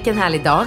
Vilken 0.00 0.18
härlig 0.18 0.44
dag. 0.44 0.66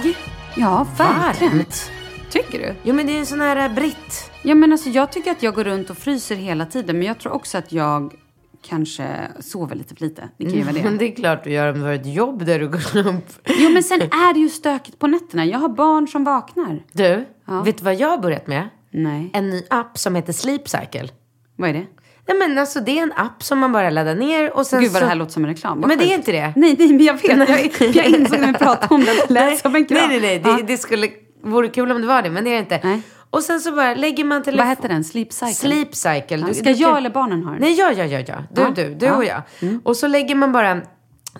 Ja, 0.56 0.86
verkligen. 0.98 1.52
Varmt. 1.56 1.90
Tycker 2.30 2.58
du? 2.58 2.74
Jo 2.82 2.94
men 2.94 3.06
det 3.06 3.12
är 3.12 3.18
en 3.18 3.26
sån 3.26 3.40
här 3.40 3.68
eh, 3.68 3.74
britt. 3.74 4.30
Ja, 4.42 4.54
men 4.54 4.72
alltså 4.72 4.88
jag 4.88 5.12
tycker 5.12 5.30
att 5.30 5.42
jag 5.42 5.54
går 5.54 5.64
runt 5.64 5.90
och 5.90 5.98
fryser 5.98 6.36
hela 6.36 6.66
tiden, 6.66 6.98
men 6.98 7.06
jag 7.06 7.18
tror 7.18 7.32
också 7.32 7.58
att 7.58 7.72
jag 7.72 8.14
kanske 8.62 9.28
sover 9.40 9.76
lite 9.76 9.94
för 9.94 10.04
lite. 10.04 10.28
Det 10.36 10.44
kan 10.44 10.54
ju 10.54 10.62
vara 10.62 10.72
Men 10.72 10.92
det. 10.92 10.98
det 10.98 11.12
är 11.12 11.16
klart 11.16 11.44
du 11.44 11.50
gör 11.50 11.72
om 11.72 11.78
du 11.78 11.84
har 11.84 11.92
ett 11.92 12.06
jobb 12.14 12.44
där 12.44 12.58
du 12.58 12.68
går 12.68 12.96
upp. 13.06 13.48
Jo, 13.58 13.70
men 13.70 13.82
sen 13.82 14.02
är 14.02 14.34
det 14.34 14.40
ju 14.40 14.48
stökigt 14.48 14.98
på 14.98 15.06
nätterna. 15.06 15.44
Jag 15.44 15.58
har 15.58 15.68
barn 15.68 16.08
som 16.08 16.24
vaknar. 16.24 16.82
Du, 16.92 17.24
Ja. 17.46 17.62
vet 17.62 17.78
du 17.78 17.84
vad 17.84 17.94
jag 17.94 18.08
har 18.08 18.18
börjat 18.18 18.46
med? 18.46 18.68
Nej. 18.90 19.30
En 19.32 19.50
ny 19.50 19.62
app 19.70 19.98
som 19.98 20.14
heter 20.14 20.32
Sleep 20.32 20.68
Cycle. 20.68 21.08
Vad 21.56 21.70
är 21.70 21.74
det? 21.74 21.86
Nej 22.28 22.38
men 22.38 22.58
alltså 22.58 22.80
det 22.80 22.98
är 22.98 23.02
en 23.02 23.12
app 23.16 23.42
som 23.42 23.58
man 23.58 23.72
bara 23.72 23.90
laddar 23.90 24.14
ner 24.14 24.56
och 24.56 24.66
sen 24.66 24.80
Gud 24.80 24.90
vad 24.90 24.98
så... 25.00 25.04
det 25.04 25.08
här 25.08 25.16
låter 25.16 25.32
som 25.32 25.44
en 25.44 25.50
reklam. 25.50 25.80
Vad 25.80 25.88
Men 25.88 25.98
det 25.98 26.04
är 26.04 26.14
inte 26.14 26.32
det. 26.32 26.52
Nej, 26.56 26.76
nej, 26.78 26.88
men 26.88 27.04
jag 27.04 27.14
vet. 27.14 27.80
Jag, 27.80 27.96
jag 27.96 28.06
insåg 28.06 28.40
när 28.40 28.46
vi 28.46 28.52
pratade 28.58 28.94
om 28.94 29.04
det 29.04 29.30
lät 29.34 29.58
som 29.58 29.74
en 29.76 29.84
kram. 29.86 30.08
Nej, 30.08 30.20
nej, 30.20 30.20
nej. 30.20 30.42
Ja. 30.44 30.56
Det, 30.56 30.62
det 30.62 30.78
skulle, 30.78 31.08
vore 31.44 31.68
kul 31.68 31.92
om 31.92 32.00
det 32.00 32.06
var 32.06 32.22
det, 32.22 32.30
men 32.30 32.44
det 32.44 32.50
är 32.50 32.54
det 32.54 32.58
inte. 32.60 32.80
Nej. 32.84 33.02
Och 33.30 33.42
sen 33.42 33.60
så 33.60 33.72
bara 33.72 33.94
lägger 33.94 34.24
man 34.24 34.42
telefon... 34.42 34.58
Vad 34.58 34.76
heter 34.76 34.88
den? 34.88 35.04
Sleep 35.04 35.32
Cycle? 35.32 35.54
Sleep 35.54 35.94
Cycle. 35.94 36.36
Ja, 36.48 36.54
ska 36.54 36.62
du 36.64 36.70
jag 36.70 36.96
eller 36.98 37.10
barnen 37.10 37.42
ha 37.44 37.50
den? 37.52 37.60
Nej, 37.60 37.72
ja, 37.78 37.92
ja, 37.96 38.04
ja, 38.04 38.20
ja. 38.28 38.34
Du, 38.52 38.60
Ja. 38.62 38.70
du, 38.76 38.94
du 38.94 39.06
Ja. 39.06 39.16
och 39.16 39.24
jag. 39.24 39.42
Mm. 39.62 39.80
Och 39.84 39.96
så 39.96 40.06
lägger 40.06 40.34
man 40.34 40.52
bara 40.52 40.80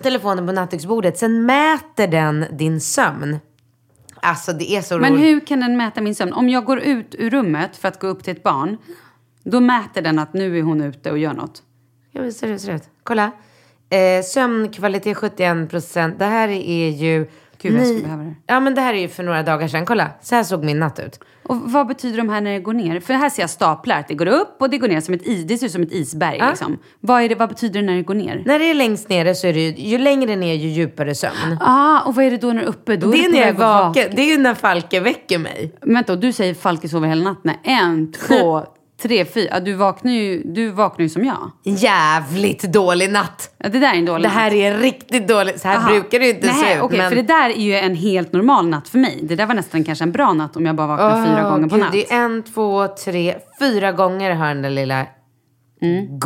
telefonen 0.03 0.47
på 0.47 0.53
nattduksbordet. 0.53 1.17
Sen 1.17 1.45
mäter 1.45 2.07
den 2.07 2.45
din 2.51 2.81
sömn. 2.81 3.39
Alltså 4.21 4.53
det 4.53 4.71
är 4.71 4.81
så 4.81 4.97
Men 4.97 5.13
roligt. 5.13 5.25
hur 5.25 5.39
kan 5.39 5.59
den 5.59 5.77
mäta 5.77 6.01
min 6.01 6.15
sömn? 6.15 6.33
Om 6.33 6.49
jag 6.49 6.65
går 6.65 6.79
ut 6.79 7.15
ur 7.19 7.29
rummet 7.29 7.77
för 7.77 7.87
att 7.87 7.99
gå 7.99 8.07
upp 8.07 8.23
till 8.23 8.31
ett 8.35 8.43
barn, 8.43 8.77
då 9.45 9.59
mäter 9.59 10.01
den 10.01 10.19
att 10.19 10.33
nu 10.33 10.59
är 10.59 10.63
hon 10.63 10.81
ute 10.81 11.11
och 11.11 11.17
gör 11.17 11.33
något. 11.33 11.63
Ja, 12.11 12.21
men 12.21 12.33
ser 12.33 12.47
ut, 12.47 12.61
ser 12.61 12.75
ut. 12.75 12.83
Kolla. 13.03 13.31
Eh, 13.89 14.23
sömnkvalitet 14.23 15.17
71 15.17 15.69
procent. 15.69 16.19
Det 16.19 16.25
här 16.25 16.47
är 16.49 16.89
ju... 16.89 17.27
Gud, 17.61 17.71
Gud, 17.71 17.79
jag 17.79 17.87
skulle 17.87 18.03
behöva 18.03 18.23
det. 18.23 18.35
Ja 18.47 18.59
men 18.59 18.75
det 18.75 18.81
här 18.81 18.93
är 18.93 18.97
ju 18.97 19.07
för 19.07 19.23
några 19.23 19.43
dagar 19.43 19.67
sedan. 19.67 19.85
Kolla, 19.85 20.09
så 20.21 20.35
här 20.35 20.43
såg 20.43 20.63
min 20.63 20.79
natt 20.79 20.99
ut. 20.99 21.19
Och 21.43 21.55
vad 21.71 21.87
betyder 21.87 22.17
de 22.17 22.29
här 22.29 22.41
när 22.41 22.53
det 22.53 22.59
går 22.59 22.73
ner? 22.73 22.99
För 22.99 23.13
här 23.13 23.29
ser 23.29 23.43
jag 23.43 23.49
staplar. 23.49 23.99
att 23.99 24.07
Det 24.07 24.13
går 24.13 24.25
upp 24.25 24.55
och 24.59 24.69
det 24.69 24.77
går 24.77 24.87
ner 24.87 25.01
som 25.01 25.13
ett 25.13 25.27
is. 25.27 25.43
Det 25.43 25.57
ser 25.57 25.65
ut 25.65 25.71
som 25.71 25.83
ett 25.83 25.91
isberg. 25.91 26.41
Liksom. 26.49 26.77
Vad, 26.99 27.21
är 27.21 27.29
det, 27.29 27.35
vad 27.35 27.49
betyder 27.49 27.79
det 27.79 27.85
när 27.85 27.95
det 27.95 28.01
går 28.01 28.13
ner? 28.13 28.43
När 28.45 28.59
det 28.59 28.65
är 28.69 28.73
längst 28.73 29.09
nere 29.09 29.35
så 29.35 29.47
är 29.47 29.53
det 29.53 29.59
ju, 29.59 29.89
ju 29.89 29.97
längre 29.97 30.35
ner 30.35 30.53
ju 30.53 30.67
djupare 30.67 31.15
sömn. 31.15 31.57
Ah, 31.61 32.01
och 32.01 32.15
vad 32.15 32.25
är 32.25 32.31
det 32.31 32.37
då 32.37 32.47
när 32.47 32.55
det 32.55 32.61
är 32.61 32.67
uppe? 32.67 32.95
Då 32.95 33.11
Det 33.11 33.25
är 33.25 33.29
när 33.29 33.39
jag 33.39 33.47
är 33.47 33.53
vaken. 33.53 34.11
Det 34.15 34.21
är 34.21 34.29
ju 34.29 34.37
när 34.37 34.53
Falke 34.53 34.99
väcker 34.99 35.39
mig. 35.39 35.75
Vänta, 35.81 36.13
och 36.13 36.19
du 36.19 36.31
säger 36.31 36.53
Falke 36.53 36.89
sover 36.89 37.07
hela 37.07 37.23
natten. 37.23 37.51
En, 37.63 38.11
två, 38.11 38.65
tre, 39.01 39.25
fyra. 39.25 39.59
Du 39.59 39.73
vaknar 39.73 40.11
ju, 40.11 40.43
du 40.45 40.69
vaknar 40.69 41.03
ju 41.03 41.09
som 41.09 41.23
jag. 41.25 41.51
Jävligt 41.63 42.61
dålig 42.63 43.11
natt. 43.11 43.55
Ja, 43.57 43.69
det 43.69 43.79
där 43.79 43.93
är 43.93 43.97
en 43.97 44.05
dålig 44.05 44.23
Det 44.23 44.29
här 44.29 44.53
är 44.53 44.71
en 44.71 44.79
riktigt 44.79 45.27
dålig... 45.27 45.59
Så 45.59 45.67
här 45.67 45.77
Aha. 45.77 45.89
brukar 45.89 46.19
det 46.19 46.25
ju 46.25 46.31
inte 46.31 46.47
se 46.47 46.75
ut. 46.75 46.81
okej, 46.81 46.97
men... 46.97 47.09
för 47.09 47.15
det 47.15 47.21
där 47.21 47.49
är 47.49 47.61
ju 47.61 47.75
en 47.75 47.95
helt 47.95 48.33
normal 48.33 48.67
natt 48.67 48.89
för 48.89 48.97
mig. 48.97 49.19
Det 49.23 49.35
där 49.35 49.45
var 49.45 49.55
nästan 49.55 49.83
kanske 49.83 50.03
en 50.03 50.11
bra 50.11 50.33
natt 50.33 50.55
om 50.55 50.65
jag 50.65 50.75
bara 50.75 50.87
vaknar 50.87 51.25
fyra 51.25 51.45
Åh, 51.45 51.51
gånger 51.51 51.67
på 51.67 51.75
gud, 51.75 51.83
natt. 51.83 51.91
Det 51.91 52.11
är 52.11 52.25
en, 52.25 52.43
två, 52.43 52.87
tre, 52.87 53.35
fyra 53.59 53.91
gånger 53.91 54.31
har 54.31 54.47
den 54.47 54.61
där 54.61 54.69
lilla 54.69 55.05
Mm. 55.81 56.19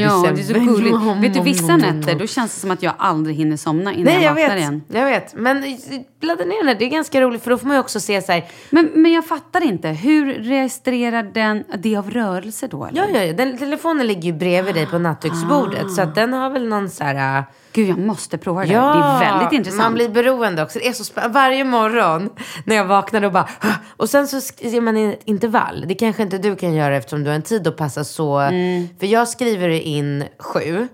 Ja, 0.00 0.30
det 0.34 0.40
är 0.40 0.44
så 0.44 0.52
gulligt. 0.52 0.96
Vet 1.22 1.34
du, 1.34 1.40
vissa 1.40 1.76
nätter 1.76 2.14
då 2.14 2.26
känns 2.26 2.54
det 2.54 2.60
som 2.60 2.70
att 2.70 2.82
jag 2.82 2.92
aldrig 2.98 3.36
hinner 3.36 3.56
somna 3.56 3.92
innan 3.92 4.04
Nej, 4.04 4.14
jag 4.14 4.22
jag 4.22 4.34
vaknar 4.34 4.56
igen. 4.56 4.82
Jag 4.88 5.04
vet. 5.04 5.34
Men 5.34 5.78
ladda 6.20 6.44
ner 6.44 6.64
den. 6.64 6.76
Det 6.78 6.84
är 6.84 6.88
ganska 6.88 7.20
roligt 7.20 7.42
för 7.42 7.50
då 7.50 7.58
får 7.58 7.66
man 7.66 7.76
ju 7.76 7.80
också 7.80 8.00
se 8.00 8.22
så 8.22 8.32
här. 8.32 8.44
Men, 8.70 8.90
men 8.94 9.12
jag 9.12 9.26
fattar 9.26 9.64
inte. 9.64 9.88
Hur 9.88 10.34
registrerar 10.34 11.22
den 11.22 11.64
det 11.78 11.96
av 11.96 12.10
rörelse 12.10 12.66
då? 12.66 12.84
Eller? 12.84 12.98
Ja, 13.02 13.08
ja, 13.14 13.24
ja. 13.24 13.32
Den, 13.32 13.58
telefonen 13.58 14.06
ligger 14.06 14.22
ju 14.22 14.32
bredvid 14.32 14.74
dig 14.74 14.86
på 14.86 14.98
nattduksbordet. 14.98 15.92
Så 15.92 16.02
att 16.02 16.14
den 16.14 16.32
har 16.32 16.50
väl 16.50 16.68
någon 16.68 16.90
så 16.90 17.04
här... 17.04 17.38
äh, 17.38 17.44
Gud, 17.72 17.88
jag 17.88 17.98
måste 17.98 18.38
prova 18.38 18.60
det 18.60 18.66
där. 18.66 18.74
Ja, 18.74 18.94
det 18.94 19.24
är 19.26 19.32
väldigt 19.32 19.52
intressant. 19.52 19.82
man 19.82 19.94
blir 19.94 20.08
beroende 20.08 20.62
också. 20.62 20.78
Det 20.78 20.88
är 20.88 20.92
så 20.92 21.28
Varje 21.28 21.64
morgon 21.64 22.30
när 22.64 22.76
jag 22.76 22.84
vaknar 22.84 23.22
och 23.22 23.32
bara... 23.32 23.48
Och 23.96 24.10
sen 24.10 24.28
så 24.28 24.40
skriver 24.40 24.80
man 24.80 24.96
in 24.96 25.10
ett 25.10 25.22
intervall. 25.24 25.84
Det 25.88 25.94
kanske 25.94 26.22
inte 26.22 26.38
du 26.38 26.56
kan 26.56 26.74
göra 26.74 26.96
eftersom 26.96 27.24
du 27.24 27.30
har 27.30 27.34
en 27.34 27.42
tid 27.42 27.66
att 27.66 27.76
passa 27.76 28.04
så... 28.04 28.38
Mm. 28.38 28.88
För 28.98 29.06
jag 29.06 29.28
skriver 29.28 29.68
in 29.68 30.24
sju. 30.38 30.88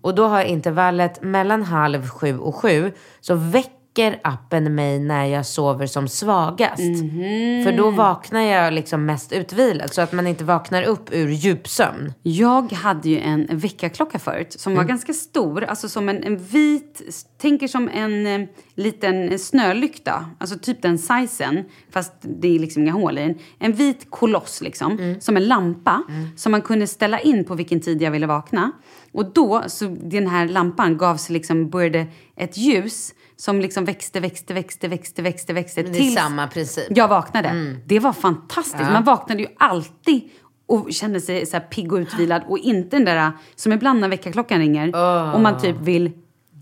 Och 0.00 0.14
då 0.14 0.26
har 0.26 0.38
jag 0.38 0.46
intervallet 0.46 1.22
mellan 1.22 1.62
halv 1.62 2.08
sju 2.08 2.38
och 2.38 2.56
sju. 2.56 2.92
Så 3.20 3.34
väcker 3.34 3.77
appen 4.22 4.74
mig 4.74 4.98
när 4.98 5.24
jag 5.26 5.46
sover 5.46 5.86
som 5.86 6.08
svagast. 6.08 6.78
Mhm. 6.80 7.64
För 7.64 7.76
då 7.76 7.90
vaknar 7.90 8.40
jag 8.40 8.72
liksom 8.72 9.06
mest 9.06 9.32
utvilad. 9.32 9.94
Så 9.94 10.00
att 10.00 10.12
man 10.12 10.26
inte 10.26 10.44
vaknar 10.44 10.82
upp 10.82 11.08
ur 11.12 11.28
djupsömn. 11.28 12.12
Jag 12.22 12.72
hade 12.72 13.08
ju 13.08 13.18
en 13.18 13.46
väckarklocka 13.50 14.18
förut 14.18 14.52
som 14.60 14.72
Mm. 14.72 14.84
var 14.84 14.88
ganska 14.88 15.12
stor. 15.12 15.64
Alltså 15.64 15.88
som 15.88 16.08
en, 16.08 16.22
en 16.24 16.36
vit, 16.36 17.02
tänker 17.40 17.68
som 17.68 17.88
en 17.88 18.26
eh, 18.26 18.48
liten 18.74 19.38
snölykta. 19.38 20.30
Alltså 20.38 20.58
typ 20.58 20.82
den 20.82 20.98
sizen. 20.98 21.64
Fast 21.90 22.12
det 22.20 22.54
är 22.54 22.58
liksom 22.58 22.82
inga 22.82 22.92
hål 22.92 23.18
i 23.18 23.20
den. 23.20 23.34
En 23.58 23.72
vit 23.72 24.06
koloss 24.10 24.60
liksom. 24.60 24.92
Mm. 24.92 25.20
Som 25.20 25.36
en 25.36 25.44
lampa. 25.48 26.02
Som 26.36 26.52
man 26.52 26.62
kunde 26.62 26.86
ställa 26.86 27.20
in 27.20 27.44
på 27.44 27.54
vilken 27.54 27.80
tid 27.80 28.02
jag 28.02 28.10
ville 28.10 28.26
vakna. 28.26 28.72
Och 29.12 29.32
då, 29.32 29.62
så 29.66 29.84
den 30.02 30.26
här 30.26 30.48
lampan 30.48 30.96
gav 30.98 31.16
sig 31.16 31.32
liksom, 31.32 31.70
började 31.70 32.06
ett 32.36 32.56
ljus. 32.56 33.14
Som 33.40 33.60
liksom 33.60 33.84
växte, 33.84 34.20
växte, 34.20 34.54
växte, 34.54 34.88
växte, 34.88 35.22
växte, 35.22 35.52
växte. 35.52 35.82
Men 35.82 35.92
det 35.92 35.98
är 35.98 36.10
samma 36.10 36.46
princip. 36.46 36.84
Jag 36.90 37.08
vaknade. 37.08 37.76
Det 37.86 37.98
var 37.98 38.12
fantastiskt. 38.12 38.90
Man 38.92 39.04
vaknade 39.04 39.42
ju 39.42 39.48
alltid 39.58 40.22
och 40.66 40.92
kände 40.92 41.20
sig 41.20 41.46
så 41.46 41.56
här 41.56 41.64
pigg 41.64 41.92
och 41.92 41.96
utvilad. 41.96 42.42
Och 42.46 42.58
inte 42.58 42.96
den 42.96 43.04
där 43.04 43.32
som 43.54 43.72
ibland 43.72 44.00
när 44.00 44.08
väckarklockan 44.08 44.58
ringer 44.58 44.86
och 45.34 45.40
man 45.40 45.60
typ 45.60 45.76
vill 45.80 46.12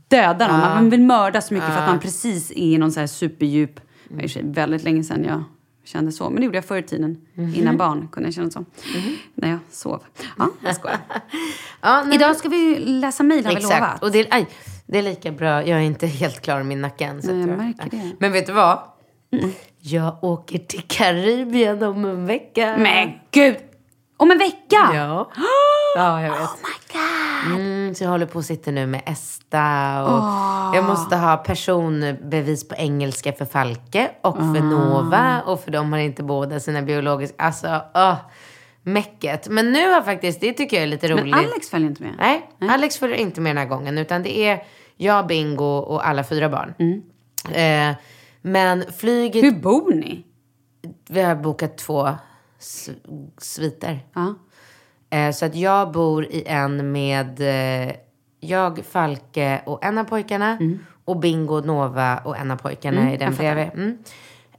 döda 0.08 0.48
någon. 0.48 0.60
Man 0.60 0.90
vill 0.90 1.02
mörda 1.02 1.40
så 1.40 1.54
mycket 1.54 1.68
för 1.68 1.78
att 1.82 1.88
man 1.88 2.00
precis 2.00 2.50
är 2.50 2.54
i 2.56 2.78
någon 2.78 2.92
så 2.92 3.00
här 3.00 3.06
superdjup... 3.06 3.80
Det 4.08 4.20
för 4.20 4.28
sig 4.28 4.42
väldigt 4.44 4.84
länge 4.84 5.04
sedan 5.04 5.24
jag 5.24 5.44
kände 5.84 6.12
så. 6.12 6.30
Men 6.30 6.36
det 6.36 6.44
gjorde 6.44 6.56
jag 6.56 6.64
förr 6.64 6.78
i 6.78 6.82
tiden. 6.82 7.16
Innan 7.54 7.76
barn 7.76 8.08
kunde 8.12 8.26
jag 8.26 8.34
känna 8.34 8.50
så. 8.50 8.64
När 9.34 9.50
jag 9.50 9.58
sov. 9.70 10.02
Ja, 10.38 10.48
jag 10.64 10.76
skojar. 10.76 10.98
Ja, 11.80 12.12
Idag 12.12 12.36
ska 12.36 12.48
vi 12.48 12.78
läsa 12.78 13.22
mejl 13.22 13.46
har 13.46 13.54
vi 13.54 13.60
lovat. 13.60 14.02
Och 14.02 14.12
det, 14.12 14.26
aj, 14.30 14.48
det 14.86 14.98
är 14.98 15.02
lika 15.02 15.32
bra. 15.32 15.66
Jag 15.66 15.78
är 15.78 15.84
inte 15.84 16.06
helt 16.22 16.40
klar 16.40 16.56
med 16.56 16.66
min 16.66 16.80
nacke 16.80 17.04
än. 17.04 17.22
så 17.22 17.32
Nej, 17.32 17.48
jag 17.48 17.58
märker 17.58 17.90
det. 17.90 18.16
Men 18.18 18.32
vet 18.32 18.46
du 18.46 18.52
vad? 18.52 18.78
Jag 19.80 20.24
åker 20.24 20.58
till 20.58 20.82
Karibien 20.82 21.82
om 21.82 22.04
en 22.04 22.26
vecka. 22.26 22.76
Men 22.78 23.12
gud! 23.30 23.56
Om 24.16 24.30
en 24.30 24.38
vecka! 24.38 24.90
Ja. 24.94 25.30
ja, 25.96 26.22
jag 26.22 26.30
vet. 26.30 26.40
Oh 26.40 26.56
my 26.56 26.92
god! 26.92 27.60
Mm, 27.60 27.94
så 27.94 28.04
jag 28.04 28.10
håller 28.10 28.26
på 28.26 28.38
och 28.38 28.44
sitter 28.44 28.72
nu 28.72 28.86
med 28.86 29.02
Esta 29.06 30.04
och 30.04 30.76
jag 30.76 30.84
måste 30.84 31.16
ha 31.16 31.36
personbevis 31.36 32.68
på 32.68 32.74
engelska 32.74 33.32
för 33.32 33.44
Falke 33.44 34.10
och 34.20 34.36
för 34.36 34.60
Nova 34.60 35.42
och 35.46 35.60
för 35.60 35.70
de 35.70 35.92
har 35.92 35.98
inte 35.98 36.22
båda 36.22 36.60
sina 36.60 36.82
biologiska, 36.82 37.34
alltså 37.38 37.82
åh, 37.94 38.16
mäcket. 38.82 39.48
Men 39.48 39.72
nu 39.72 39.90
har 39.90 40.02
faktiskt, 40.02 40.40
det 40.40 40.52
tycker 40.52 40.76
jag 40.76 40.82
är 40.82 40.86
lite 40.86 41.08
roligt. 41.08 41.34
Men 41.34 41.44
Alex 41.44 41.70
följer 41.70 41.88
inte 41.88 42.02
med. 42.02 42.14
Nej, 42.18 42.50
Alex 42.70 42.98
följer 42.98 43.16
inte 43.16 43.40
med 43.40 43.50
den 43.50 43.58
här 43.58 43.68
gången. 43.76 43.98
Utan 43.98 44.22
det 44.22 44.38
är 44.38 44.62
jag, 44.96 45.26
Bingo 45.26 45.64
och 45.64 46.08
alla 46.08 46.24
fyra 46.24 46.48
barn. 46.48 46.74
Eh, 47.52 47.96
men 48.42 48.84
flyget, 48.96 49.44
Hur 49.44 49.52
bor 49.52 49.94
ni? 49.94 50.24
vi 51.08 51.22
har 51.22 51.34
bokat 51.34 51.78
två 51.78 52.08
sviter. 53.38 54.00
Ja. 54.14 54.34
Eh, 55.10 55.32
så 55.32 55.46
att 55.46 55.54
jag 55.54 55.92
bor 55.92 56.24
i 56.24 56.42
en 56.46 56.92
med 56.92 57.40
eh, 57.40 57.94
jag, 58.40 58.84
Falke 58.90 59.62
och 59.66 59.84
en 59.84 59.98
av 59.98 60.04
pojkarna. 60.04 60.58
Och 61.04 61.16
Bingo, 61.18 61.60
Nova 61.60 62.18
och 62.18 62.36
en 62.36 62.50
av 62.50 62.56
pojkarna 62.56 63.14
i 63.14 63.16
den 63.16 63.34
bredvid. 63.34 63.68
Mm. 63.74 63.98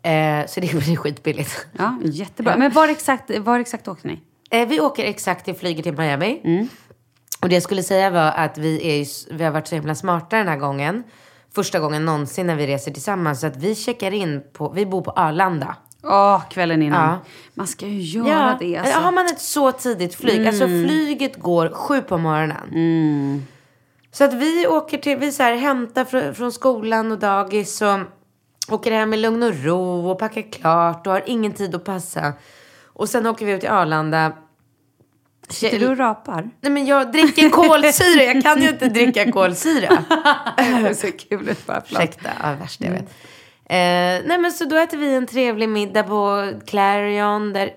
Eh, 0.01 0.47
så 0.47 0.59
det 0.59 0.71
blir 0.85 0.95
skitbilligt. 0.95 1.67
Ja, 1.77 1.97
jättebra. 2.03 2.57
Men 2.57 2.71
var 2.71 2.87
exakt, 2.87 3.39
var 3.39 3.59
exakt 3.59 3.87
åkte 3.87 4.07
ni? 4.07 4.19
Eh, 4.49 4.67
vi 4.67 4.79
åker 4.79 5.03
exakt 5.05 5.45
till 5.45 5.55
flyget 5.55 5.83
till 5.83 5.97
Miami. 5.97 6.67
Och 7.41 7.49
det 7.49 7.55
jag 7.55 7.63
skulle 7.63 7.83
säga 7.83 8.09
var 8.09 8.31
att 8.31 8.57
vi, 8.57 8.87
är 8.87 8.95
ju, 8.95 9.05
vi 9.31 9.43
har 9.43 9.51
varit 9.51 9.67
så 9.67 9.75
himla 9.75 9.95
smarta 9.95 10.37
den 10.37 10.47
här 10.47 10.57
gången. 10.57 11.03
Första 11.55 11.79
gången 11.79 12.05
någonsin 12.05 12.47
när 12.47 12.55
vi 12.55 12.67
reser 12.67 12.91
tillsammans. 12.91 13.39
Så 13.39 13.47
att 13.47 13.57
vi 13.57 13.75
checkar 13.75 14.11
in 14.11 14.43
på, 14.53 14.69
vi 14.69 14.85
bor 14.85 15.01
på 15.01 15.11
Arlanda. 15.11 15.75
Åh, 16.03 16.49
kvällen 16.49 16.81
innan. 16.81 17.09
Ja. 17.09 17.19
Man 17.53 17.67
ska 17.67 17.87
ju 17.87 18.01
göra 18.01 18.57
det 18.59 18.77
alltså. 18.77 18.99
Har 18.99 19.11
man 19.11 19.25
ett 19.25 19.41
så 19.41 19.71
tidigt 19.71 20.15
flyg, 20.15 20.47
alltså 20.47 20.67
flyget 20.67 21.39
går 21.39 21.69
sju 21.69 22.01
på 22.01 22.17
morgonen. 22.17 23.45
Så 24.11 24.23
att 24.23 24.33
vi 24.33 24.67
åker 24.67 24.97
till, 24.97 25.17
vi 25.17 25.31
så 25.31 25.43
här, 25.43 25.55
hämtar 25.55 26.05
från, 26.05 26.35
från 26.35 26.51
skolan 26.51 27.11
och 27.11 27.19
dagis 27.19 27.81
och 27.81 27.99
åker 28.69 28.91
hem 28.91 29.13
i 29.13 29.17
lugn 29.17 29.43
och 29.43 29.63
ro 29.63 30.09
och 30.09 30.19
packar 30.19 30.51
klart 30.51 31.07
och 31.07 31.13
har 31.13 31.23
ingen 31.25 31.51
tid 31.51 31.75
att 31.75 31.83
passa. 31.85 32.33
Och 32.85 33.09
sen 33.09 33.25
åker 33.25 33.45
vi 33.45 33.51
ut 33.51 33.61
till 33.61 33.69
Arlanda. 33.69 34.31
Sitter 35.49 35.79
du 35.79 35.87
och 35.87 35.97
rapar? 35.97 36.49
Nej 36.61 36.71
men 36.71 36.85
jag 36.85 37.11
dricker 37.11 37.49
kolsyra, 37.49 38.23
jag 38.23 38.43
kan 38.43 38.61
ju 38.61 38.69
inte 38.69 38.89
dricka 38.89 39.31
kolsyra. 39.31 40.03
Det 40.57 40.63
är 40.63 40.93
så 40.93 41.11
kul 41.11 41.49
ut 41.49 41.65
bara. 41.67 41.81
Ursäkta, 41.91 42.29
ja, 42.43 42.55
värst 42.59 42.81
jag 42.81 42.91
vet. 42.91 43.09
Eh, 43.69 44.27
nej 44.27 44.37
men 44.39 44.51
så 44.51 44.65
då 44.65 44.75
äter 44.77 44.97
vi 44.97 45.15
en 45.15 45.25
trevlig 45.27 45.69
middag 45.69 46.03
på 46.03 46.51
Clarion 46.67 47.53
där... 47.53 47.69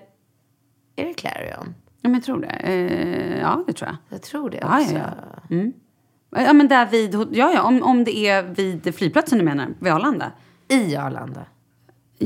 Är 0.95 1.05
det 1.05 1.13
Clarion? 1.13 1.75
Ja, 2.01 2.09
men 2.09 2.13
jag 2.13 2.23
tror 2.23 2.41
det. 2.41 2.47
Eh, 2.47 3.39
ja, 3.39 3.63
det 3.67 3.73
tror 3.73 3.89
jag. 3.89 3.97
Jag 4.09 4.21
tror 4.21 4.49
det 4.49 4.57
Ja, 4.61 4.81
också. 4.81 4.93
ja, 4.95 5.01
ja. 5.49 6.41
Ja, 6.45 6.53
men 6.53 6.67
där 6.67 6.85
vid... 6.85 7.15
Ja, 7.31 7.51
ja, 7.53 7.61
om, 7.61 7.83
om 7.83 8.03
det 8.03 8.17
är 8.27 8.43
vid 8.43 8.95
flygplatsen 8.95 9.37
du 9.39 9.45
menar, 9.45 9.67
vid 9.79 9.93
Arlanda. 9.93 10.31
I 10.67 10.95
Arlanda. 10.95 11.45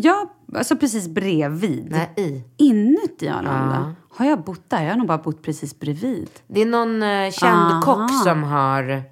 Ja, 0.03 0.33
alltså 0.55 0.75
precis 0.75 1.07
bredvid. 1.07 1.87
Nej, 1.91 2.13
i. 2.17 2.43
Inuti 2.57 3.27
Arlanda. 3.27 3.95
Har 4.09 4.25
jag 4.25 4.43
bott 4.43 4.69
där? 4.69 4.83
Jag 4.83 4.89
har 4.89 4.97
nog 4.97 5.07
bara 5.07 5.17
bott 5.17 5.41
precis 5.41 5.79
bredvid. 5.79 6.29
Det 6.47 6.61
är 6.61 6.65
någon 6.65 7.03
eh, 7.03 7.31
känd 7.31 7.71
Aha. 7.71 7.81
kock 7.81 8.23
som 8.23 8.43
har 8.43 9.03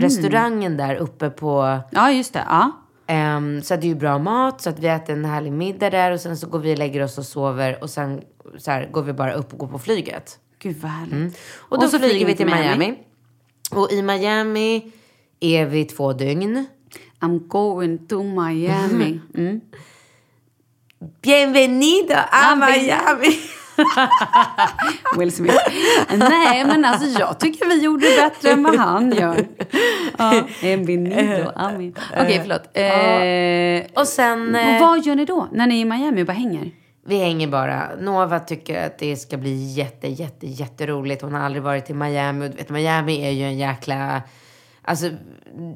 restaurangen 0.00 0.76
där 0.76 0.94
uppe 0.96 1.30
på... 1.30 1.78
Ja, 1.90 2.12
just 2.12 2.32
det. 2.32 2.44
Ja. 2.48 2.72
ehm, 3.06 3.62
så 3.62 3.76
det 3.76 3.86
är 3.86 3.88
ju 3.88 3.94
bra 3.94 4.18
mat, 4.18 4.60
så 4.60 4.70
att 4.70 4.78
vi 4.78 4.88
äter 4.88 5.14
en 5.16 5.24
härlig 5.24 5.52
middag 5.52 5.90
där 5.90 6.12
och 6.12 6.20
sen 6.20 6.36
så 6.36 6.46
går 6.46 6.58
vi 6.58 6.74
och 6.74 6.78
lägger 6.78 7.02
oss 7.02 7.18
och 7.18 7.24
sover 7.24 7.82
och 7.82 7.90
sen 7.90 8.22
så 8.58 8.70
här, 8.70 8.88
går 8.92 9.02
vi 9.02 9.12
bara 9.12 9.32
upp 9.32 9.52
och 9.52 9.58
går 9.58 9.68
på 9.68 9.78
flyget. 9.78 10.38
Gud 10.58 10.76
vad 10.76 10.90
härligt. 10.90 11.38
Och 11.58 11.80
då 11.80 11.88
flyger 11.88 12.26
vi 12.26 12.36
till 12.36 12.46
Miami. 12.46 12.94
Och 13.70 13.92
i 13.92 14.02
Miami 14.02 14.92
är 15.40 15.66
vi 15.66 15.84
två 15.84 16.12
dygn. 16.12 16.66
I'm 17.20 17.48
going 17.48 18.06
to 18.06 18.22
Miami. 18.22 19.20
Mm. 19.34 19.60
Bienvenido 21.22 22.14
a 22.30 22.56
Miami! 22.56 23.38
Will 25.18 25.32
Smith. 25.32 25.56
Nej, 26.18 26.64
men 26.64 26.84
alltså 26.84 27.20
jag 27.20 27.40
tycker 27.40 27.68
vi 27.68 27.82
gjorde 27.82 28.06
bättre 28.16 28.50
än 28.50 28.62
vad 28.62 28.76
han 28.76 29.12
gör. 29.12 29.46
Ja, 30.18 30.42
en 30.62 30.84
vinito, 30.86 31.50
amen. 31.54 31.94
Okej, 32.20 32.40
förlåt. 32.42 32.62
Eh, 32.74 34.00
Och 34.00 34.08
sen... 34.08 34.54
och 34.54 34.60
eh, 34.60 34.80
vad 34.80 35.06
gör 35.06 35.14
ni 35.14 35.24
då 35.24 35.48
när 35.52 35.66
ni 35.66 35.76
är 35.76 35.80
i 35.80 35.84
Miami 35.84 36.22
och 36.22 36.26
bara 36.26 36.32
hänger? 36.32 36.70
Vi 37.06 37.18
hänger 37.18 37.48
bara. 37.48 37.88
Nova 38.00 38.40
tycker 38.40 38.86
att 38.86 38.98
det 38.98 39.16
ska 39.16 39.36
bli 39.36 39.72
jätte, 39.72 40.08
jätte, 40.08 40.46
jätteroligt. 40.46 41.22
Hon 41.22 41.34
har 41.34 41.40
aldrig 41.40 41.62
varit 41.62 41.90
i 41.90 41.94
Miami. 41.94 42.46
Och 42.46 42.50
du 42.50 42.56
vet, 42.56 42.68
Miami 42.70 43.26
är 43.26 43.30
ju 43.30 43.44
en 43.44 43.58
jäkla... 43.58 44.22
Alltså, 44.88 45.10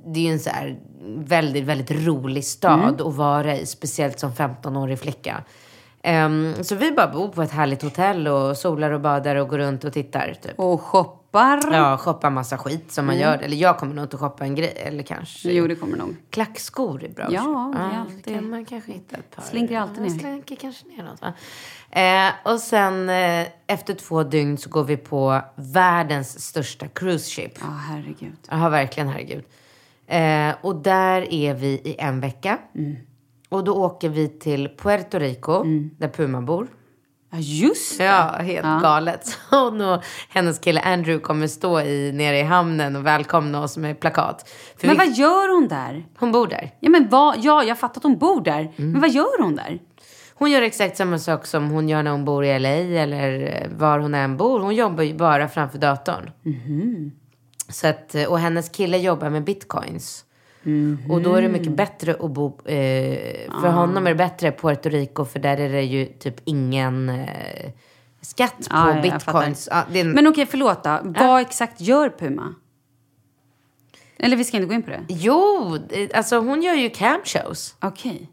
det 0.07 0.21
är 0.21 0.25
ju 0.25 0.33
en 0.33 0.40
så 0.40 0.50
här 0.50 0.78
väldigt, 1.16 1.64
väldigt 1.64 1.90
rolig 1.90 2.45
stad 2.45 2.81
Mm. 2.81 2.95
att 3.09 3.14
vara 3.14 3.57
i. 3.57 3.66
Speciellt 3.66 4.19
som 4.19 4.33
15-årig 4.33 4.99
flicka. 4.99 5.45
Ehm, 6.02 6.54
så 6.62 6.75
vi 6.75 6.92
bara 6.92 7.09
bor 7.09 7.28
på 7.28 7.42
ett 7.42 7.50
härligt 7.50 7.83
hotell 7.83 8.28
och 8.28 8.57
solar 8.57 8.90
och 8.90 9.00
badar 9.00 9.37
och 9.37 9.49
går 9.49 9.59
runt 9.59 9.85
och 9.85 9.92
tittar. 9.92 10.35
Typ. 10.42 10.59
Och 10.59 10.81
shoppar. 10.81 11.61
Ja, 11.73 11.99
shoppa 11.99 12.31
massa 12.31 12.59
skit 12.59 12.92
som 12.92 13.07
man 13.07 13.14
Mm. 13.16 13.28
gör. 13.28 13.38
Eller 13.38 13.57
jag 13.57 13.78
kommer 13.78 13.95
nog 13.95 14.04
inte 14.04 14.16
shoppa 14.16 14.45
en 14.45 14.54
grej. 14.54 14.73
Eller 14.76 15.02
kanske. 15.02 15.52
Jo, 15.52 15.66
det 15.66 15.75
kommer 15.75 15.97
nog. 15.97 16.16
Klackskor 16.31 17.04
är 17.04 17.09
bra. 17.09 17.26
Ja, 17.31 17.75
det 17.76 17.97
är 17.97 18.00
alltid- 18.00 18.35
kan 18.35 18.50
man 18.50 18.64
kanske 18.64 18.92
hitta 18.92 19.16
ett 19.16 19.37
par. 19.37 19.42
Slinker 19.42 19.78
alltid 19.78 20.02
ner. 20.02 20.11
Slinker 20.11 20.57
kanske 20.57 20.87
ner 20.88 21.02
något 21.04 21.23
va? 21.23 21.33
Eh, 21.93 22.53
och 22.53 22.61
sen 22.61 23.09
eh, 23.09 23.47
efter 23.67 23.95
två 23.95 24.23
dygn 24.23 24.59
så 24.59 24.71
går 24.71 24.85
vi 24.85 24.97
på 24.97 25.41
världens 25.55 26.47
största 26.49 26.89
cruise 26.89 27.31
ship. 27.31 27.53
Ja, 27.61 27.67
herregud. 27.67 28.39
Ja, 28.51 28.69
verkligen 28.69 29.09
herregud. 29.09 29.45
Eh, 30.07 30.55
och 30.61 30.77
där 30.77 31.33
är 31.33 31.55
vi 31.55 31.69
i 31.69 31.97
en 31.99 32.21
vecka. 32.21 32.59
Mm. 32.75 32.97
Och 33.49 33.65
då 33.65 33.75
åker 33.75 34.09
vi 34.09 34.29
till 34.29 34.69
Puerto 34.79 35.19
Rico, 35.19 35.65
där 35.99 36.09
Puma 36.09 36.41
bor. 36.41 36.69
Ja, 37.31 37.39
just 37.39 37.99
det. 37.99 38.05
Ja, 38.05 38.37
helt 38.41 38.83
galet. 38.83 39.27
Så 39.27 39.39
hon 39.51 39.81
och 39.81 40.03
hennes 40.29 40.59
kille 40.59 40.81
Andrew 40.81 41.23
kommer 41.23 41.47
stå 41.47 41.81
i, 41.81 42.13
nere 42.13 42.39
i 42.39 42.43
hamnen 42.43 42.97
och 42.97 43.07
välkomna 43.07 43.63
oss 43.63 43.77
med 43.77 44.01
plakat. 44.01 44.49
För 44.77 44.87
Men 44.87 44.99
vi, 44.99 45.07
vad 45.07 45.17
gör 45.17 45.55
hon 45.55 45.69
där? 45.69 46.07
Hon 46.19 46.33
bor 46.33 46.47
där. 46.47 46.71
Ja, 46.81 46.91
men 46.91 47.09
vad, 47.09 47.37
ja, 47.39 47.65
jag 47.65 47.79
fattar 47.79 47.99
att 47.99 48.03
hon 48.03 48.19
bor 48.19 48.41
där. 48.41 48.61
Mm. 48.61 48.93
Men 48.93 49.01
vad 49.01 49.11
gör 49.11 49.43
hon 49.43 49.57
där? 49.57 49.79
Hon 50.43 50.51
gör 50.51 50.63
exakt 50.63 50.97
samma 50.97 51.19
sak 51.19 51.47
som 51.47 51.71
hon 51.71 51.89
gör 51.89 52.03
när 52.03 52.11
hon 52.11 52.25
bor 52.25 52.45
i 52.45 52.59
LA 52.59 52.69
eller 52.69 53.63
eh, 53.63 53.69
var 53.79 53.99
hon 53.99 54.15
än 54.15 54.37
bor. 54.37 54.61
Hon 54.61 54.75
jobbar 54.75 55.03
ju 55.05 55.15
bara 55.15 55.49
framför 55.49 55.79
datorn. 55.79 56.31
Så 57.69 57.87
att, 57.89 58.15
eh, 58.15 58.25
och 58.25 58.39
hennes 58.39 58.69
kille 58.69 58.99
jobbar 58.99 59.31
med 59.31 59.45
bitcoins. 59.45 60.25
Och 61.11 61.23
då 61.23 61.35
är 61.35 61.43
det 61.43 61.49
mycket 61.49 61.77
bättre 61.77 62.15
att 62.21 62.31
bo... 62.31 62.47
Eh, 62.65 63.51
för 63.61 63.69
honom 63.71 64.07
är 64.07 64.11
det 64.11 64.17
bättre 64.17 64.53
Puerto 64.53 64.89
Rico 64.89 65.25
för 65.25 65.39
där 65.39 65.57
är 65.61 65.69
det 65.73 65.83
ju 65.83 66.07
typ 66.07 66.37
ingen 66.45 67.09
eh, 67.09 67.71
skatt 68.21 68.69
på 68.71 68.77
jag 68.77 69.03
bitcoins. 69.03 69.69
Är 69.73 69.97
en, 70.01 70.11
Men 70.11 70.27
okej, 70.27 70.47
förlåt 70.47 70.85
då. 70.85 70.99
Vad 71.05 71.41
exakt 71.41 71.81
gör 71.81 72.09
Puma? 72.19 72.55
Eller 74.19 74.37
vi 74.37 74.45
ska 74.45 74.57
inte 74.57 74.67
gå 74.69 74.75
in 74.75 74.83
på 74.83 74.91
det? 74.91 75.05
Jo, 75.09 75.79
det- 75.89 76.15
alltså 76.15 76.39
hon 76.39 76.63
gör 76.63 76.75
ju 76.75 76.91
camshows. 76.91 77.77
Okej. 77.81 78.31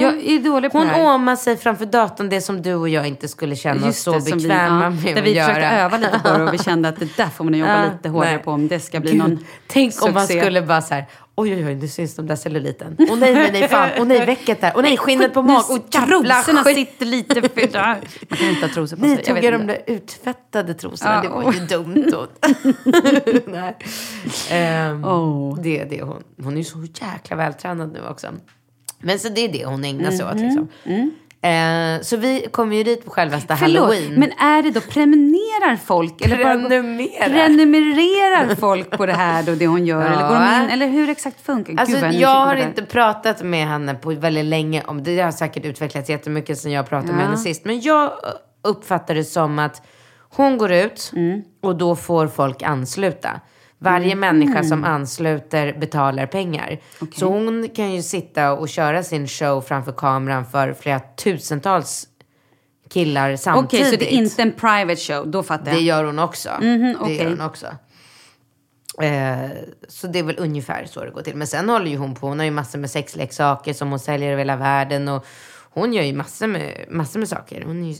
Jag 0.00 0.14
är 0.26 0.38
dålig 0.38 0.72
på 0.72 0.78
Hon 0.78 0.86
det 0.86 0.92
här. 0.92 1.14
åmar 1.14 1.36
sig 1.36 1.56
framför 1.56 1.86
datorn, 1.86 2.28
det 2.28 2.40
som 2.40 2.62
du 2.62 2.74
och 2.74 2.88
jag 2.88 3.06
inte 3.08 3.28
skulle 3.28 3.56
känna 3.56 3.80
oss 3.80 3.86
Just 3.86 4.02
så 4.02 4.12
det, 4.12 4.20
som 4.20 4.38
vi- 4.38 4.44
bekväma 4.48 4.84
ja, 4.84 4.90
med 4.90 5.14
Där 5.14 5.16
att 5.22 5.26
vi 5.26 5.32
göra. 5.34 5.46
försökte 5.48 5.68
öva 5.76 5.96
lite 5.98 6.18
på 6.24 6.38
det 6.38 6.44
och 6.44 6.54
vi 6.54 6.58
kände 6.58 6.88
att 6.88 7.00
det 7.00 7.16
där 7.16 7.26
får 7.28 7.44
man 7.44 7.54
jobba 7.54 7.72
Ja, 7.84 7.90
lite 7.92 8.08
hårdare 8.08 8.32
nej. 8.34 8.42
på 8.42 8.50
om 8.50 8.68
det 8.68 8.80
ska 8.80 9.00
bli 9.00 9.10
Gud, 9.10 9.18
någon 9.18 9.44
Tänk 9.66 10.02
om 10.02 10.14
man 10.14 10.26
succé. 10.26 10.40
skulle 10.40 10.62
bara 10.62 10.82
så 10.82 10.94
här, 10.94 11.04
oj 11.34 11.54
oj 11.54 11.66
oj, 11.66 11.74
nu 11.74 11.88
syns 11.88 12.14
de 12.16 12.26
där 12.26 12.36
celluliten. 12.36 12.96
Åh 12.98 13.18
nej, 13.18 13.34
nej, 13.34 13.50
nej, 13.52 13.68
fan, 13.68 13.88
åh 13.98 14.04
nej, 14.06 14.26
väcket 14.26 14.60
där, 14.60 14.72
åh 14.76 14.82
nej, 14.82 14.96
skinnet 14.96 15.34
på 15.34 15.42
magen, 15.42 15.82
jävla 15.90 16.34
Trosorna 16.42 16.64
sitter 16.64 17.06
lite 17.06 17.34
för... 17.34 17.48
där. 17.72 17.98
Man 18.28 18.38
kan 18.38 18.48
inte 18.48 18.66
ha 18.66 18.74
trosor 18.74 18.96
på 18.96 19.02
Ni 19.06 19.14
sig. 19.16 19.24
tog 19.24 19.34
vet 19.34 19.44
jag 19.44 19.52
de 19.52 19.66
där 19.66 19.78
utfettade 19.86 20.74
trosorna, 20.74 21.14
Ja, 21.14 21.22
det 21.22 21.28
var 21.28 21.52
ju 21.52 21.60
dumt. 21.60 22.12
Och... 22.14 22.48
nej. 23.46 23.76
Ehm, 24.50 25.04
Åh. 25.04 25.58
Det 25.60 25.80
är 25.80 25.86
det 25.86 26.02
hon, 26.02 26.22
hon 26.42 26.52
är 26.52 26.56
ju 26.58 26.64
så 26.64 26.78
jäkla 27.12 27.36
vältränad 27.36 27.92
nu 27.92 28.00
också. 28.10 28.26
Men 29.06 29.18
så 29.18 29.28
det 29.28 29.40
är 29.40 29.48
det 29.52 29.64
hon 29.64 29.84
ägnar 29.84 30.10
sig 30.10 30.26
åt 30.26 30.34
liksom. 30.40 30.68
Eh, 31.42 32.00
så 32.02 32.16
vi 32.16 32.46
kommer 32.50 32.76
ju 32.76 32.82
dit 32.82 33.04
på 33.04 33.10
självaste 33.10 33.56
Förlåt, 33.56 33.80
halloween. 33.94 34.14
men 34.20 34.32
är 34.32 34.62
det 34.62 34.70
då 34.70 34.80
prenumererar 34.80 35.76
folk? 35.76 36.20
Eller 36.20 36.44
bara 36.44 36.54
Prenumerar? 36.68 37.28
prenumererar 37.28 38.54
folk 38.54 38.90
på 38.90 39.06
det 39.06 39.12
här 39.12 39.42
då, 39.42 39.54
det 39.54 39.66
hon 39.66 39.86
gör? 39.86 40.00
Eller, 40.06 40.28
går 40.28 40.34
de 40.34 40.42
Ja. 40.42 40.64
in, 40.64 40.70
eller 40.70 40.86
hur 40.88 41.08
exakt 41.08 41.46
funkar 41.46 41.74
Alltså, 41.78 41.94
vad 41.94 42.02
jag, 42.04 42.08
nyfiken 42.08 42.28
på 42.32 42.38
har 42.38 42.54
det 42.54 42.62
inte 42.62 42.82
pratat 42.82 43.42
med 43.42 43.66
henne 43.66 43.94
på 43.94 44.10
väldigt 44.10 44.44
länge 44.44 44.82
om 44.86 45.02
det. 45.02 45.16
Det 45.16 45.22
har 45.22 45.32
säkert 45.32 45.64
utvecklats 45.64 46.10
jättemycket 46.10 46.58
sen 46.58 46.72
jag 46.72 46.88
pratade 46.88 47.12
med 47.12 47.22
Ja. 47.22 47.24
henne 47.26 47.36
sist. 47.38 47.64
Men 47.64 47.80
jag 47.80 48.12
uppfattar 48.62 49.14
det 49.14 49.24
som 49.24 49.58
att 49.58 49.82
hon 50.36 50.58
går 50.58 50.72
ut 50.72 51.12
Mm. 51.16 51.42
och 51.62 51.76
då 51.76 51.96
får 51.96 52.26
folk 52.26 52.62
ansluta. 52.62 53.40
Varje 53.78 54.14
människa 54.14 54.62
som 54.62 54.84
ansluter 54.84 55.72
betalar 55.78 56.26
pengar. 56.26 56.78
Så 57.16 57.26
hon 57.26 57.68
kan 57.68 57.92
ju 57.92 58.02
sitta 58.02 58.52
och 58.52 58.68
köra 58.68 59.02
sin 59.02 59.28
show 59.28 59.60
framför 59.60 59.92
kameran 59.92 60.46
för 60.46 60.72
flera 60.72 61.00
tusentals 61.00 62.08
killar 62.90 63.28
Okej, 63.28 63.38
samtidigt. 63.38 63.86
så 63.90 63.96
det 63.96 64.14
är 64.14 64.18
inte 64.18 64.42
en 64.42 64.52
private 64.52 64.96
show, 64.96 65.28
då 65.30 65.42
fattar 65.42 65.64
Det 65.64 65.70
jag. 65.72 65.82
gör 65.82 66.04
hon 66.04 66.18
också. 66.18 66.50
Mhm, 66.60 66.82
Det 66.82 66.96
okej. 67.00 67.16
gör 67.16 67.30
hon 67.30 67.40
också. 67.40 67.66
Eh, 69.02 69.50
så 69.88 70.06
det 70.06 70.18
är 70.18 70.22
väl 70.22 70.36
ungefär 70.38 70.84
så 70.86 71.04
det 71.04 71.10
går 71.10 71.22
till. 71.22 71.36
Men 71.36 71.46
sen 71.46 71.68
håller 71.68 71.86
ju 71.90 71.96
hon 71.96 72.14
på. 72.14 72.28
Hon 72.28 72.38
har 72.38 72.44
ju 72.46 72.50
massor 72.52 72.78
med 72.78 72.90
sexleksaker 72.90 73.72
som 73.72 73.90
hon 73.90 73.98
säljer 73.98 74.28
över 74.28 74.38
hela 74.38 74.56
världen. 74.56 75.08
Och 75.08 75.26
hon 75.70 75.92
gör 75.92 76.02
ju 76.02 76.12
massor 76.12 76.46
med, 76.46 76.84
massor 76.90 77.18
med 77.20 77.28
saker. 77.28 77.62
Hon 77.66 77.82
är 77.84 77.88
ju 77.88 77.96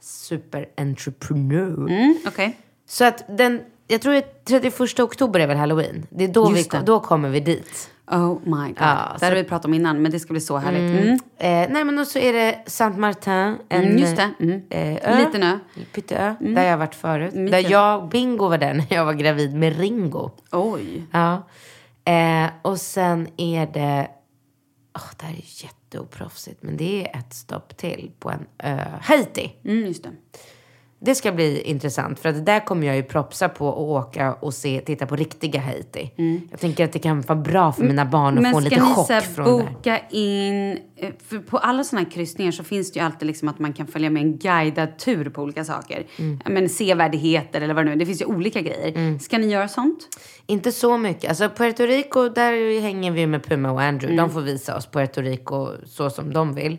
super-entrepreneur. 0.00 1.88
Mm, 1.90 2.18
Okej. 2.26 2.56
Så 2.88 3.04
att 3.04 3.24
den, 3.38 3.60
jag 3.92 4.02
tror 4.02 4.14
att 4.14 4.44
31 4.44 5.00
oktober 5.00 5.40
är 5.40 5.46
väl 5.46 5.56
halloween. 5.56 6.06
Det 6.10 6.24
är 6.24 6.28
då, 6.28 6.50
vi, 6.50 6.62
det. 6.62 6.82
då 6.86 7.00
kommer 7.00 7.28
vi 7.28 7.40
dit. 7.40 7.90
Oh 8.10 8.38
my 8.44 8.50
god. 8.68 8.76
Ja, 8.78 9.10
det 9.12 9.18
så- 9.18 9.24
hade 9.24 9.36
vi 9.36 9.44
pratat 9.44 9.64
om 9.64 9.74
innan, 9.74 10.02
men 10.02 10.12
det 10.12 10.20
ska 10.20 10.32
bli 10.32 10.40
så 10.40 10.56
härligt. 10.58 11.02
Mm. 11.02 11.12
Eh, 11.38 11.72
nej 11.72 11.84
men 11.84 11.98
och 11.98 12.06
så 12.06 12.18
är 12.18 12.32
det 12.32 12.62
Saint 12.66 12.98
Martin. 12.98 13.32
En 13.32 13.58
Mm, 13.68 13.98
just 13.98 14.16
det. 14.16 14.30
Mm. 14.40 14.62
Eh, 14.70 14.92
ö. 14.94 14.98
En 15.02 15.18
liten 15.24 15.42
ö. 15.42 15.58
Pytteö. 15.94 16.34
Där 16.40 16.64
jag 16.70 16.78
varit 16.78 16.94
förut. 16.94 17.34
Mitt 17.34 17.52
Där 17.52 17.70
jag, 17.70 18.08
Bingo 18.08 18.48
var 18.48 18.58
där 18.58 18.74
när 18.74 18.86
jag 18.90 19.04
var 19.04 19.12
gravid 19.12 19.54
med 19.54 19.78
Ringo. 19.78 20.30
Oj. 20.52 21.02
Ja. 21.12 21.48
Eh, 22.12 22.50
och 22.62 22.80
sen 22.80 23.28
är 23.36 23.66
det... 23.66 24.08
Oh, 24.94 25.10
det 25.18 25.24
här 25.26 25.32
är 25.32 25.64
jätteoproffsigt, 25.64 26.62
men 26.62 26.76
det 26.76 27.08
är 27.08 27.18
ett 27.18 27.34
stopp 27.34 27.76
till 27.76 28.10
på 28.18 28.30
en 28.30 28.46
ö. 28.58 28.84
Haiti. 29.00 29.52
Mm, 29.64 29.86
just 29.86 30.02
det. 30.02 30.10
Det 31.04 31.14
ska 31.14 31.32
bli 31.32 31.60
intressant, 31.62 32.18
för 32.20 32.28
att 32.28 32.46
där 32.46 32.60
kommer 32.60 32.86
jag 32.86 32.96
ju 32.96 33.02
propsa 33.02 33.48
på 33.48 33.68
att 33.68 33.76
åka 33.78 34.32
och 34.34 34.54
se, 34.54 34.80
titta 34.86 35.06
på 35.06 35.16
riktiga 35.16 35.60
Haiti. 35.60 36.10
Jag 36.50 36.60
tänker 36.60 36.84
att 36.84 36.92
det 36.92 36.98
kan 36.98 37.20
vara 37.20 37.38
bra 37.38 37.72
för 37.72 37.82
mina 37.84 38.04
barn 38.04 38.38
att 38.38 38.52
få 38.52 38.58
en 38.58 38.66
Mm. 38.66 38.70
ska 38.70 38.70
liten 38.70 38.88
ni 38.88 38.94
chock 38.94 39.08
här 39.10 39.20
från 39.20 39.44
det 39.58 39.64
här. 39.64 39.70
boka 39.72 39.98
in... 40.10 40.78
eh, 40.96 41.10
För 41.28 41.38
på 41.38 41.58
alla 41.58 41.84
sådana 41.84 42.04
här 42.04 42.10
kryssningar 42.12 42.52
så 42.52 42.64
finns 42.64 42.92
det 42.92 42.98
ju 43.00 43.04
alltid 43.06 43.26
liksom 43.26 43.48
att 43.48 43.58
man 43.58 43.72
kan 43.72 43.86
följa 43.86 44.10
med 44.10 44.22
en 44.22 44.38
guidad 44.38 44.98
tur 44.98 45.28
på 45.30 45.42
olika 45.42 45.64
saker. 45.64 46.06
Mm. 46.18 46.40
Men 46.46 46.68
sevärdheter 46.68 47.60
eller 47.60 47.74
vad 47.74 47.84
det 47.84 47.88
nu 47.88 47.92
är. 47.92 47.98
Det 47.98 48.06
finns 48.06 48.20
ju 48.22 48.26
olika 48.26 48.60
grejer. 48.60 48.88
Mm. 48.88 49.18
Ska 49.18 49.38
ni 49.38 49.46
göra 49.46 49.68
sånt? 49.68 50.08
Inte 50.46 50.72
så 50.72 50.96
mycket. 50.98 51.28
Alltså 51.28 51.48
Puerto 51.48 51.82
Rico, 51.86 52.28
där 52.28 52.80
hänger 52.80 53.10
vi 53.12 53.26
med 53.26 53.44
Puma 53.44 53.70
och 53.72 53.82
Andrew. 53.82 54.12
Mm. 54.14 54.26
De 54.28 54.34
får 54.34 54.40
visa 54.40 54.76
oss 54.76 54.86
Puerto 54.86 55.20
Rico 55.20 55.68
så 55.86 56.10
som 56.10 56.32
de 56.32 56.54
vill. 56.54 56.78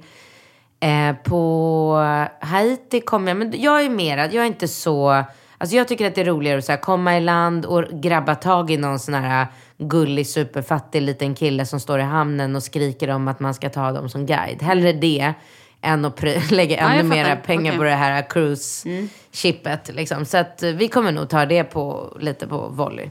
Eh, 0.84 1.16
på 1.24 1.96
Haiti 2.40 3.02
kommer 3.02 3.28
jag, 3.32 3.38
men 3.38 3.62
jag 3.62 3.86
är 3.86 3.90
mer, 3.90 4.18
jag 4.18 4.36
är 4.36 4.46
inte 4.46 4.68
så, 4.68 5.10
alltså 5.58 5.76
jag 5.76 5.88
tycker 5.88 6.08
att 6.08 6.16
det 6.16 6.22
är 6.22 6.26
roligare 6.26 6.58
att 6.58 6.66
så 6.66 6.72
här, 6.72 6.80
komma 6.80 7.18
i 7.18 7.22
land 7.22 7.66
och 7.66 7.84
grabba 7.92 8.36
tag 8.36 8.72
i 8.72 8.78
någon 8.78 9.00
sån 9.00 9.14
här 9.14 9.48
gullig, 9.78 10.28
superfattig 10.28 11.02
liten 11.02 11.36
kille 11.36 11.66
som 11.66 11.80
står 11.80 12.00
i 12.00 12.04
hamnen 12.04 12.56
och 12.56 12.64
skriker 12.64 13.10
om 13.10 13.28
att 13.28 13.40
man 13.40 13.54
ska 13.54 13.70
ta 13.70 13.92
dem 13.92 14.10
som 14.10 14.26
guide. 14.26 14.62
Hellre 14.62 14.94
det 14.94 15.34
än 15.82 16.06
att 16.06 16.22
lägga 16.52 16.78
Ja, 16.78 16.90
ännu 16.90 17.04
mera 17.04 17.28
fattar. 17.30 17.42
pengar 17.42 17.72
Okej. 17.72 17.78
på 17.78 17.84
det 17.84 17.90
här 17.96 18.22
cruise-chippet. 18.30 19.94
Liksom. 19.94 20.26
Så 20.26 20.38
att 20.38 20.64
vi 20.64 20.88
kommer 20.88 21.12
nog 21.12 21.30
ta 21.30 21.46
det 21.46 21.64
på, 21.64 22.18
lite 22.20 22.48
på 22.48 22.68
volley. 22.68 23.10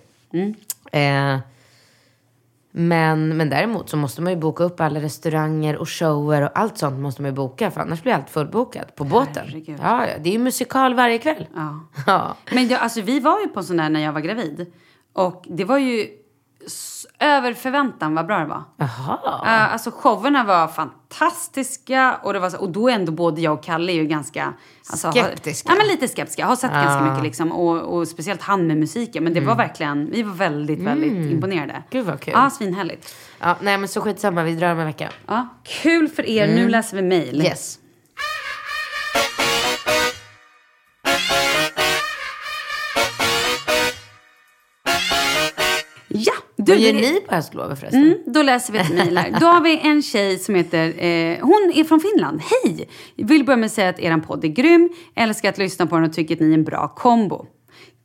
Eh, 0.93 1.38
men, 2.75 3.37
men 3.37 3.50
däremot 3.50 3.91
så 3.91 3.97
måste 3.97 4.23
man 4.23 4.33
ju 4.33 4.38
boka 4.38 4.64
upp 4.64 4.81
alla 4.81 5.00
restauranger 5.00 5.76
och 5.76 5.88
shower 5.88 6.43
och 6.43 6.50
allt 6.55 6.79
sånt 6.79 7.00
måste 7.00 7.23
man 7.23 7.31
ju 7.31 7.35
boka 7.35 7.71
för 7.71 7.81
annars 7.81 8.02
blir 8.02 8.12
allt 8.12 8.31
fullbokat 8.31 8.97
på 8.97 9.05
båten. 9.05 9.45
Herregud. 9.47 9.79
Ja, 9.83 10.07
ja, 10.07 10.12
det 10.21 10.29
är 10.29 10.33
ju 10.33 10.38
musikal 10.38 10.95
varje 10.95 11.19
kväll. 11.19 11.47
Ja. 11.55 11.81
Ja. 12.07 12.37
Men 12.52 12.69
jag, 12.69 12.81
alltså, 12.81 13.00
vi 13.00 13.21
var 13.21 13.41
ju 13.41 13.49
på 13.49 13.61
en 13.61 13.64
sån 13.67 13.76
där 13.76 13.88
när 13.88 14.00
jag 14.00 14.12
var 14.12 14.21
gravid. 14.21 14.73
Och 15.12 15.45
det 15.49 15.64
var 15.64 15.79
ju 15.79 16.09
över 17.19 17.54
förväntan 17.54 18.14
vad 18.14 18.26
bra 18.26 18.38
det 18.38 18.45
var. 18.47 18.62
Jaha. 18.76 19.19
Uh, 19.42 19.73
alltså 19.73 19.90
showerna 19.90 20.45
var 20.45 20.69
fantastiska 20.69 22.16
och, 22.23 22.33
det 22.33 22.38
var 22.38 22.50
så, 22.50 22.59
och 22.59 22.71
då 22.71 22.88
är 22.88 22.92
ändå 22.92 23.12
både 23.12 23.40
jag 23.40 23.52
och 23.54 23.62
Kalle 23.64 23.92
ju 23.92 24.04
ganska... 24.07 24.52
Alltså, 24.90 25.07
har- 25.07 25.12
Skeptiska. 25.12 25.73
Ja, 25.73 25.78
men 25.78 25.87
lite 25.87 26.09
skeptiska. 26.09 26.47
Har 26.47 26.57
sett 26.57 26.73
ganska 26.73 27.04
mycket 27.11 27.23
liksom. 27.23 27.52
Och, 27.52 27.78
och 27.99 28.09
speciellt 28.09 28.42
han 28.42 28.66
med 28.66 28.76
musiken. 28.76 29.25
Men 29.25 29.35
det 29.35 29.40
var 29.40 29.54
verkligen, 29.57 30.11
vi 30.11 30.23
var 30.23 30.35
väldigt, 30.35 30.81
väldigt 30.81 31.33
imponerade. 31.33 31.73
Mm. 31.73 31.83
Gud, 31.90 32.07
vad 32.07 32.21
kul. 32.21 32.35
Ja, 32.37 32.50
svinhärligt. 32.50 33.14
Ja, 33.38 33.57
nej 33.61 33.78
men 33.78 33.88
så 33.88 34.00
skitsamma, 34.00 34.42
vi 34.42 34.54
drar 34.54 34.73
om 34.73 34.78
en 34.78 34.87
vecka. 34.87 35.09
Ja, 35.26 35.49
kul 35.62 36.09
för 36.09 36.26
er. 36.28 36.47
Nu 36.47 36.69
läser 36.69 36.97
vi 36.97 37.02
mejl. 37.02 37.35
Mm. 37.35 37.47
Yes. 37.47 37.78
Du, 46.64 46.73
Vad 46.73 46.81
gör 46.81 46.92
ni 46.92 47.21
på 47.21 47.35
höstlovet 47.35 47.81
förresten? 47.81 48.02
Mm, 48.02 48.19
då 48.26 48.42
läser 48.42 48.73
vi 48.73 48.78
ett 48.78 48.90
mejl. 48.90 49.37
Då 49.40 49.47
har 49.47 49.61
vi 49.61 49.81
en 49.83 50.02
tjej 50.02 50.38
som 50.38 50.54
heter, 50.54 51.04
eh, 51.04 51.38
hon 51.40 51.73
är 51.75 51.85
från 51.85 52.00
Finland. 52.00 52.40
Hej! 52.40 52.88
Vill 53.16 53.45
börja 53.45 53.57
med 53.57 53.66
att 53.66 53.73
säga 53.73 53.88
att 53.88 54.00
er 54.00 54.19
podd 54.19 54.45
är 54.45 54.49
grym. 54.49 54.88
Älskar 55.14 55.49
att 55.49 55.59
lyssna 55.59 55.87
på 55.87 55.97
den 55.97 56.04
och 56.04 56.12
tycker 56.12 56.35
att 56.35 56.40
ni 56.40 56.50
är 56.50 56.54
en 56.54 56.64
bra 56.64 56.88
kombo. 56.88 57.47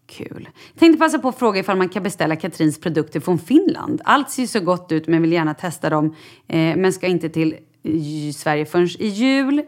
Kul. 0.07 0.49
Tänkte 0.79 0.99
passa 0.99 1.19
på 1.19 1.27
att 1.27 1.39
fråga 1.39 1.59
ifall 1.59 1.77
man 1.77 1.89
kan 1.89 2.03
beställa 2.03 2.35
Katrins 2.35 2.79
produkter 2.79 3.19
från 3.19 3.39
Finland. 3.39 4.01
Allt 4.05 4.29
ser 4.29 4.45
så 4.45 4.59
gott 4.59 4.91
ut 4.91 5.07
men 5.07 5.21
vill 5.21 5.31
gärna 5.31 5.53
testa 5.53 5.89
dem. 5.89 6.15
Eh, 6.47 6.75
men 6.75 6.93
ska 6.93 7.07
inte 7.07 7.29
till 7.29 7.55
eh, 7.83 8.33
Sverige 8.33 8.65
förrän 8.65 8.87
i 8.99 9.07
jul. 9.07 9.61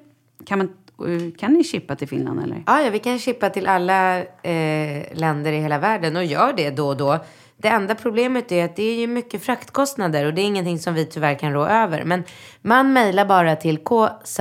Kan, 0.45 0.57
man, 0.57 0.67
eh, 1.07 1.37
kan 1.37 1.53
ni 1.53 1.63
chippa 1.63 1.95
till 1.95 2.07
Finland 2.07 2.43
eller? 2.43 2.63
Ja, 2.65 2.81
ja, 2.81 2.89
vi 2.89 2.99
kan 2.99 3.19
chippa 3.19 3.49
till 3.49 3.67
alla 3.67 4.17
eh, 4.19 5.17
länder 5.17 5.51
i 5.51 5.57
hela 5.57 5.79
världen 5.79 6.15
och 6.15 6.25
gör 6.25 6.53
det 6.53 6.69
då 6.69 6.87
och 6.87 6.97
då. 6.97 7.19
Det 7.61 7.67
enda 7.67 7.95
problemet 7.95 8.51
är 8.51 8.65
att 8.65 8.75
det 8.75 8.83
är 8.83 8.99
ju 8.99 9.07
mycket 9.07 9.43
fraktkostnader 9.43 10.25
och 10.25 10.33
det 10.33 10.41
är 10.41 10.45
ingenting 10.45 10.79
som 10.79 10.93
vi 10.93 11.05
tyvärr 11.05 11.39
kan 11.39 11.53
rå 11.53 11.65
över. 11.65 12.03
Men 12.03 12.23
man 12.61 12.93
mejlar 12.93 13.25
bara 13.25 13.55
till 13.55 13.77
kz... 13.77 14.39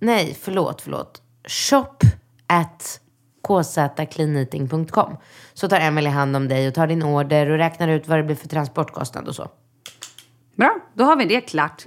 Nej, 0.00 0.36
förlåt, 0.40 0.80
förlåt. 0.80 1.22
Shop 1.48 1.98
at 2.46 3.00
kzcleaneating.com. 3.48 5.16
Så 5.54 5.68
tar 5.68 5.80
Emily 5.80 6.10
hand 6.10 6.36
om 6.36 6.48
dig 6.48 6.68
och 6.68 6.74
tar 6.74 6.86
din 6.86 7.02
order 7.02 7.50
och 7.50 7.58
räknar 7.58 7.88
ut 7.88 8.08
vad 8.08 8.18
det 8.18 8.22
blir 8.22 8.36
för 8.36 8.48
transportkostnad 8.48 9.28
och 9.28 9.34
så. 9.34 9.48
Bra, 10.56 10.76
då 10.94 11.04
har 11.04 11.16
vi 11.16 11.24
det 11.24 11.40
klart. 11.40 11.86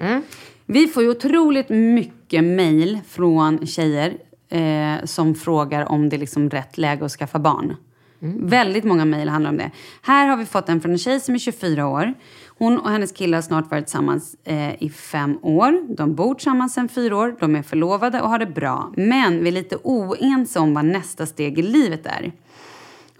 Vi 0.65 0.87
får 0.87 1.03
ju 1.03 1.09
otroligt 1.09 1.69
mycket 1.69 2.43
mejl 2.43 2.99
från 3.07 3.67
tjejer 3.67 4.17
eh, 4.49 5.05
som 5.05 5.35
frågar 5.35 5.85
om 5.85 6.09
det 6.09 6.15
är 6.15 6.19
liksom 6.19 6.49
rätt 6.49 6.77
läge 6.77 7.05
att 7.05 7.11
skaffa 7.11 7.39
barn. 7.39 7.75
Mm. 8.21 8.47
Väldigt 8.47 8.83
många 8.83 9.05
mejl 9.05 9.29
handlar 9.29 9.49
om 9.49 9.57
det. 9.57 9.71
Här 10.01 10.27
har 10.27 10.37
vi 10.37 10.45
fått 10.45 10.69
en 10.69 10.81
från 10.81 10.91
en 10.91 10.97
tjej 10.97 11.19
som 11.19 11.35
är 11.35 11.39
24 11.39 11.87
år. 11.87 12.13
Hon 12.47 12.79
och 12.79 12.89
hennes 12.89 13.11
kille 13.11 13.37
har 13.37 13.41
snart 13.41 13.71
varit 13.71 13.85
tillsammans 13.85 14.35
eh, 14.43 14.83
i 14.83 14.89
fem 14.89 15.39
år. 15.41 15.95
De 15.95 16.15
bor 16.15 16.35
tillsammans 16.35 16.73
sedan 16.73 16.89
fyra 16.89 17.17
år. 17.17 17.35
De 17.39 17.55
är 17.55 17.61
förlovade 17.61 18.21
och 18.21 18.29
har 18.29 18.39
det 18.39 18.45
bra. 18.45 18.93
Men 18.95 19.43
vi 19.43 19.47
är 19.47 19.51
lite 19.51 19.77
oense 19.83 20.59
om 20.59 20.73
vad 20.73 20.85
nästa 20.85 21.25
steg 21.25 21.59
i 21.59 21.61
livet 21.61 22.05
är. 22.05 22.31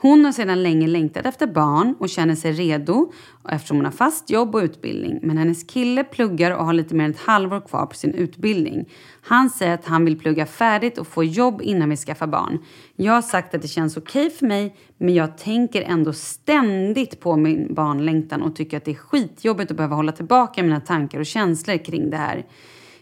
Hon 0.01 0.25
har 0.25 0.31
sedan 0.31 0.63
länge 0.63 0.87
längtat 0.87 1.25
efter 1.25 1.47
barn 1.47 1.95
och 1.99 2.09
känner 2.09 2.35
sig 2.35 2.51
redo 2.51 3.11
eftersom 3.49 3.77
hon 3.77 3.85
har 3.85 3.91
fast 3.91 4.29
jobb 4.29 4.55
och 4.55 4.61
utbildning. 4.61 5.19
Men 5.23 5.37
hennes 5.37 5.63
kille 5.63 6.03
pluggar 6.03 6.51
och 6.51 6.65
har 6.65 6.73
lite 6.73 6.95
mer 6.95 7.05
än 7.05 7.11
ett 7.11 7.19
halvår 7.19 7.61
kvar 7.67 7.85
på 7.85 7.95
sin 7.95 8.13
utbildning. 8.13 8.89
Han 9.21 9.49
säger 9.49 9.73
att 9.73 9.85
han 9.85 10.05
vill 10.05 10.19
plugga 10.19 10.45
färdigt 10.45 10.97
och 10.97 11.07
få 11.07 11.23
jobb 11.23 11.61
innan 11.61 11.89
vi 11.89 11.97
skaffar 11.97 12.27
barn. 12.27 12.59
Jag 12.95 13.13
har 13.13 13.21
sagt 13.21 13.55
att 13.55 13.61
det 13.61 13.67
känns 13.67 13.97
okej 13.97 14.29
för 14.29 14.45
mig 14.45 14.75
men 14.97 15.13
jag 15.13 15.37
tänker 15.37 15.81
ändå 15.81 16.13
ständigt 16.13 17.19
på 17.19 17.35
min 17.35 17.73
barnlängtan 17.73 18.41
och 18.41 18.55
tycker 18.55 18.77
att 18.77 18.85
det 18.85 18.91
är 18.91 18.95
skitjobbigt 18.95 19.71
att 19.71 19.77
behöva 19.77 19.95
hålla 19.95 20.11
tillbaka 20.11 20.63
mina 20.63 20.79
tankar 20.79 21.19
och 21.19 21.25
känslor 21.25 21.77
kring 21.77 22.09
det 22.09 22.17
här. 22.17 22.45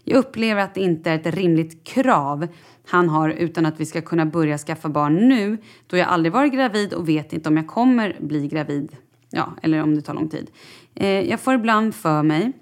Jag 0.04 0.18
upplever 0.18 0.62
att 0.62 0.74
det 0.74 0.82
inte 0.82 1.12
är 1.12 1.16
ett 1.16 1.36
rimligt 1.36 1.84
krav 1.84 2.48
han 2.88 3.10
har 3.10 3.30
utan 3.30 3.66
att 3.66 3.80
vi 3.80 3.86
ska 3.86 4.02
kunna 4.02 4.26
börja 4.26 4.58
skaffa 4.58 4.90
barn 4.90 5.16
nu 5.16 5.58
då 5.88 5.98
jag 5.98 6.08
aldrig 6.08 6.34
varit 6.34 6.54
gravid 6.54 6.94
och 6.94 7.10
vet 7.10 7.34
inte 7.34 7.50
om 7.50 7.58
jag 7.58 7.68
kommer 7.68 8.18
bli 8.20 8.48
gravid. 8.48 8.96
Ja, 9.30 9.54
eller 9.62 9.84
om 9.84 9.96
det 9.96 10.02
tar 10.02 10.14
lång 10.14 10.30
tid. 10.30 10.50
Eh, 10.96 11.08
jag 11.08 11.40
får 11.40 11.54
ibland 11.54 11.96
för 11.96 12.24
mig 12.24 12.54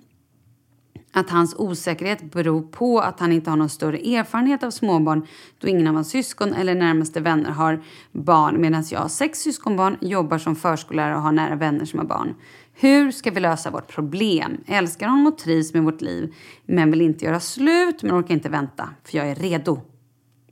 att 1.15 1.29
hans 1.29 1.55
osäkerhet 1.58 2.32
beror 2.32 2.62
på 2.62 3.00
att 3.00 3.20
han 3.20 3.32
inte 3.32 3.50
har 3.50 3.58
någon 3.58 3.70
större 3.70 3.98
erfarenhet 3.98 4.63
av 4.63 4.72
småbarn 4.72 5.27
då 5.60 5.67
ingen 5.67 5.88
av 5.88 5.94
hans 5.94 6.10
syskon 6.10 6.53
eller 6.53 6.75
närmaste 6.75 7.20
vänner 7.20 7.50
har 7.50 7.84
barn 8.12 8.62
medan 8.62 8.84
jag 8.91 9.00
har 9.00 9.08
sex 9.08 9.39
syskonbarn, 9.39 9.98
jobbar 10.01 10.38
som 10.38 10.55
förskollärare 10.55 11.15
och 11.15 11.22
har 11.22 11.32
nära 11.32 11.55
vänner 11.55 11.86
som 11.86 12.00
har 12.00 12.05
barn. 12.05 12.36
Hur 12.74 13.12
ska 13.12 13.32
vi 13.32 13.39
lösa 13.39 13.72
vårt 13.72 13.88
problem? 13.88 14.58
Älskar 14.67 15.08
honom 15.08 15.27
och 15.27 15.38
trivs 15.38 15.74
med 15.74 15.84
vårt 15.84 16.01
liv 16.01 16.36
men 16.65 16.91
vill 16.91 17.01
inte 17.01 17.25
göra 17.25 17.39
slut 17.39 18.03
men 18.03 18.20
orkar 18.20 18.34
inte 18.34 18.50
vänta 18.50 18.89
för 19.03 19.17
jag 19.17 19.27
är 19.27 19.36
redo. 19.36 19.82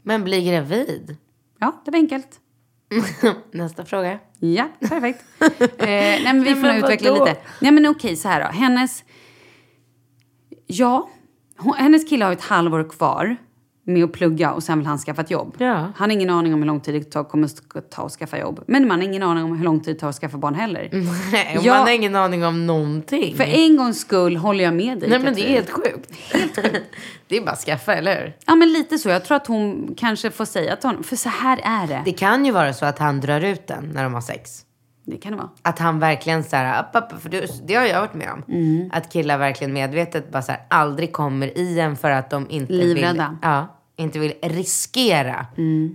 Men 0.04 0.24
bli 0.24 0.50
gravid. 0.50 1.18
Ja, 1.60 1.82
det 1.86 1.92
var 1.92 2.00
enkelt. 2.00 2.40
Nästa 3.52 3.86
fråga. 3.86 4.20
Ja, 4.40 4.70
perfekt. 4.80 5.24
eh, 5.40 5.88
nej, 5.88 6.24
men 6.24 6.44
vi 6.44 6.54
Nej, 6.54 6.62
får 6.62 6.68
nog 6.68 6.78
utveckla 6.78 7.12
vadå? 7.12 7.26
lite. 7.26 7.38
Nej, 7.60 7.72
men 7.72 7.88
okej, 7.88 8.16
så 8.16 8.28
här 8.28 8.44
då. 8.44 8.48
Hennes... 8.48 9.04
Ja, 10.68 11.10
hon, 11.58 11.74
hennes 11.74 12.10
kille 12.10 12.26
har 12.26 12.32
ett 12.32 12.42
halvår 12.44 12.90
kvar 12.90 13.38
med 13.86 14.04
att 14.04 14.12
plugga 14.12 14.52
och 14.52 14.64
sen 14.64 14.78
vill 14.78 14.88
han 14.88 14.98
skaffa 14.98 15.22
ett 15.22 15.32
jobb. 15.32 15.56
Ja. 15.58 15.74
Han 15.96 16.10
har 16.10 16.12
ingen 16.12 16.30
aning 16.30 16.54
om 16.54 16.60
hur 16.60 16.68
lång 16.68 16.80
tid 16.80 16.94
det 16.94 17.04
tar, 17.04 17.24
kommer 17.24 17.48
att 17.76 17.92
ta 17.92 18.06
att 18.06 18.12
skaffa 18.12 18.38
jobb. 18.40 18.64
Men 18.68 18.88
man 18.88 19.00
har 19.00 19.08
ingen 19.08 19.24
aning 19.24 19.44
om 19.44 19.58
hur 19.58 19.64
lång 19.66 19.80
tid 19.80 19.96
det 19.96 20.00
tar 20.00 20.10
att 20.10 20.16
skaffa 20.16 20.38
barn 20.38 20.56
heller. 20.56 20.90
Nej, 21.32 21.58
och 21.58 21.64
Ja. 21.66 21.74
man 21.74 21.82
har 21.82 21.92
ingen 21.94 22.16
aning 22.16 22.46
om 22.46 22.68
någonting. 22.68 23.36
För 23.36 23.44
en 23.44 23.78
gångs 23.78 24.00
skull 24.00 24.36
håller 24.38 24.64
jag 24.64 24.74
med 24.74 25.00
dig. 25.00 25.10
Nej 25.10 25.20
men 25.20 25.34
det 25.34 25.58
är 25.58 25.62
Katrin. 25.62 25.84
helt 26.34 26.50
sjukt. 26.50 26.84
det 27.28 27.38
är 27.38 27.42
bara 27.42 27.52
att 27.52 27.60
skaffa, 27.64 27.96
eller 27.96 28.22
hur? 28.22 28.38
Ja, 28.46 28.56
men 28.56 28.74
lite 28.74 28.98
så. 28.98 29.10
Jag 29.10 29.26
tror 29.26 29.38
att 29.38 29.48
hon 29.48 29.94
kanske 29.98 30.32
får 30.32 30.46
säga 30.46 30.76
till 30.76 30.90
honom. 30.90 31.04
För 31.04 31.16
så 31.16 31.30
här 31.30 31.60
är 31.64 31.88
det. 31.88 32.02
Det 32.06 32.12
kan 32.14 32.46
ju 32.46 32.52
vara 32.52 32.74
så 32.74 32.86
att 32.86 33.00
han 33.00 33.20
drar 33.22 33.42
ut 33.42 33.68
den 33.68 33.92
när 33.94 34.04
de 34.04 34.14
har 34.14 34.22
sex. 34.22 34.66
Det 35.06 35.18
kan 35.18 35.32
det 35.32 35.38
vara. 35.38 35.50
Att 35.62 35.80
han 35.80 36.00
verkligen 36.00 36.44
så 36.44 36.56
här, 36.56 36.84
upp, 36.84 37.04
upp, 37.04 37.22
för 37.22 37.30
det, 37.30 37.68
det 37.68 37.76
har 37.76 37.86
jag 37.86 38.00
varit 38.00 38.14
med 38.14 38.30
om. 38.32 38.44
Mm. 38.48 38.90
Att 38.94 39.14
killar 39.14 39.38
verkligen 39.38 39.74
medvetet 39.74 40.32
bara 40.32 40.42
så 40.42 40.52
här, 40.52 40.62
aldrig 40.68 41.14
kommer 41.14 41.58
i 41.58 41.80
en 41.80 41.96
för 41.96 42.12
att 42.12 42.30
de 42.30 42.50
inte 42.50 42.74
vill, 42.74 42.88
Livrädda. 42.88 43.24
Mm. 43.24 43.38
ja, 43.42 43.80
inte 43.96 44.20
vill 44.20 44.34
riskera 44.42 45.46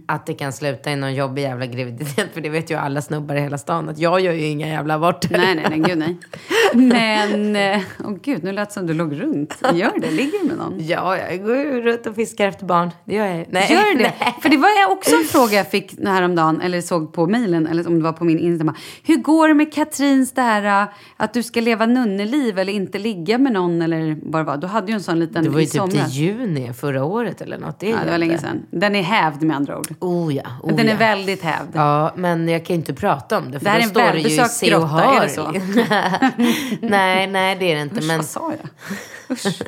att 0.06 0.26
det 0.26 0.34
kan 0.34 0.52
sluta 0.52 0.90
i 0.90 0.96
någon 0.96 1.14
jobbig 1.14 1.42
jävla 1.42 1.66
graviditet. 1.66 2.28
För 2.34 2.40
det 2.40 2.48
vet 2.48 2.70
ju 2.70 2.74
alla 2.74 3.02
snubbar 3.02 3.34
i 3.34 3.40
hela 3.40 3.58
stan 3.58 3.88
att 3.88 3.98
jag 3.98 4.20
gör 4.20 4.32
ju 4.32 4.46
inga 4.46 4.66
jävla 4.66 4.94
aborter. 4.94 5.38
Nej, 5.38 5.54
nej, 5.54 5.66
nej, 5.70 5.78
gud 5.78 5.98
nej. 5.98 6.16
Men, 6.74 7.56
eh, 7.56 7.80
åh 8.04 8.14
gud, 8.22 8.44
nu 8.44 8.52
lät 8.52 8.68
det 8.68 8.74
som 8.74 8.86
du 8.86 8.94
låg 8.94 9.20
runt. 9.20 9.54
Gör 9.74 10.00
det, 10.00 10.10
ligger 10.10 10.38
du 10.42 10.48
med 10.48 10.56
någon? 10.56 10.74
Ja, 10.86 11.16
jag 11.18 11.44
går 11.44 11.56
ju 11.56 11.82
runt 11.82 12.06
och 12.06 12.14
fiskar 12.14 12.48
efter 12.48 12.66
barn. 12.66 12.90
Det 13.04 13.14
gör 13.14 13.26
jag. 13.26 13.46
Nej. 13.50 13.66
Gör 13.72 13.94
det? 13.98 14.12
Nej. 14.20 14.34
För 14.42 14.48
det 14.48 14.56
var 14.56 14.68
också 14.90 15.16
en 15.16 15.24
fråga 15.24 15.52
jag 15.56 15.70
fick 15.70 16.00
häromdagen, 16.06 16.60
eller 16.60 16.80
såg 16.80 17.12
på 17.12 17.26
mejlen, 17.26 17.66
eller 17.66 17.86
om 17.88 17.96
det 17.98 18.04
var 18.04 18.12
på 18.12 18.24
min 18.24 18.38
Instagram. 18.38 18.74
Hur 19.02 19.16
går 19.16 19.48
det 19.48 19.54
med 19.54 19.74
Katrins 19.74 20.32
det 20.32 20.42
här 20.42 20.82
äh, 20.82 20.88
att 21.16 21.34
du 21.34 21.42
ska 21.42 21.60
leva 21.60 21.86
nunneliv 21.86 22.58
eller 22.58 22.72
inte 22.72 22.98
ligga 22.98 23.38
med 23.38 23.52
någon 23.52 23.82
eller 23.82 24.16
vad 24.22 24.40
det 24.40 24.44
var? 24.44 24.56
Du 24.56 24.66
hade 24.66 24.86
ju 24.92 24.94
en 24.94 25.02
sån 25.02 25.20
liten 25.20 25.44
Det 25.44 25.50
var 25.50 25.58
ju 25.60 25.64
i 25.64 25.68
typ 25.68 25.80
somras. 25.80 26.12
juni 26.12 26.72
förra 26.72 27.04
året 27.04 27.40
eller 27.40 27.58
något. 27.58 27.80
Det, 27.80 27.88
Ja, 27.88 27.96
det 28.04 28.06
var 28.06 28.12
ju 28.12 28.18
länge 28.18 28.38
sedan. 28.38 28.62
Den 28.70 28.96
är 28.96 29.02
hävd 29.02 29.42
med 29.42 29.56
andra 29.56 29.78
ord. 29.78 29.94
Oh 30.00 30.34
ja, 30.34 30.42
oh 30.62 30.76
Den 30.76 30.86
ja. 30.86 30.92
är 30.92 30.96
väldigt 30.96 31.42
hävd. 31.42 31.68
Ja, 31.72 32.12
men 32.16 32.48
jag 32.48 32.64
kan 32.64 32.76
inte 32.76 32.94
prata 32.94 33.38
om 33.38 33.50
det. 33.50 33.58
För 33.58 33.64
Det 33.64 33.70
här 33.70 33.78
då 33.78 33.80
är 33.80 33.84
en 33.84 33.88
står 33.90 34.12
det 34.12 34.18
ju 34.18 34.44
i 34.44 34.48
Se 34.48 34.74
och 34.76 34.88
Hör. 34.88 35.28
nej, 36.80 37.26
nej 37.26 37.56
det 37.56 37.72
är 37.72 37.74
det 37.76 37.82
inte. 37.82 38.00
Usch, 38.00 38.06
Men 38.06 38.16
vad 38.16 38.26
sa 38.26 38.52
jag? 38.52 38.70
Usch. 39.36 39.46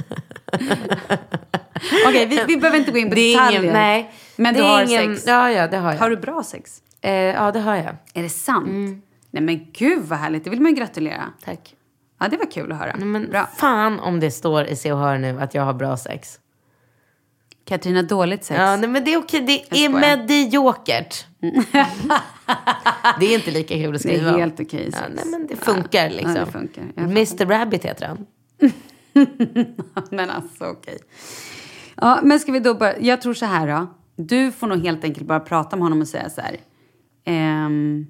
Okej, 2.07 2.27
vi, 2.27 2.45
vi 2.49 2.57
behöver 2.57 2.79
inte 2.79 2.91
gå 2.91 2.99
in 2.99 3.09
på 3.09 3.15
det 3.15 3.33
detaljer. 3.33 3.61
ingen, 3.61 3.73
nej. 3.75 4.13
Men 4.37 4.55
det 4.55 4.61
du 4.61 4.67
har 4.67 4.83
ingen, 4.83 5.17
sex. 5.17 5.27
Ja, 5.27 5.51
ja, 5.51 5.67
det 5.67 5.77
har 5.77 5.93
jag. 5.93 5.99
Har 5.99 6.11
du 6.11 6.17
bra 6.17 6.43
sex? 6.43 6.83
Eh, 7.01 7.13
ja, 7.13 7.53
det 7.53 7.61
har 7.61 7.77
jag. 7.77 7.97
Är 8.15 8.23
det 8.23 8.29
sant? 8.29 8.69
Mm. 8.69 9.03
Nej 9.31 9.43
men 9.43 9.67
gud 9.73 10.03
vad 10.03 10.19
härligt, 10.19 10.45
det 10.45 10.51
vill 10.51 10.61
man 10.61 10.71
ju 10.71 10.77
gratulera. 10.77 11.25
Tack. 11.45 11.75
Ja, 12.21 12.29
det 12.29 12.37
var 12.37 12.51
kul 12.51 12.73
att 12.73 12.79
höra. 12.79 12.95
Nej, 12.97 13.07
men 13.07 13.31
Bra. 13.31 13.49
fan 13.57 14.01
om 14.01 14.21
det 14.21 14.31
står 14.31 14.65
i 14.65 14.77
Se 14.77 14.93
och 14.93 14.99
Hör 14.99 15.19
nu 15.19 15.41
att 15.41 15.55
jag 15.55 15.63
har 15.63 15.73
bra 15.75 15.97
sex. 15.97 16.40
Katrina, 17.71 18.03
dåligt 18.03 18.45
sex. 18.45 18.61
Ja, 18.61 18.77
nej, 18.77 18.89
men 18.89 19.05
det 19.05 19.15
är 19.15 19.19
okej. 19.19 19.41
Det 19.41 19.85
är 19.85 19.89
mediokert. 19.89 21.27
det 23.21 23.27
är 23.27 23.35
inte 23.35 23.51
lika 23.51 23.75
kul 23.75 23.87
att 23.87 23.93
det 23.93 23.99
skriva 23.99 24.29
är 24.29 24.35
om. 24.35 24.41
helt 24.41 24.61
okej 24.61 24.91
Ja, 24.93 24.99
nej, 25.15 25.25
men 25.27 25.47
det 25.47 25.57
funkar 25.57 26.11
liksom. 26.11 26.35
Ja, 26.37 26.45
det 26.45 26.53
funkar. 26.53 26.83
Mr 26.97 27.47
Rabbit 27.47 27.85
heter 27.85 28.07
han. 28.07 28.27
men 30.11 30.31
alltså 30.31 30.65
okej. 30.65 30.99
Ja, 31.97 32.21
men 32.23 32.41
ska 32.41 32.53
vi 32.53 32.61
då 32.61 32.75
bara... 32.75 32.99
Jag 32.99 33.23
tror 33.23 33.35
så 33.35 33.47
här 33.47 33.69
då. 33.69 33.87
Du 34.17 34.53
får 34.53 34.67
nog 34.67 34.83
helt 34.85 35.05
enkelt 35.05 35.27
bara 35.27 35.41
prata 35.41 35.77
med 35.77 35.83
honom 35.83 36.01
och 36.01 36.09
säga 36.09 36.31
så 36.31 36.41
här. 36.41 36.57
Ehm, 37.25 38.07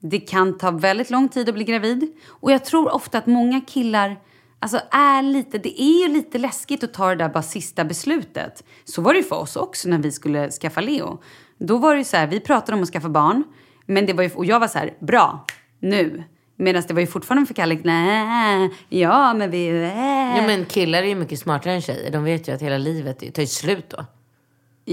det 0.00 0.20
kan 0.20 0.58
ta 0.58 0.70
väldigt 0.70 1.10
lång 1.10 1.28
tid 1.28 1.48
att 1.48 1.54
bli 1.54 1.64
gravid. 1.64 2.12
Och 2.28 2.52
jag 2.52 2.64
tror 2.64 2.94
ofta 2.94 3.18
att 3.18 3.26
många 3.26 3.60
killar 3.60 4.16
alltså 4.58 4.80
är 4.90 5.22
lite... 5.22 5.58
Det 5.58 5.82
är 5.82 6.08
ju 6.08 6.14
lite 6.14 6.38
läskigt 6.38 6.84
att 6.84 6.94
ta 6.94 7.08
det 7.08 7.14
där 7.14 7.28
bara 7.28 7.42
sista 7.42 7.84
beslutet. 7.84 8.64
Så 8.84 9.02
var 9.02 9.12
det 9.12 9.18
ju 9.18 9.24
för 9.24 9.36
oss 9.36 9.56
också 9.56 9.88
när 9.88 9.98
vi 9.98 10.12
skulle 10.12 10.50
skaffa 10.50 10.80
Leo. 10.80 11.22
Då 11.58 11.78
var 11.78 11.94
det 11.94 11.98
ju 11.98 12.04
så 12.04 12.16
här, 12.16 12.26
vi 12.26 12.40
pratade 12.40 12.76
om 12.76 12.82
att 12.82 12.88
skaffa 12.88 13.08
barn. 13.08 13.44
Men 13.86 14.06
det 14.06 14.12
var 14.12 14.22
ju, 14.22 14.30
och 14.30 14.44
jag 14.44 14.60
var 14.60 14.68
så 14.68 14.78
här, 14.78 14.94
bra, 15.00 15.44
nu. 15.80 16.24
Medan 16.56 16.82
det 16.88 16.94
var 16.94 17.00
ju 17.00 17.06
fortfarande 17.06 17.46
för 17.46 17.54
Kalle, 17.54 17.78
nej, 17.84 18.70
ja 18.88 19.34
men 19.34 19.50
vi... 19.50 19.68
Äh. 19.68 20.38
Ja, 20.38 20.46
men 20.46 20.64
killar 20.64 21.02
är 21.02 21.06
ju 21.06 21.14
mycket 21.14 21.38
smartare 21.38 21.72
än 21.72 21.80
tjejer. 21.82 22.10
De 22.10 22.24
vet 22.24 22.48
ju 22.48 22.52
att 22.52 22.62
hela 22.62 22.78
livet 22.78 23.34
tar 23.34 23.42
ju 23.42 23.46
slut 23.46 23.90
då. 23.90 24.04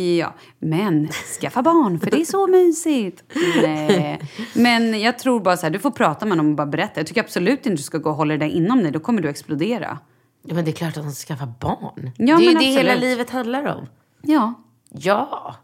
Ja, 0.01 0.33
men 0.59 1.07
skaffa 1.41 1.61
barn 1.61 1.99
för 1.99 2.11
det 2.11 2.21
är 2.21 2.25
så 2.25 2.47
mysigt. 2.47 3.23
Nej. 3.61 4.19
Men 4.55 4.99
jag 5.01 5.19
tror 5.19 5.39
bara 5.39 5.57
så 5.57 5.65
här, 5.65 5.71
du 5.71 5.79
får 5.79 5.91
prata 5.91 6.25
med 6.25 6.31
honom 6.37 6.49
och 6.51 6.55
bara 6.57 6.67
berätta. 6.67 6.99
Jag 6.99 7.07
tycker 7.07 7.21
absolut 7.23 7.65
inte 7.65 7.69
du 7.69 7.77
ska 7.83 7.97
gå 7.97 8.09
och 8.09 8.15
hålla 8.15 8.33
det 8.33 8.37
där 8.45 8.51
inom 8.51 8.83
dig, 8.83 8.91
då 8.91 8.99
kommer 8.99 9.21
du 9.21 9.29
explodera. 9.29 9.97
Ja, 10.43 10.55
men 10.55 10.65
det 10.65 10.71
är 10.71 10.73
klart 10.73 10.97
att 10.97 11.03
de 11.03 11.11
ska 11.11 11.33
skaffa 11.33 11.53
barn. 11.59 12.11
Ja, 12.17 12.37
det 12.37 12.45
är 12.45 12.51
ju 12.51 12.57
det 12.57 12.63
hela 12.65 12.79
absolut. 12.93 13.01
livet 13.01 13.29
handlar 13.29 13.75
om. 13.77 13.87
Ja, 14.21 14.53
Ja. 14.89 15.55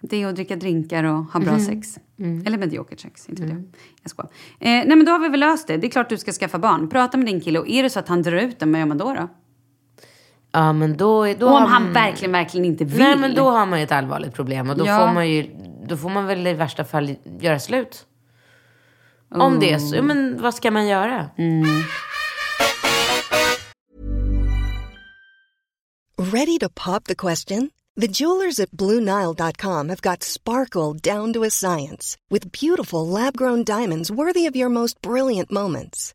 det 0.00 0.22
är 0.22 0.26
att 0.26 0.34
dricka 0.34 0.56
drinkar 0.56 1.04
och 1.04 1.24
ha 1.24 1.40
bra 1.40 1.58
sex. 1.58 1.98
Eller 2.46 2.58
mediokert 2.58 3.00
sex, 3.00 3.28
inte 3.28 3.42
Mm. 3.42 3.56
jag. 3.56 3.64
Jag 4.02 4.10
skojar. 4.10 4.30
Eh, 4.60 4.68
nej 4.68 4.96
men 4.96 5.04
då 5.04 5.12
har 5.12 5.18
vi 5.18 5.28
väl 5.28 5.40
löst 5.40 5.66
det. 5.66 5.76
Det 5.76 5.86
är 5.86 5.90
klart 5.90 6.08
du 6.08 6.18
ska 6.18 6.32
skaffa 6.32 6.58
barn. 6.58 6.88
Prata 6.88 7.16
med 7.16 7.26
din 7.26 7.40
kille 7.40 7.58
och 7.58 7.68
är 7.68 7.82
det 7.82 7.90
så 7.90 7.98
att 7.98 8.08
han 8.08 8.22
drar 8.22 8.36
ut 8.36 8.58
den, 8.58 8.72
vad 8.72 8.78
gör 8.80 8.86
man 8.86 8.98
då? 8.98 9.14
då? 9.14 9.28
Ja, 10.52 10.72
men 10.72 10.96
då... 10.96 11.34
då 11.34 11.46
Och 11.46 11.52
om 11.56 11.62
har 11.62 11.68
han 11.68 11.82
man- 11.82 11.92
verkligen, 11.92 12.32
verkligen 12.32 12.64
inte 12.64 12.84
vill. 12.84 12.98
Nej, 12.98 13.16
men 13.16 13.34
då 13.34 13.50
har 13.50 13.66
man 13.66 13.78
ju 13.78 13.84
ett 13.84 13.92
allvarligt 13.92 14.34
problem. 14.34 14.70
Och 14.70 14.76
då, 14.76 14.86
Ja. 14.86 14.98
får 15.06 15.14
man 15.14 15.30
ju, 15.30 15.50
då 15.86 15.96
får 15.96 16.10
man 16.10 16.26
väl 16.26 16.46
i 16.46 16.52
värsta 16.54 16.84
fall 16.84 17.14
göra 17.40 17.58
slut. 17.58 18.06
Om 19.34 19.60
det 19.60 19.72
är 19.72 19.78
så, 19.78 19.96
ja, 19.96 20.02
men 20.02 20.42
vad 20.42 20.54
ska 20.54 20.70
man 20.70 20.86
göra? 20.86 21.30
Ready 26.18 26.58
to 26.58 26.68
pop 26.68 27.04
the 27.04 27.14
question? 27.14 27.70
The 28.00 28.06
jewelers 28.06 28.60
at 28.60 28.70
BlueNile.com 28.70 29.88
have 29.88 30.00
got 30.00 30.22
sparkle 30.22 30.94
down 30.94 31.32
to 31.32 31.44
a 31.44 31.50
science 31.50 32.16
with 32.30 32.50
beautiful 32.52 33.06
lab 33.06 33.36
grown 33.36 33.64
diamonds 33.64 34.10
worthy 34.10 34.46
of 34.46 34.56
your 34.56 34.70
most 34.70 35.00
brilliant 35.02 35.50
moments. 35.50 36.14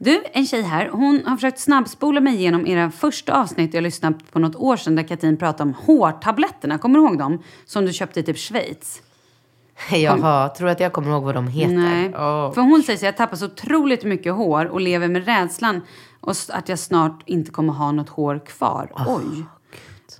Du, 0.00 0.24
en 0.32 0.46
tjej 0.46 0.62
här, 0.62 0.88
hon 0.88 1.22
har 1.26 1.36
försökt 1.36 1.58
snabbspola 1.58 2.20
mig 2.20 2.34
igenom 2.34 2.66
era 2.66 2.90
första 2.90 3.40
avsnitt 3.40 3.74
jag 3.74 3.82
lyssnade 3.82 4.18
på 4.32 4.38
något 4.38 4.56
år 4.56 4.76
sedan 4.76 4.96
där 4.96 5.02
Katrin 5.02 5.36
pratade 5.36 5.62
om 5.62 5.74
hårtabletterna. 5.74 6.78
Kommer 6.78 6.98
du 6.98 7.04
ihåg 7.04 7.18
dem? 7.18 7.42
Som 7.64 7.86
du 7.86 7.92
köpte 7.92 8.20
i 8.20 8.22
typ 8.22 8.38
Schweiz. 8.38 9.02
Jaha, 9.90 10.48
tror 10.48 10.68
att 10.68 10.80
jag 10.80 10.92
kommer 10.92 11.10
ihåg 11.10 11.22
vad 11.22 11.34
de 11.34 11.48
heter? 11.48 11.74
Nej. 11.74 12.14
Åh. 12.14 12.52
För 12.52 12.60
hon 12.60 12.82
säger 12.82 12.96
att 12.96 13.02
jag 13.02 13.16
tappar 13.16 13.36
så 13.36 13.46
otroligt 13.46 14.04
mycket 14.04 14.34
hår 14.34 14.64
och 14.66 14.80
lever 14.80 15.08
med 15.08 15.24
rädslan 15.24 15.80
och 16.20 16.34
att 16.48 16.68
jag 16.68 16.78
snart 16.78 17.22
inte 17.26 17.50
kommer 17.50 17.72
ha 17.72 17.92
något 17.92 18.08
hår 18.08 18.40
kvar. 18.46 18.92
Oj. 19.06 19.44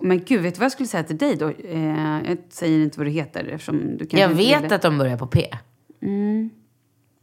Men 0.01 0.25
gud, 0.25 0.43
vet 0.43 0.55
du 0.55 0.59
vad 0.59 0.65
jag 0.65 0.73
skulle 0.73 0.87
säga 0.89 1.03
till 1.03 1.19
dig 1.19 1.37
då? 1.37 1.49
Eh, 1.49 2.29
jag 2.29 2.39
säger 2.51 2.81
inte 2.85 2.99
vad 2.99 3.07
du 3.07 3.11
heter 3.11 3.45
eftersom 3.45 3.97
du 3.97 4.07
kanske 4.07 4.19
Jag 4.19 4.29
vet 4.61 4.73
att 4.73 4.83
de 4.83 4.99
börjar 4.99 5.17
på 5.17 5.27
P. 5.27 5.47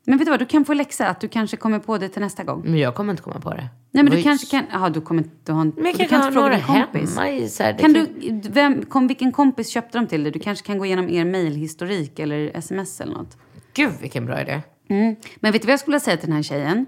Men 0.08 0.18
vet 0.18 0.26
du 0.26 0.32
vad, 0.32 0.40
du 0.40 0.46
kan 0.46 0.66
få 0.66 0.74
läxa 0.74 1.08
att 1.08 1.20
du 1.22 1.28
kanske 1.28 1.58
kommer 1.58 1.80
på 1.80 1.98
det 1.98 2.10
till 2.10 2.22
nästa 2.22 2.44
gång. 2.44 2.62
Men 2.66 2.78
jag 2.78 2.96
kommer 2.96 3.14
inte 3.14 3.24
komma 3.24 3.40
på 3.40 3.50
det. 3.54 3.68
Nej 3.92 4.04
men 4.04 4.12
du 4.12 4.18
Oj. 4.18 4.24
kanske 4.24 4.48
kan, 4.48 4.64
jaha 4.72 4.90
du 4.90 5.02
kommer 5.02 5.24
inte 5.24 5.52
ha 5.54 5.62
en, 5.62 5.74
Men 5.76 5.86
jag 5.86 5.96
du 5.98 6.06
kan 6.08 6.20
har 6.22 6.28
inte 6.28 6.34
fråga 6.34 6.46
några 6.48 6.56
din 6.58 6.66
kompis. 6.92 7.18
hemma 7.18 7.30
i 7.32 7.50
så 7.50 7.64
här, 7.64 7.74
det 7.74 7.80
Kan 7.80 7.94
kan- 7.94 8.08
du, 8.42 8.50
vem, 8.50 8.86
kom, 8.86 9.08
vilken 9.08 9.32
kompis 9.32 9.70
köpte 9.70 9.98
de 9.98 10.08
till 10.08 10.24
dig? 10.24 10.32
Du 10.32 10.40
kanske 10.40 10.66
kan 10.68 10.78
gå 10.78 10.86
igenom 10.86 11.10
er 11.10 11.26
mejlhistorik 11.26 12.20
eller 12.20 12.52
sms 12.58 13.02
eller 13.02 13.14
något. 13.14 13.38
Gud 13.74 13.92
vilken 14.02 14.26
bra 14.26 14.42
idé. 14.42 14.62
Mm. 14.90 15.16
Men 15.40 15.52
vet 15.52 15.62
du 15.62 15.66
vad 15.66 15.74
jag 15.74 15.80
skulle 15.80 16.00
säga 16.00 16.18
till 16.18 16.28
den 16.28 16.36
här 16.36 16.44
tjejen? 16.44 16.86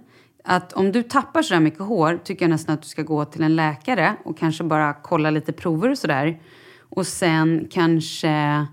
Att 0.49 0.73
om 0.73 0.91
du 0.91 1.03
tappar 1.03 1.41
så 1.41 1.53
där 1.53 1.61
mycket 1.61 1.79
hår 1.79 2.19
tycker 2.23 2.45
jag 2.45 2.49
nästan 2.49 2.73
att 2.73 2.81
du 2.81 2.87
ska 2.87 3.01
gå 3.01 3.25
till 3.25 3.43
en 3.43 3.55
läkare 3.55 4.15
och 4.25 4.37
kanske 4.37 4.63
bara 4.63 4.93
kolla 4.93 5.29
lite 5.29 5.53
prover 5.53 5.89
och 5.89 5.97
sådär. 5.97 6.41
Och 6.79 7.07
sen 7.07 7.67
kanske 7.71 8.65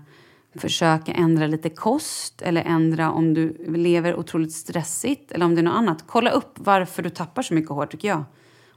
försöka 0.55 1.11
ändra 1.11 1.47
lite 1.47 1.69
kost 1.69 2.41
eller 2.41 2.61
ändra 2.61 3.11
om 3.11 3.33
du 3.33 3.65
lever 3.75 4.15
otroligt 4.15 4.53
stressigt 4.53 5.31
eller 5.31 5.45
om 5.45 5.55
det 5.55 5.61
är 5.61 5.63
något 5.63 5.75
annat. 5.75 6.03
Kolla 6.07 6.31
upp 6.31 6.53
varför 6.55 7.03
du 7.03 7.09
tappar 7.09 7.41
så 7.41 7.53
mycket 7.53 7.69
hår 7.69 7.85
tycker 7.85 8.07
jag. 8.07 8.23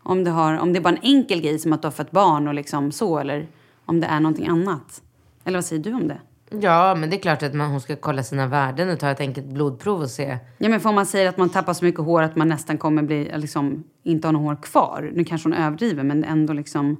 Om, 0.02 0.24
du 0.24 0.30
har, 0.30 0.58
om 0.58 0.72
det 0.72 0.78
är 0.78 0.82
bara 0.82 0.96
en 0.96 1.02
enkel 1.02 1.40
grej 1.40 1.58
som 1.58 1.72
att 1.72 1.82
du 1.82 1.86
har 1.86 1.92
fött 1.92 2.10
barn 2.10 2.48
och 2.48 2.54
liksom 2.54 2.92
så 2.92 3.18
eller 3.18 3.48
om 3.84 4.00
det 4.00 4.06
är 4.06 4.20
någonting 4.20 4.46
annat. 4.48 5.02
Eller 5.44 5.58
vad 5.58 5.64
säger 5.64 5.82
du 5.82 5.94
om 5.94 6.08
det? 6.08 6.20
Ja, 6.50 6.94
men 6.94 7.10
det 7.10 7.16
är 7.16 7.20
klart 7.20 7.42
att 7.42 7.54
man, 7.54 7.70
hon 7.70 7.80
ska 7.80 7.96
kolla 7.96 8.22
sina 8.22 8.46
värden 8.46 8.90
och 8.90 8.98
ta 9.00 9.10
ett 9.10 9.20
enkelt 9.20 9.46
blodprov 9.46 10.00
och 10.00 10.10
se. 10.10 10.38
Ja, 10.58 10.68
men 10.68 10.80
för 10.80 10.88
om 10.88 10.94
man 10.94 11.06
säger 11.06 11.28
att 11.28 11.36
man 11.36 11.48
tappar 11.48 11.72
så 11.74 11.84
mycket 11.84 12.00
hår 12.00 12.22
att 12.22 12.36
man 12.36 12.48
nästan 12.48 12.78
kommer 12.78 13.02
bli, 13.02 13.30
liksom, 13.34 13.84
inte 14.02 14.26
ha 14.28 14.32
något 14.32 14.42
hår 14.42 14.62
kvar. 14.62 15.10
Nu 15.14 15.24
kanske 15.24 15.48
hon 15.48 15.58
överdriver, 15.58 16.02
men 16.02 16.24
ändå 16.24 16.52
liksom... 16.52 16.96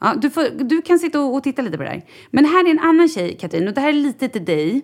Ja, 0.00 0.14
du, 0.16 0.30
får, 0.30 0.64
du 0.64 0.82
kan 0.82 0.98
sitta 0.98 1.20
och, 1.20 1.34
och 1.34 1.42
titta 1.42 1.62
lite 1.62 1.76
på 1.76 1.82
det 1.82 1.88
här. 1.88 2.02
Men 2.30 2.44
här 2.44 2.66
är 2.66 2.70
en 2.70 2.78
annan 2.78 3.08
tjej, 3.08 3.36
Katrin, 3.40 3.68
och 3.68 3.74
det 3.74 3.80
här 3.80 3.88
är 3.88 3.92
lite 3.92 4.28
till 4.28 4.44
dig. 4.44 4.82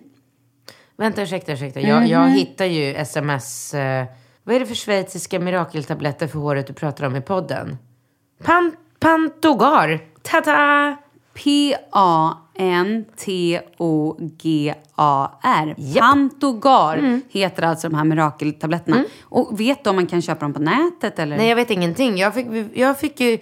Vänta, 0.97 1.21
ursäkta, 1.21 1.53
ursäkta. 1.53 1.79
Jag, 1.81 1.97
Mhm. 2.01 2.07
jag 2.09 2.29
hittar 2.29 2.65
ju 2.65 2.83
sms... 2.95 3.73
Eh, 3.73 4.05
vad 4.43 4.55
är 4.55 4.59
det 4.59 4.65
för 4.65 4.75
schweiziska 4.75 5.39
mirakeltabletter 5.39 6.27
för 6.27 6.39
håret 6.39 6.67
du 6.67 6.73
pratar 6.73 7.07
om 7.07 7.15
i 7.15 7.21
podden? 7.21 7.77
Pan, 8.43 8.71
Pantogar. 8.99 9.99
Ta-ta! 10.21 10.97
P-A-N-T-O-G-A-R. 11.37 12.39
Pantogar 15.99 17.21
heter 17.29 17.63
alltså 17.63 17.89
de 17.89 17.95
här 17.95 18.03
mirakeltabletterna. 18.03 19.03
Och 19.21 19.59
vet 19.59 19.83
du 19.83 19.89
om 19.89 19.95
man 19.95 20.07
kan 20.07 20.21
köpa 20.21 20.45
dem 20.45 20.53
på 20.53 20.59
nätet 20.61 21.19
eller? 21.19 21.37
Nej, 21.37 21.49
jag 21.49 21.55
vet 21.55 21.71
ingenting. 21.71 22.17
Jag 22.17 22.33
fick, 22.33 22.47
jag 22.73 22.99
fick 22.99 23.19
ju 23.19 23.37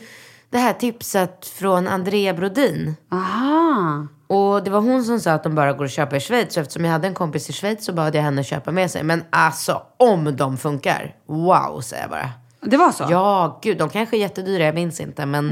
det 0.49 0.57
här 0.57 0.73
tipset 0.73 1.45
från 1.45 1.87
Andrea 1.87 2.33
Brodin. 2.33 2.95
Aha! 3.11 4.07
Och 4.27 4.63
det 4.63 4.69
var 4.71 4.81
hon 4.81 5.03
som 5.03 5.19
sa 5.19 5.31
att 5.31 5.43
de 5.43 5.55
bara 5.55 5.73
går 5.73 5.85
att 5.85 5.91
köpa 5.91 6.15
i 6.15 6.19
Schweiz. 6.19 6.57
Eftersom 6.57 6.85
jag 6.85 6.91
hade 6.91 7.07
en 7.07 7.13
kompis 7.13 7.49
i 7.49 7.53
Schweiz 7.53 7.85
så 7.85 7.93
bad 7.93 8.15
jag 8.15 8.21
henne 8.21 8.43
köpa 8.43 8.71
med 8.71 8.91
sig. 8.91 9.03
Men 9.03 9.23
alltså, 9.29 9.81
om 9.97 10.35
de 10.37 10.57
funkar. 10.57 11.15
Wow, 11.27 11.81
säger 11.81 12.03
jag 12.03 12.09
bara. 12.09 12.29
Det 12.65 12.77
var 12.77 12.91
så? 12.91 13.05
Ja, 13.09 13.59
gud, 13.61 13.77
de 13.77 13.89
kanske 13.89 14.17
är 14.17 14.19
jättedyra, 14.19 14.63
jag 14.63 14.75
minns 14.75 14.99
inte. 14.99 15.25
Men 15.25 15.49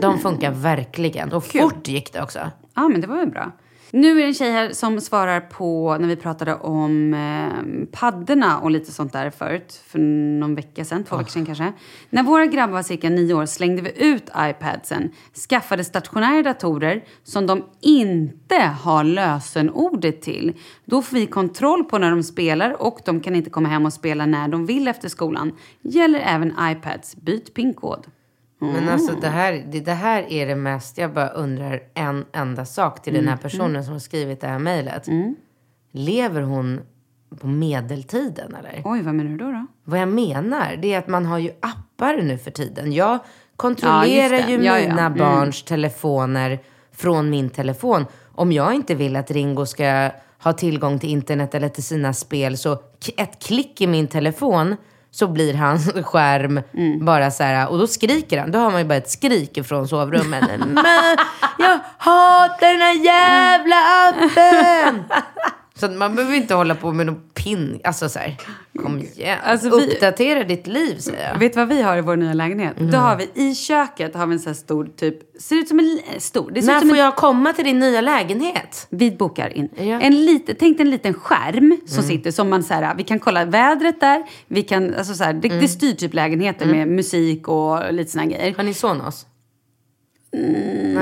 de 0.00 0.18
funkar 0.18 0.50
verkligen. 0.50 1.32
Och 1.32 1.44
fort 1.44 1.88
gick 1.88 2.12
det 2.12 2.22
också. 2.22 2.38
Ja, 2.74 2.88
men 2.88 3.00
det 3.00 3.06
var 3.06 3.16
väl 3.16 3.30
bra. 3.30 3.52
Nu 3.92 4.10
är 4.10 4.14
det 4.14 4.24
en 4.24 4.34
tjej 4.34 4.50
här 4.50 4.72
som 4.72 5.00
svarar 5.00 5.40
på 5.40 5.96
när 6.00 6.08
vi 6.08 6.16
pratade 6.16 6.54
om 6.54 7.14
eh, 7.14 7.88
paddorna 7.92 8.58
och 8.58 8.70
lite 8.70 8.92
sånt 8.92 9.12
där 9.12 9.30
förut. 9.30 9.82
För 9.86 9.98
någon 10.38 10.54
vecka 10.54 10.84
sedan, 10.84 11.04
två 11.04 11.16
veckor 11.16 11.30
sedan 11.30 11.46
kanske. 11.46 11.72
När 12.10 12.22
våra 12.22 12.46
grabbar 12.46 12.72
var 12.72 12.82
cirka 12.82 13.10
nio 13.10 13.34
år 13.34 13.46
slängde 13.46 13.82
vi 13.82 14.06
ut 14.06 14.30
iPadsen, 14.36 15.10
skaffade 15.48 15.84
stationära 15.84 16.42
datorer 16.42 17.04
som 17.24 17.46
de 17.46 17.64
inte 17.80 18.56
har 18.56 19.04
lösenordet 19.04 20.22
till. 20.22 20.54
Då 20.84 21.02
får 21.02 21.16
vi 21.16 21.26
kontroll 21.26 21.84
på 21.84 21.98
när 21.98 22.10
de 22.10 22.22
spelar 22.22 22.82
och 22.82 23.00
de 23.04 23.20
kan 23.20 23.36
inte 23.36 23.50
komma 23.50 23.68
hem 23.68 23.86
och 23.86 23.92
spela 23.92 24.26
när 24.26 24.48
de 24.48 24.66
vill 24.66 24.88
efter 24.88 25.08
skolan. 25.08 25.52
Gäller 25.82 26.20
även 26.20 26.54
iPads. 26.60 27.16
Byt 27.16 27.54
pinkod. 27.54 28.06
Men 28.60 28.88
alltså 28.88 29.14
det 29.20 29.28
här, 29.28 29.64
det, 29.70 29.80
det 29.80 29.92
här 29.92 30.22
är 30.32 30.46
det 30.46 30.54
mest, 30.54 30.98
jag 30.98 31.12
bara 31.12 31.28
undrar 31.28 31.80
en 31.94 32.24
enda 32.32 32.64
sak 32.64 33.02
till 33.02 33.14
den 33.14 33.28
här 33.28 33.36
personen 33.36 33.84
som 33.84 33.92
har 33.92 34.00
skrivit 34.00 34.40
det 34.40 34.46
här 34.46 34.58
mejlet. 34.58 35.06
Lever 35.92 36.42
hon 36.42 36.80
på 37.40 37.46
medeltiden 37.46 38.54
eller? 38.54 38.82
Oj, 38.84 39.02
vad 39.02 39.14
menar 39.14 39.30
du 39.30 39.36
då? 39.36 39.44
då? 39.52 39.66
Vad 39.84 40.00
jag 40.00 40.08
menar, 40.08 40.76
det 40.82 40.94
är 40.94 40.98
att 40.98 41.08
man 41.08 41.26
har 41.26 41.38
ju 41.38 41.50
appar 41.60 42.22
nu 42.22 42.38
för 42.38 42.50
tiden. 42.50 42.92
Jag 42.92 43.08
Ja, 43.14 43.18
kontrollerar 43.56 44.30
det. 44.46 44.52
ju 44.52 44.64
Ja, 44.64 44.78
ja. 44.78 44.88
mina 44.88 45.06
Mm. 45.06 45.18
barns 45.18 45.62
telefoner 45.62 46.58
från 46.92 47.30
min 47.30 47.50
telefon. 47.50 48.06
Om 48.34 48.52
jag 48.52 48.74
inte 48.74 48.94
vill 48.94 49.16
att 49.16 49.30
Ringo 49.30 49.66
ska 49.66 50.10
ha 50.42 50.52
tillgång 50.52 50.98
till 50.98 51.08
internet 51.10 51.54
eller 51.54 51.68
till 51.68 51.84
sina 51.84 52.12
spel 52.12 52.56
så 52.58 52.72
ett 53.16 53.42
klick 53.42 53.80
i 53.80 53.86
min 53.86 54.06
telefon 54.08 54.76
så 55.12 55.26
blir 55.28 55.54
hans 55.54 55.92
skärm 56.04 56.60
Mm. 56.74 57.04
bara 57.04 57.30
så 57.30 57.42
här, 57.42 57.68
och 57.70 57.78
då 57.78 57.86
skriker 57.86 58.40
han. 58.40 58.50
Då 58.50 58.58
har 58.58 58.70
man 58.70 58.80
ju 58.80 58.86
bara 58.86 58.98
ett 58.98 59.10
skrik 59.10 59.66
från 59.66 59.88
sovrummet. 59.88 60.44
Men 60.58 61.16
jag 61.58 61.78
hatar 61.98 62.72
den 62.72 62.80
här 62.80 63.04
jävla 63.04 63.76
appen! 64.08 65.04
Så 65.80 65.88
man 65.90 66.14
behöver 66.14 66.36
inte 66.36 66.54
hålla 66.54 66.74
på 66.74 66.92
med 66.92 67.06
någon 67.06 67.20
pin. 67.34 67.80
Alltså 67.84 68.08
så 68.08 68.18
här, 68.18 68.36
kom 68.82 68.98
igen. 68.98 69.38
Alltså, 69.44 69.78
vi- 69.78 69.86
Uppdatera 69.94 70.44
ditt 70.44 70.66
liv 70.66 70.96
säger 70.98 71.28
jag. 71.32 71.38
Vet 71.38 71.52
du 71.52 71.58
vad 71.60 71.68
vi 71.68 71.82
har 71.82 71.96
i 71.96 72.00
vår 72.00 72.16
nya 72.16 72.32
lägenhet? 72.34 72.76
Då 72.78 72.98
har 72.98 73.16
vi 73.16 73.28
i 73.50 73.54
köket 73.54 74.14
har 74.14 74.26
vi 74.26 74.32
en 74.32 74.38
sån 74.38 74.50
här 74.50 74.54
stor 74.54 74.88
typ, 74.96 75.40
ser 75.40 75.56
ut 75.56 75.68
som 75.68 75.78
en 75.80 75.98
stor. 76.20 76.50
Det 76.50 76.62
ser 76.62 76.66
När 76.68 76.74
ut 76.76 76.80
som 76.80 76.88
får 76.88 76.96
en, 76.96 77.02
jag 77.04 77.16
komma 77.16 77.52
till 77.52 77.64
din 77.64 77.78
nya 77.78 78.00
lägenhet? 78.00 78.86
Vi 78.90 79.10
bokar 79.10 79.56
in. 79.56 79.68
Ja. 79.76 79.82
Mm. 79.82 80.00
En 80.02 80.24
lite, 80.24 80.54
tänk 80.54 80.76
dig 80.78 80.84
en 80.86 80.90
liten 80.90 81.14
skärm 81.14 81.76
som 81.86 82.02
sitter 82.02 82.30
som 82.30 82.50
man 82.50 82.62
så 82.62 82.74
här, 82.74 82.94
vi 82.94 83.02
kan 83.02 83.18
kolla 83.18 83.44
vädret 83.44 84.00
där. 84.00 84.22
Vi 84.48 84.62
kan, 84.62 84.94
alltså 84.94 85.14
så 85.14 85.24
här, 85.24 85.32
det, 85.32 85.48
Mm. 85.48 85.60
det 85.60 85.68
styr 85.68 85.92
typ 85.94 86.14
lägenheten 86.14 86.70
med 86.70 86.88
musik 86.88 87.48
och 87.48 87.92
lite 87.92 88.10
såna 88.10 88.26
grejer. 88.26 88.54
Har 88.56 88.64
ni 88.64 88.74
Sonos? 88.74 89.26
Mm, 90.32 90.94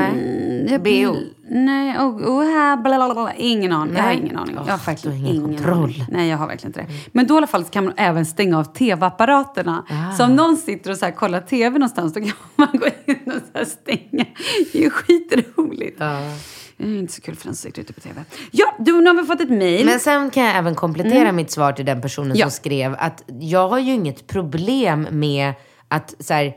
Nej. 0.67 0.79
BO? 0.79 1.17
Nej, 1.51 1.99
och, 1.99 2.21
och 2.21 2.43
här, 2.43 2.77
bla, 2.77 2.97
bla, 2.97 3.15
bla, 3.15 3.15
bla. 3.15 3.33
Ingen 3.37 3.73
aning. 3.73 3.95
Jag 3.97 4.03
har 4.03 4.09
Nej. 4.09 4.19
ingen 4.19 4.37
aning. 4.37 4.55
Jag 4.55 4.63
har 4.73 4.79
faktiskt 4.79 5.07
ingen 5.07 5.27
ingen 5.27 5.57
kontroll. 5.57 5.85
aning. 5.85 6.05
Nej, 6.11 6.29
jag 6.29 6.37
har 6.39 6.47
verkligen 6.47 6.69
inte 6.71 6.81
det. 6.81 7.09
Men 7.13 7.27
då 7.27 7.35
i 7.35 7.37
alla 7.37 7.47
fall 7.47 7.65
kan 7.65 7.85
man 7.85 7.95
även 7.97 8.27
stänga 8.27 8.59
av 8.59 8.65
tv-apparaterna. 8.65 9.85
Ah. 9.91 10.13
Så 10.17 10.25
om 10.25 10.37
någon 10.37 10.57
sitter 10.57 10.91
och 10.91 10.97
så 10.97 11.05
här 11.05 11.13
kollar 11.13 11.41
tv 11.41 11.79
någonstans 11.79 12.13
då 12.15 12.21
kan 12.21 12.33
man 12.57 12.69
gå 12.73 12.87
in 13.07 13.17
och 13.27 13.33
så 13.53 13.59
här 13.59 13.65
stänga. 13.65 14.25
Det 14.73 14.79
är 14.79 14.83
ju 14.83 14.91
skitroligt. 14.91 15.99
Det 15.99 16.85
är 16.85 16.99
inte 16.99 17.13
så 17.13 17.21
kul 17.23 17.37
för 17.37 17.45
den 17.45 17.55
som 17.55 17.69
sitter 17.69 17.83
ute 17.83 17.93
på 17.93 18.01
tv. 18.01 18.25
Ja, 18.51 18.75
du, 18.79 19.01
nu 19.01 19.07
har 19.11 19.15
vi 19.17 19.25
fått 19.27 19.41
ett 19.41 19.51
mejl. 19.51 19.87
Men 19.87 20.01
sen 20.01 20.31
kan 20.31 20.45
jag 20.45 20.57
även 20.57 20.75
komplettera 20.75 21.33
mitt 21.33 21.51
svar 21.51 21.73
till 21.73 21.85
den 21.87 22.01
personen 22.03 22.37
Ja. 22.37 22.45
som 22.47 22.51
skrev 22.51 22.97
att 22.99 23.25
jag 23.41 23.69
har 23.69 23.79
ju 23.79 23.93
inget 23.93 24.27
problem 24.27 25.07
med 25.11 25.53
att 25.89 26.15
så 26.21 26.35
här, 26.35 26.55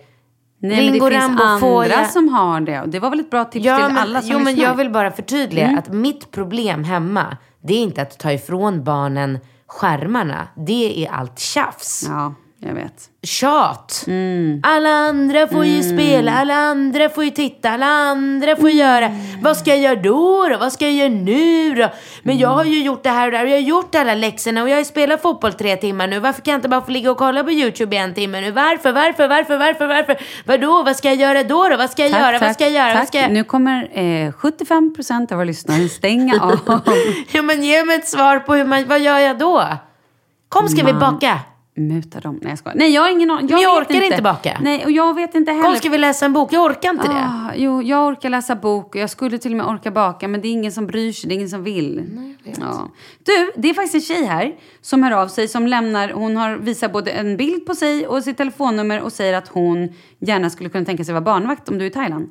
Nej, 0.61 0.69
men 0.85 0.93
Ringo 0.93 1.09
det 1.09 1.15
finns 1.21 1.23
Rambo 1.39 1.59
får 1.59 1.83
andra 1.83 1.95
jag- 2.01 2.09
som 2.11 2.29
har 2.29 2.59
det. 2.61 2.83
Det 2.87 2.99
var 2.99 3.09
väl 3.09 3.19
ett 3.19 3.29
bra 3.29 3.45
tips 3.45 3.65
Ja, 3.65 3.75
till 3.77 3.85
men, 3.93 3.97
alla 3.97 4.21
som 4.21 4.31
jo, 4.31 4.37
men 4.39 4.45
lyssnar. 4.53 4.63
jag 4.69 4.75
vill 4.75 4.89
bara 4.89 5.11
förtydliga 5.11 5.75
att 5.77 5.89
mitt 5.93 6.31
problem 6.31 6.83
hemma, 6.83 7.37
det 7.63 7.73
är 7.73 7.77
inte 7.79 8.01
att 8.01 8.19
ta 8.19 8.31
ifrån 8.31 8.83
barnen 8.83 9.39
skärmarna. 9.67 10.47
Det 10.55 11.05
är 11.05 11.11
allt 11.11 11.39
tjafs. 11.39 12.05
Ja, 12.09 12.33
jag 12.63 12.73
vet. 12.73 12.93
Tjat! 13.23 14.03
Mm. 14.07 14.61
Alla 14.63 14.89
andra 14.89 15.47
får 15.47 15.65
ju 15.65 15.83
spela, 15.83 16.31
alla 16.33 16.53
andra 16.55 17.09
får 17.09 17.23
ju 17.23 17.29
titta, 17.29 17.69
alla 17.69 17.85
andra 17.85 18.55
får 18.55 18.69
Mm. 18.69 18.77
göra. 18.77 19.11
Vad 19.41 19.57
ska 19.57 19.69
jag 19.69 19.79
göra 19.79 19.95
då, 19.95 20.47
då? 20.49 20.57
Vad 20.57 20.73
ska 20.73 20.85
jag 20.85 20.93
göra 20.93 21.09
nu 21.09 21.75
då? 21.75 21.89
Men 22.23 22.37
jag 22.37 22.49
har 22.49 22.63
ju 22.65 22.83
gjort 22.83 23.03
det 23.03 23.09
här 23.09 23.25
och 23.25 23.31
det 23.31 23.37
här 23.37 23.45
och 23.45 23.49
jag 23.51 23.55
har 23.57 23.61
gjort 23.61 23.95
alla 23.95 24.13
läxorna 24.15 24.61
och 24.63 24.69
jag 24.69 24.73
har 24.73 24.79
ju 24.79 24.85
spelat 24.85 25.21
fotboll 25.21 25.53
tre 25.53 25.75
timmar 25.75 26.07
nu. 26.07 26.19
Varför 26.19 26.41
kan 26.41 26.51
jag 26.51 26.57
inte 26.57 26.69
bara 26.69 26.81
få 26.81 26.91
ligga 26.91 27.11
och 27.11 27.17
kolla 27.17 27.43
på 27.43 27.51
YouTube 27.51 27.95
i 27.95 27.99
en 27.99 28.13
timme 28.13 28.41
nu? 28.41 28.51
Varför, 28.51 28.91
varför, 28.91 29.27
varför, 29.27 29.57
varför, 29.57 29.87
varför? 29.87 30.17
Vadå, 30.45 30.83
vad 30.83 30.95
ska 30.95 31.07
jag 31.07 31.17
göra 31.17 31.43
då? 31.43 31.69
då? 31.69 31.77
Vad 31.77 31.89
ska 31.89 32.01
jag 32.01 32.11
göra? 32.11 32.39
Vad 32.39 32.53
ska 32.53 32.63
jag 32.63 32.73
göra? 32.73 32.91
Tack. 32.91 32.99
Vad 32.99 33.07
ska 33.07 33.19
jag... 33.21 33.31
Nu 33.31 33.43
kommer 33.43 33.99
eh, 33.99 34.31
75 34.31 34.93
procent 34.95 35.31
av 35.31 35.37
våra 35.37 35.45
lyssnare 35.45 35.89
stänga 35.89 36.41
av. 36.43 36.59
Ja, 37.31 37.41
men 37.41 37.63
ge 37.63 37.83
mig 37.85 37.95
ett 37.95 38.07
svar 38.07 38.39
på 38.39 38.53
hur 38.55 38.65
man, 38.65 38.85
vad 38.87 38.99
gör 38.99 39.19
jag 39.19 39.37
då? 39.39 39.63
Kom 40.49 40.67
ska 40.69 40.85
vi 40.85 40.93
Man- 40.93 40.99
baka? 41.13 41.39
Muta 41.75 42.19
dem. 42.19 42.39
Nej, 42.41 42.51
jag 42.51 42.59
skojar. 42.59 42.75
Nej, 42.77 42.93
jag 42.93 43.01
har 43.01 43.09
ingen 43.09 43.31
aning. 43.31 43.49
Jag 43.49 43.57
vet 43.79 43.89
orkar 43.89 44.03
inte 44.03 44.21
baka. 44.21 44.57
Nej, 44.61 44.85
och 44.85 44.91
jag 44.91 45.15
vet 45.15 45.35
inte 45.35 45.51
heller. 45.51 45.65
Kom 45.65 45.75
ska 45.75 45.89
vi 45.89 45.97
läsa 45.97 46.25
en 46.25 46.33
bok? 46.33 46.53
Jag 46.53 46.63
orkar 46.63 46.89
inte 46.89 47.07
det. 47.07 47.13
Ah, 47.13 47.51
jo, 47.55 47.81
jag 47.81 48.07
orkar 48.07 48.29
läsa 48.29 48.55
bok 48.55 48.95
och 48.95 49.01
jag 49.01 49.09
skulle 49.09 49.37
till 49.37 49.51
och 49.51 49.57
med 49.57 49.65
orka 49.65 49.91
baka 49.91 50.27
men 50.27 50.41
det 50.41 50.47
är 50.47 50.51
ingen 50.51 50.71
som 50.71 50.87
bryr 50.87 51.11
sig, 51.11 51.27
det 51.27 51.33
är 51.33 51.35
ingen 51.35 51.49
som 51.49 51.63
vill. 51.63 52.03
ja. 52.59 52.89
Du, 53.23 53.51
det 53.55 53.69
är 53.69 53.73
faktiskt 53.73 53.95
en 54.09 54.15
tjej 54.15 54.25
här 54.25 54.55
som 54.81 55.03
hör 55.03 55.11
av 55.11 55.27
sig 55.27 55.47
som 55.47 55.67
lämnar, 55.67 56.09
hon 56.09 56.37
har 56.37 56.55
visat 56.55 56.93
både 56.93 57.11
en 57.11 57.37
bild 57.37 57.65
på 57.65 57.75
sig 57.75 58.07
och 58.07 58.23
sitt 58.23 58.37
telefonnummer 58.37 59.01
och 59.01 59.13
säger 59.13 59.33
att 59.33 59.47
hon 59.47 59.89
gärna 60.19 60.49
skulle 60.49 60.69
kunna 60.69 60.85
tänka 60.85 61.03
sig 61.03 61.13
vara 61.13 61.23
barnvakt 61.23 61.69
om 61.69 61.77
du 61.77 61.85
är 61.85 61.89
i 61.89 61.93
Thailand. 61.93 62.29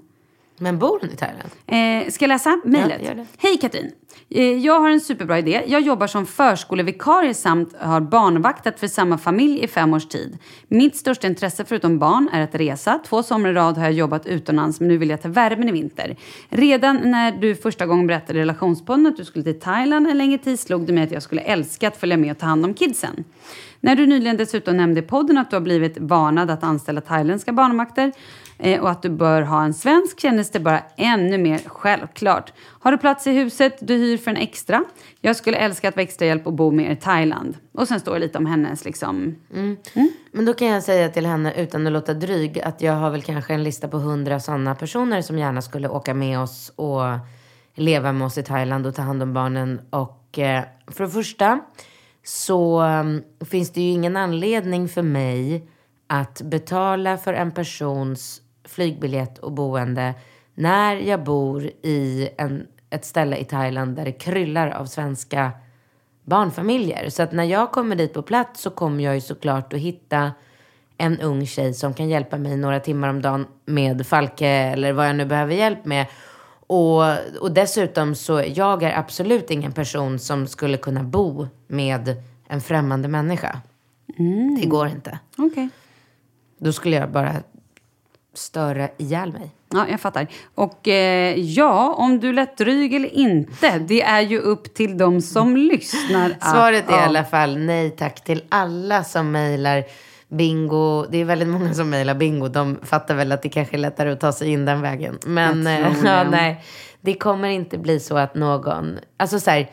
Men 0.62 0.79
bor 0.79 0.99
hon 1.01 1.11
i 1.11 1.16
Thailand? 1.16 1.51
Eh, 1.66 2.12
ska 2.12 2.25
jag 2.25 2.29
läsa 2.29 2.61
mejlet? 2.64 3.01
Ja. 3.05 3.25
Hej 3.38 3.59
Katrin! 3.59 3.92
Eh, 4.31 4.44
jag 4.44 4.81
har 4.81 4.90
en 4.90 5.01
superbra 5.01 5.38
idé. 5.38 5.62
Jag 5.66 5.81
jobbar 5.81 6.07
som 6.07 6.27
förskolevikarie 6.27 7.35
samt 7.35 7.77
har 7.79 8.01
barnvaktat 8.01 8.81
för 8.81 8.87
samma 8.87 9.18
familj 9.18 9.64
i 9.64 9.68
fem 9.68 9.94
års 9.94 10.09
tid. 10.09 10.38
Mitt 10.68 10.96
största 10.96 11.27
intresse 11.27 11.64
förutom 11.64 11.99
barn 11.99 12.29
är 12.33 12.40
att 12.40 12.55
resa. 12.55 13.01
Två 13.07 13.23
somrar 13.23 13.51
i 13.51 13.55
rad 13.55 13.77
har 13.77 13.85
jag 13.85 13.92
jobbat 13.92 14.27
utomlands 14.27 14.81
men 14.81 14.88
nu 14.88 14.99
vill 14.99 15.11
jag 15.11 15.23
ta 15.23 15.29
värmen 15.29 15.68
i 15.68 15.73
vinter. 15.73 16.16
Redan 16.49 17.11
när 17.11 17.33
du 17.33 17.55
första 17.55 17.87
gången 17.87 18.07
berättade 18.07 18.38
i 18.38 18.42
relationspodden 18.42 19.07
att 19.07 19.16
du 19.16 19.25
skulle 19.25 19.44
till 19.44 19.61
Thailand 19.61 20.07
en 20.07 20.18
längre 20.18 20.38
tid 20.38 20.61
slog 20.61 20.87
det 20.87 20.92
mig 20.92 21.05
att 21.05 21.12
jag 21.12 21.23
skulle 21.23 21.40
älska 21.40 21.88
att 21.88 21.96
följa 21.96 22.16
med 22.16 22.31
och 22.31 22.38
ta 22.38 22.46
hand 22.46 22.64
om 22.64 22.75
kidsen. 22.75 23.25
När 23.81 23.96
du 23.96 24.07
nyligen 24.07 24.37
dessutom 24.37 24.77
nämnde 24.77 25.01
i 25.01 25.03
podden 25.03 25.38
att 25.38 25.51
du 25.51 25.57
har 25.57 25.61
blivit 25.61 25.99
varnad 25.99 26.51
att 26.51 26.64
anställa 26.64 27.01
thailändska 27.01 27.53
barnvakter 27.53 28.12
och 28.81 28.90
att 28.90 29.03
du 29.03 29.11
bör 29.11 29.42
ha 29.42 29.64
en 29.64 29.75
svensk 29.75 30.20
kändes 30.20 30.51
det 30.51 30.61
bara 30.61 30.83
ännu 30.96 31.38
mer 31.38 31.61
självklart. 31.66 32.53
Har 32.81 32.92
du 32.92 32.99
plats 32.99 33.27
i 33.27 33.31
huset 33.31 33.79
du 33.81 33.94
hyr 33.94 34.16
för 34.16 34.31
en 34.31 34.37
extra? 34.37 34.85
Jag 35.20 35.37
skulle 35.37 35.57
älska 35.57 35.88
att 35.88 35.96
vara 35.96 36.03
extra 36.03 36.27
hjälp 36.27 36.46
och 36.46 36.53
bo 36.53 36.70
med 36.70 36.87
er 36.87 36.90
i 36.90 36.96
Thailand. 36.96 37.57
Och 37.73 37.88
sen 37.88 38.01
står 38.01 38.14
det 38.14 38.20
lite 38.20 38.38
om 38.38 38.46
hennes 38.46 38.85
liksom... 38.85 39.37
Men 40.33 40.44
då 40.44 40.55
kan 40.55 40.68
jag 40.68 40.83
säga 40.83 41.09
till 41.09 41.27
henne 41.27 41.55
utan 41.55 41.87
att 41.87 41.92
låta 41.92 42.14
dryg 42.14 42.61
att 42.61 42.83
jag 42.83 42.92
har 42.92 43.11
väl 43.11 43.23
kanske 43.23 43.55
en 43.55 43.62
lista 43.62 43.88
på 43.88 43.99
hundra 43.99 44.40
sådana 44.40 44.75
personer 44.75 45.23
som 45.23 45.38
gärna 45.38 45.62
skulle 45.62 45.88
åka 45.88 46.14
med 46.14 46.40
oss 46.40 46.73
och 46.77 47.03
leva 47.75 48.12
med 48.12 48.27
oss 48.27 48.38
i 48.38 48.42
Thailand 48.42 48.87
och 48.87 48.94
ta 48.94 49.03
hand 49.03 49.23
om 49.23 49.35
barnen. 49.35 49.81
Och 49.90 50.38
eh, 50.38 50.64
för 50.87 51.05
det 51.05 51.11
första 51.11 51.61
så 52.23 52.83
um, 52.83 53.23
finns 53.51 53.70
det 53.73 53.81
ju 53.81 53.90
ingen 53.90 54.16
anledning 54.16 54.88
för 54.88 55.03
mig 55.03 55.68
att 56.07 56.42
betala 56.42 57.16
för 57.16 57.35
en 57.35 57.53
persons 57.53 58.42
flygbiljett 58.70 59.38
och 59.38 59.52
boende 59.52 60.14
när 60.54 60.96
jag 60.96 61.24
bor 61.24 61.70
i 61.83 62.28
en, 62.38 62.66
ett 62.90 63.04
ställe 63.04 63.37
i 63.37 63.44
Thailand 63.44 63.96
där 63.96 64.04
det 64.04 64.12
kryllar 64.12 64.70
av 64.70 64.87
svenska 64.87 65.50
barnfamiljer. 66.24 67.11
Så 67.11 67.22
att 67.22 67.33
när 67.33 67.44
jag 67.44 67.72
kommer 67.72 67.96
dit 67.96 68.14
på 68.14 68.22
plats 68.22 68.61
så 68.61 68.70
kommer 68.70 69.04
jag 69.04 69.14
ju 69.14 69.20
såklart 69.20 69.72
att 69.72 69.80
hitta 69.80 70.33
en 70.98 71.20
ung 71.20 71.46
tjej 71.46 71.74
som 71.74 71.94
kan 71.94 72.09
hjälpa 72.09 72.38
mig 72.38 72.56
några 72.56 72.80
timmar 72.80 73.09
om 73.09 73.22
dagen 73.22 73.46
med 73.64 74.06
Falke 74.06 74.48
eller 74.48 74.92
vad 74.92 75.09
jag 75.09 75.16
nu 75.16 75.24
behöver 75.24 75.54
hjälp 75.54 75.85
med. 75.85 76.06
Och, 76.66 77.02
och 77.40 77.52
dessutom 77.52 78.14
så 78.14 78.42
jag 78.46 78.83
är 78.83 78.98
absolut 78.98 79.50
ingen 79.50 79.72
person 79.72 80.18
som 80.18 80.46
skulle 80.46 80.76
kunna 80.76 81.02
bo 81.02 81.46
med 81.66 82.22
en 82.48 82.61
främmande 82.61 83.09
människa. 83.09 83.61
Det 84.61 84.66
går 84.66 84.88
inte. 84.88 85.18
Okej. 85.38 85.68
Då 86.59 86.72
skulle 86.72 86.96
jag 86.96 87.11
bara 87.11 87.37
störa 88.35 88.88
ihjäl 88.99 89.33
mig. 89.33 89.51
Ja, 89.75 89.87
jag 89.90 90.01
fattar. 90.01 90.27
Och 90.55 90.88
eh, 90.88 91.35
ja, 91.40 91.95
om 91.99 92.21
du 92.21 92.33
lät 92.33 92.57
dryg 92.57 92.95
eller 92.95 93.14
inte, 93.14 93.79
det 93.79 94.03
är 94.03 94.21
ju 94.21 94.38
upp 94.38 94.75
till 94.75 94.99
de 94.99 95.21
som 95.21 95.57
lyssnar. 95.73 96.31
att- 96.40 96.51
Svaret 96.51 96.88
är 96.88 96.93
i 96.93 96.97
ja. 96.97 97.01
alla 97.05 97.25
fall 97.25 97.59
nej 97.59 97.90
tack 97.90 98.25
till 98.25 98.45
alla 98.49 99.05
som 99.05 99.31
mejlar 99.31 99.85
Bingo. 100.29 101.07
Det 101.11 101.19
är 101.19 101.25
väldigt 101.25 101.49
många 101.49 101.75
som 101.75 101.90
mejlar 101.90 102.14
Bingo. 102.14 102.49
De 102.49 102.79
fattar 102.83 103.14
väl 103.14 103.33
att 103.33 103.43
det 103.43 103.49
kanske 103.49 103.77
är 103.77 103.79
lättare 103.79 104.11
att 104.11 104.21
ta 104.21 104.33
sig 104.33 104.49
in 104.53 104.64
den 104.64 104.81
vägen. 104.81 105.19
Men 105.27 105.66
eh, 105.66 105.81
ja, 106.05 106.25
nej, 106.31 106.64
det 107.01 107.14
kommer 107.14 107.49
inte 107.49 107.79
bli 107.79 108.01
så 108.01 108.16
att 108.16 108.35
någon... 108.35 108.99
Alltså 109.16 109.40
så 109.40 109.51
här, 109.51 109.71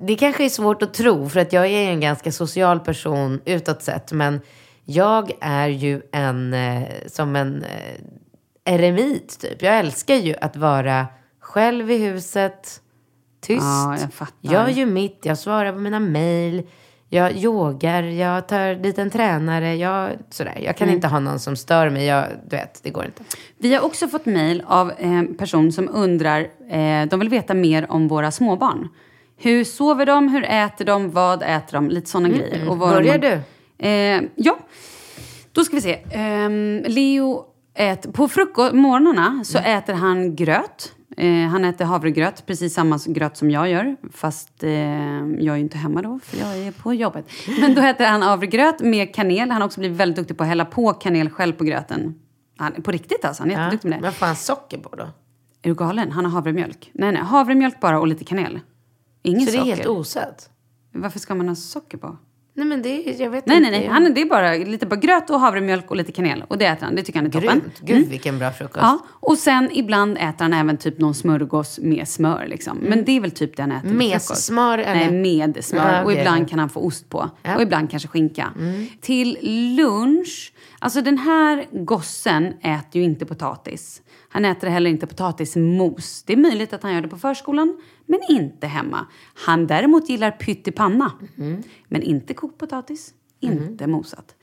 det 0.00 0.14
kanske 0.16 0.44
är 0.44 0.48
svårt 0.48 0.82
att 0.82 0.94
tro 0.94 1.28
för 1.28 1.40
att 1.40 1.52
jag 1.52 1.66
är 1.66 1.90
en 1.90 2.00
ganska 2.00 2.32
social 2.32 2.80
person 2.80 3.40
utåt 3.44 3.82
sett. 3.82 4.12
Men 4.12 4.40
jag 4.90 5.32
är 5.40 5.68
ju 5.68 6.02
en, 6.12 6.54
eh, 6.54 6.82
som 7.06 7.36
en 7.36 7.62
eh, 7.62 8.74
eremit 8.74 9.38
typ. 9.40 9.62
Jag 9.62 9.78
älskar 9.78 10.14
ju 10.14 10.34
att 10.40 10.56
vara 10.56 11.06
själv 11.40 11.90
i 11.90 11.96
huset. 11.98 12.80
Tyst. 13.40 13.62
Ja, 13.62 13.96
jag 14.00 14.12
fattar. 14.12 14.34
Jag 14.40 14.70
gör 14.70 14.86
mitt, 14.86 15.18
jag 15.22 15.38
svarar 15.38 15.72
på 15.72 15.78
mina 15.78 16.00
mejl. 16.00 16.62
Jag 17.08 17.32
yogar, 17.36 18.02
jag 18.02 18.48
tar 18.48 18.74
dit 18.74 18.98
en 18.98 19.10
tränare. 19.10 19.76
Jag, 19.76 20.10
sådär. 20.30 20.58
jag 20.62 20.76
kan 20.76 20.84
Mm. 20.88 20.94
inte 20.96 21.08
ha 21.08 21.20
någon 21.20 21.38
som 21.38 21.56
stör 21.56 21.90
mig. 21.90 22.04
Jag, 22.06 22.24
du 22.50 22.56
vet, 22.56 22.80
det 22.82 22.90
går 22.90 23.04
inte. 23.04 23.22
Vi 23.58 23.74
har 23.74 23.84
också 23.84 24.08
fått 24.08 24.26
mejl 24.26 24.62
av 24.66 24.92
en 24.98 25.36
person 25.36 25.72
som 25.72 25.88
undrar, 25.92 26.40
eh, 26.70 27.06
de 27.10 27.20
vill 27.20 27.28
veta 27.28 27.54
mer 27.54 27.90
om 27.90 28.08
våra 28.08 28.30
småbarn. 28.30 28.88
Hur 29.36 29.64
sover 29.64 30.06
de? 30.06 30.28
Hur 30.28 30.44
äter 30.44 30.84
de? 30.84 31.10
Vad 31.10 31.42
äter 31.42 31.72
de? 31.72 31.88
Lite 31.90 32.10
sådana 32.10 32.28
grejer. 32.28 32.68
Och 32.70 32.78
vad 32.78 32.90
Börjar 32.90 33.18
de- 33.18 33.28
du? 33.30 33.40
Eh, 33.78 34.22
ja, 34.34 34.58
då 35.52 35.64
ska 35.64 35.76
vi 35.76 35.82
se. 35.82 35.98
Ehm, 36.10 36.82
Leo 36.86 37.44
äter, 37.74 38.12
på 38.12 38.28
frukost, 38.28 38.72
morgnarna 38.74 39.44
så 39.44 39.58
äter 39.58 39.94
han 39.94 40.36
gröt. 40.36 40.94
Eh, 41.16 41.46
han 41.48 41.64
äter 41.64 41.84
havregröt, 41.84 42.46
precis 42.46 42.74
samma 42.74 42.98
gröt 43.06 43.36
som 43.36 43.50
jag 43.50 43.70
gör. 43.70 43.96
Fast 44.12 44.62
eh, 44.62 44.70
jag 44.70 45.48
är 45.48 45.54
ju 45.54 45.60
inte 45.60 45.78
hemma 45.78 46.02
då, 46.02 46.20
för 46.22 46.38
jag 46.38 46.58
är 46.58 46.72
på 46.72 46.94
jobbet. 46.94 47.26
Men 47.60 47.74
då 47.74 47.82
äter 47.82 48.04
han 48.06 48.22
havregröt 48.22 48.80
med 48.80 49.14
kanel. 49.14 49.50
Han 49.50 49.60
har 49.60 49.66
också 49.66 49.80
blivit 49.80 49.98
väldigt 49.98 50.16
duktig 50.16 50.36
på 50.36 50.42
att 50.42 50.48
hälla 50.48 50.64
på 50.64 50.92
kanel 50.92 51.30
själv 51.30 51.52
på 51.52 51.64
gröten. 51.64 52.14
Han, 52.56 52.72
på 52.82 52.90
riktigt 52.90 53.24
alltså, 53.24 53.42
han 53.42 53.50
är 53.50 53.58
jätteduktig 53.58 53.88
med 53.88 53.98
det. 53.98 54.02
Men 54.02 54.12
får 54.12 54.26
han 54.26 54.36
socker 54.36 54.78
på 54.78 54.96
då? 54.96 55.02
Är 55.62 55.68
du 55.68 55.74
galen? 55.74 56.12
Han 56.12 56.24
har 56.24 56.32
havremjölk. 56.32 56.90
Nej, 56.94 57.12
nej, 57.12 57.22
havremjölk 57.22 57.80
bara 57.80 58.00
och 58.00 58.06
lite 58.06 58.24
kanel. 58.24 58.60
Ingen 59.22 59.40
Så 59.46 59.52
det 59.52 59.56
är 59.56 59.60
socker. 59.60 59.76
helt 59.76 59.86
osött? 59.88 60.50
Varför 60.92 61.18
ska 61.18 61.34
man 61.34 61.48
ha 61.48 61.54
socker 61.54 61.98
på? 61.98 62.16
Nej 62.58 62.66
men 62.66 62.82
det 62.82 62.88
är, 62.88 63.22
jag 63.22 63.30
vet 63.30 63.46
Nej, 63.46 63.56
inte. 63.56 63.70
nej, 63.70 63.80
nej. 63.80 63.88
Han, 63.88 64.14
det 64.14 64.20
är 64.20 64.24
bara 64.26 64.52
lite 64.54 64.86
bara 64.86 64.96
gröt 64.96 65.30
och 65.30 65.40
havremjölk 65.40 65.90
och 65.90 65.96
lite 65.96 66.12
kanel. 66.12 66.44
Och 66.48 66.58
det 66.58 66.66
äter 66.66 66.84
han. 66.86 66.94
Det 66.96 67.02
tycker 67.02 67.18
han 67.18 67.26
är 67.26 67.30
toppen. 67.30 67.60
Grymt. 67.60 67.80
Gud 67.80 68.08
vilken 68.08 68.38
bra 68.38 68.50
frukost. 68.52 68.78
Ja, 68.82 68.98
och 69.08 69.38
sen 69.38 69.68
ibland 69.72 70.18
äter 70.18 70.42
han 70.44 70.52
även 70.52 70.76
typ 70.76 70.98
någon 70.98 71.14
smörgås 71.14 71.78
med 71.78 72.08
smör. 72.08 72.46
Liksom. 72.48 72.78
Men 72.78 73.04
det 73.04 73.12
är 73.16 73.20
väl 73.20 73.30
typ 73.30 73.56
det 73.56 73.62
han 73.62 73.72
äter 73.72 73.88
Med 73.88 74.22
smör, 74.22 74.78
eller? 74.78 75.10
Nej, 75.10 75.46
med 75.46 75.64
smör. 75.64 75.92
Ja, 75.92 76.00
Och 76.02 76.06
okej. 76.10 76.18
ibland 76.18 76.48
kan 76.50 76.58
han 76.58 76.68
få 76.68 76.80
ost 76.80 77.08
på. 77.08 77.30
Ja. 77.42 77.56
Och 77.56 77.62
ibland 77.62 77.90
kanske 77.90 78.08
skinka. 78.08 78.52
Till 79.00 79.38
lunch, 79.76 80.52
alltså 80.78 81.00
den 81.00 81.18
här 81.18 81.66
gossen 81.72 82.46
äter 82.46 83.00
ju 83.00 83.02
inte 83.02 83.26
potatis. 83.26 84.02
Han 84.30 84.44
äter 84.44 84.68
heller 84.68 84.90
inte 84.90 85.06
potatismos. 85.06 86.22
Det 86.26 86.32
är 86.32 86.36
möjligt 86.36 86.72
att 86.72 86.82
han 86.82 86.94
gör 86.94 87.00
det 87.00 87.08
på 87.08 87.18
förskolan, 87.18 87.76
men 88.08 88.20
inte 88.28 88.66
hemma. 88.66 89.06
Han 89.34 89.66
däremot 89.66 90.08
gillar 90.08 90.30
pyttipanna, 90.30 91.12
men 91.88 92.02
inte 92.02 92.34
kokt 92.34 92.58
potatis, 92.58 93.14
inte 93.40 93.86
mosat. 93.86 94.34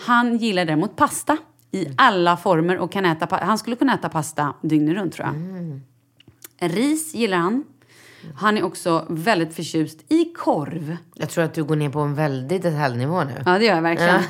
Han 0.00 0.36
gillar 0.36 0.64
däremot 0.64 0.96
pasta 0.96 1.36
i 1.70 1.86
alla 1.96 2.36
former 2.36 2.78
och 2.78 2.92
kan 2.92 3.04
äta, 3.04 3.38
han 3.42 3.58
skulle 3.58 3.76
kunna 3.76 3.94
äta 3.94 4.08
pasta 4.08 4.54
dygnet 4.62 4.96
runt 4.96 5.12
tror 5.12 5.26
jag. 5.26 5.34
Ris 6.58 7.14
gillar 7.14 7.38
han. 7.38 7.64
Han 8.36 8.58
är 8.58 8.62
också 8.64 9.06
väldigt 9.08 9.54
förtjust 9.56 10.12
i 10.12 10.24
korv. 10.24 10.96
Jag 11.14 11.30
tror 11.30 11.44
att 11.44 11.54
du 11.54 11.64
går 11.64 11.76
ner 11.76 11.90
på 11.90 12.00
en 12.00 12.14
väldig 12.14 12.62
detaljnivå 12.62 13.24
nu. 13.24 13.42
Ja, 13.46 13.58
det 13.58 13.64
gör 13.64 13.74
jag 13.74 13.82
verkligen. 13.82 14.22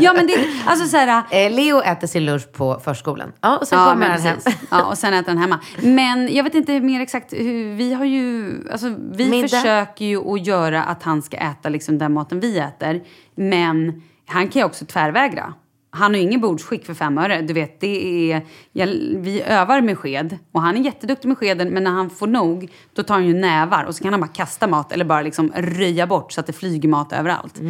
ja, 0.00 0.12
men 0.16 0.26
det 0.26 0.34
alltså 0.66 0.86
så 0.88 0.96
här... 0.96 1.24
Eh, 1.30 1.52
Leo 1.52 1.80
äter 1.82 2.06
sin 2.06 2.24
lunch 2.24 2.52
på 2.52 2.80
förskolan. 2.84 3.32
Ja, 3.40 3.56
och 3.56 3.68
sen 3.68 3.78
Ja, 3.78 3.84
kommer 3.92 4.08
han 4.08 4.20
hem. 4.20 4.38
Ja, 4.70 4.84
och 4.84 4.98
sen 4.98 5.14
äter 5.14 5.28
han 5.28 5.38
hemma. 5.38 5.60
Men 5.82 6.34
jag 6.34 6.44
vet 6.44 6.54
inte 6.54 6.80
mer 6.80 7.00
exakt 7.00 7.32
hur, 7.32 7.74
vi 7.74 7.92
har 7.92 8.04
ju, 8.04 8.54
alltså 8.72 8.94
vi 9.12 9.30
Middag. 9.30 9.48
försöker 9.48 10.04
ju 10.04 10.32
att 10.34 10.46
göra 10.46 10.82
att 10.82 11.02
han 11.02 11.22
ska 11.22 11.36
äta 11.36 11.68
liksom 11.68 11.98
den 11.98 12.12
maten 12.12 12.40
vi 12.40 12.58
äter. 12.58 13.02
Men 13.34 14.02
han 14.26 14.48
kan 14.48 14.60
ju 14.60 14.66
också 14.66 14.84
tvärvägra. 14.84 15.54
Han 15.90 16.10
har 16.14 16.18
ju 16.18 16.22
ingen 16.24 16.40
bordsskick 16.40 16.86
för 16.86 16.94
fem 16.94 17.18
öre. 17.18 17.42
Du 17.42 17.54
vet, 17.54 17.80
det 17.80 18.32
är, 18.32 18.46
jag, 18.72 18.86
vi 19.16 19.42
övar 19.42 19.80
med 19.80 19.98
sked 19.98 20.38
och 20.52 20.62
han 20.62 20.76
är 20.76 20.80
jätteduktig 20.80 21.28
med 21.28 21.38
skeden 21.38 21.68
men 21.68 21.84
när 21.84 21.90
han 21.90 22.10
får 22.10 22.26
nog 22.26 22.70
då 22.94 23.02
tar 23.02 23.14
han 23.14 23.26
ju 23.26 23.34
nävar 23.34 23.84
och 23.84 23.94
så 23.94 24.02
kan 24.02 24.12
han 24.12 24.20
bara 24.20 24.28
kasta 24.28 24.66
mat 24.66 24.92
eller 24.92 25.04
bara 25.04 25.22
liksom 25.22 25.52
röja 25.56 26.06
bort 26.06 26.32
så 26.32 26.40
att 26.40 26.46
det 26.46 26.52
flyger 26.52 26.88
mat 26.88 27.12
överallt. 27.12 27.60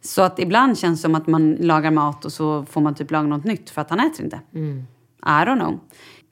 Så 0.00 0.22
att 0.22 0.38
ibland 0.38 0.78
känns 0.78 0.98
det 0.98 1.02
som 1.02 1.14
att 1.14 1.26
man 1.26 1.52
lagar 1.52 1.90
mat 1.90 2.24
och 2.24 2.32
så 2.32 2.64
får 2.70 2.80
man 2.80 2.94
typ 2.94 3.10
laga 3.10 3.26
något 3.28 3.44
nytt 3.44 3.70
för 3.70 3.80
att 3.80 3.90
han 3.90 4.00
äter 4.00 4.24
inte. 4.24 4.40
I 5.22 5.28
don't 5.46 5.58
know. 5.60 5.80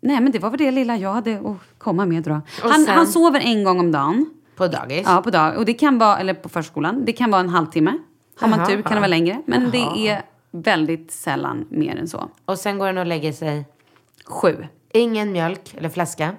Nej 0.00 0.20
men 0.20 0.32
det 0.32 0.38
var 0.38 0.50
väl 0.50 0.58
det 0.58 0.70
lilla 0.70 0.96
jag 0.96 1.12
hade 1.12 1.38
att 1.38 1.78
komma 1.78 2.06
med 2.06 2.22
då. 2.22 2.30
Han, 2.62 2.84
sen- 2.84 2.94
han 2.94 3.06
sover 3.06 3.40
en 3.40 3.64
gång 3.64 3.80
om 3.80 3.92
dagen. 3.92 4.26
På 4.56 4.66
dagis. 4.68 5.02
Ja, 5.06 5.22
på 5.22 5.30
dag. 5.30 5.56
Och 5.56 5.64
det 5.64 5.74
kan 5.74 5.98
vara, 5.98 6.18
eller 6.18 6.34
på 6.34 6.48
förskolan. 6.48 7.04
Det 7.04 7.12
kan 7.12 7.30
vara 7.30 7.40
en 7.40 7.48
halvtimme. 7.48 7.92
Har 8.40 8.48
man 8.48 8.58
tur 8.66 8.82
kan 8.82 8.92
det 8.92 8.98
vara 9.00 9.06
längre. 9.06 9.42
Men 9.46 9.70
det 9.70 10.08
är 10.08 10.22
väldigt 10.50 11.10
sällan 11.10 11.66
mer 11.70 11.96
än 11.96 12.08
så. 12.08 12.30
Och 12.44 12.58
sen 12.58 12.78
går 12.78 12.86
han 12.86 12.98
och 12.98 13.06
lägger 13.06 13.32
sig. 13.32 13.64
Sju. 14.26 14.66
Ingen 14.92 15.32
mjölk 15.32 15.74
eller 15.78 15.88
flaska. 15.88 16.36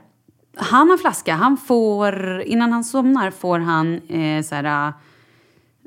Han 0.55 0.89
har 0.89 0.97
flaska. 0.97 1.33
Han 1.33 1.57
får, 1.57 2.41
innan 2.41 2.71
han 2.71 2.83
somnar 2.83 3.31
får 3.31 3.59
han 3.59 3.93
eh, 4.09 4.43
så 4.43 4.55
här, 4.55 4.93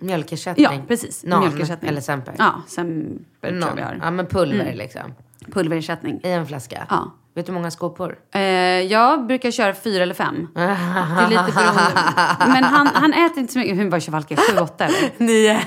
Mjölkersättning. 0.02 0.64
ja 0.64 0.72
precis, 0.88 1.24
Nan 1.24 1.40
mjölkersättning. 1.40 1.88
eller 1.88 2.00
semper. 2.00 2.34
Ja, 2.38 2.62
semper 2.66 3.48
tror 3.50 3.60
jag 3.68 3.74
vi 3.74 3.82
har. 3.82 3.98
Ja, 4.02 4.10
men 4.10 4.26
pulver 4.26 4.74
liksom. 4.74 5.14
Pulverersättning. 5.52 6.20
I 6.22 6.28
en 6.30 6.46
flaska. 6.46 6.86
Ja. 6.90 7.12
Vet 7.34 7.46
du 7.46 7.52
hur 7.52 7.58
många 7.58 7.70
skopor? 7.70 8.18
Eh, 8.34 8.40
jag 8.40 9.26
brukar 9.26 9.50
köra 9.50 9.74
fyra 9.74 10.02
eller 10.02 10.14
fem. 10.14 10.48
Det 10.54 10.60
är 10.60 11.28
lite 11.28 11.52
beroende. 11.54 11.92
Men 12.38 12.64
han, 12.64 12.86
han 12.86 13.12
äter 13.12 13.38
inte 13.38 13.52
så 13.52 13.58
mycket. 13.58 13.78
Hur 13.78 13.90
var 13.90 14.10
Valke? 14.10 14.36
Sju, 14.36 14.58
åtta 14.58 14.84
eller? 14.84 15.10
Nio. 15.24 15.60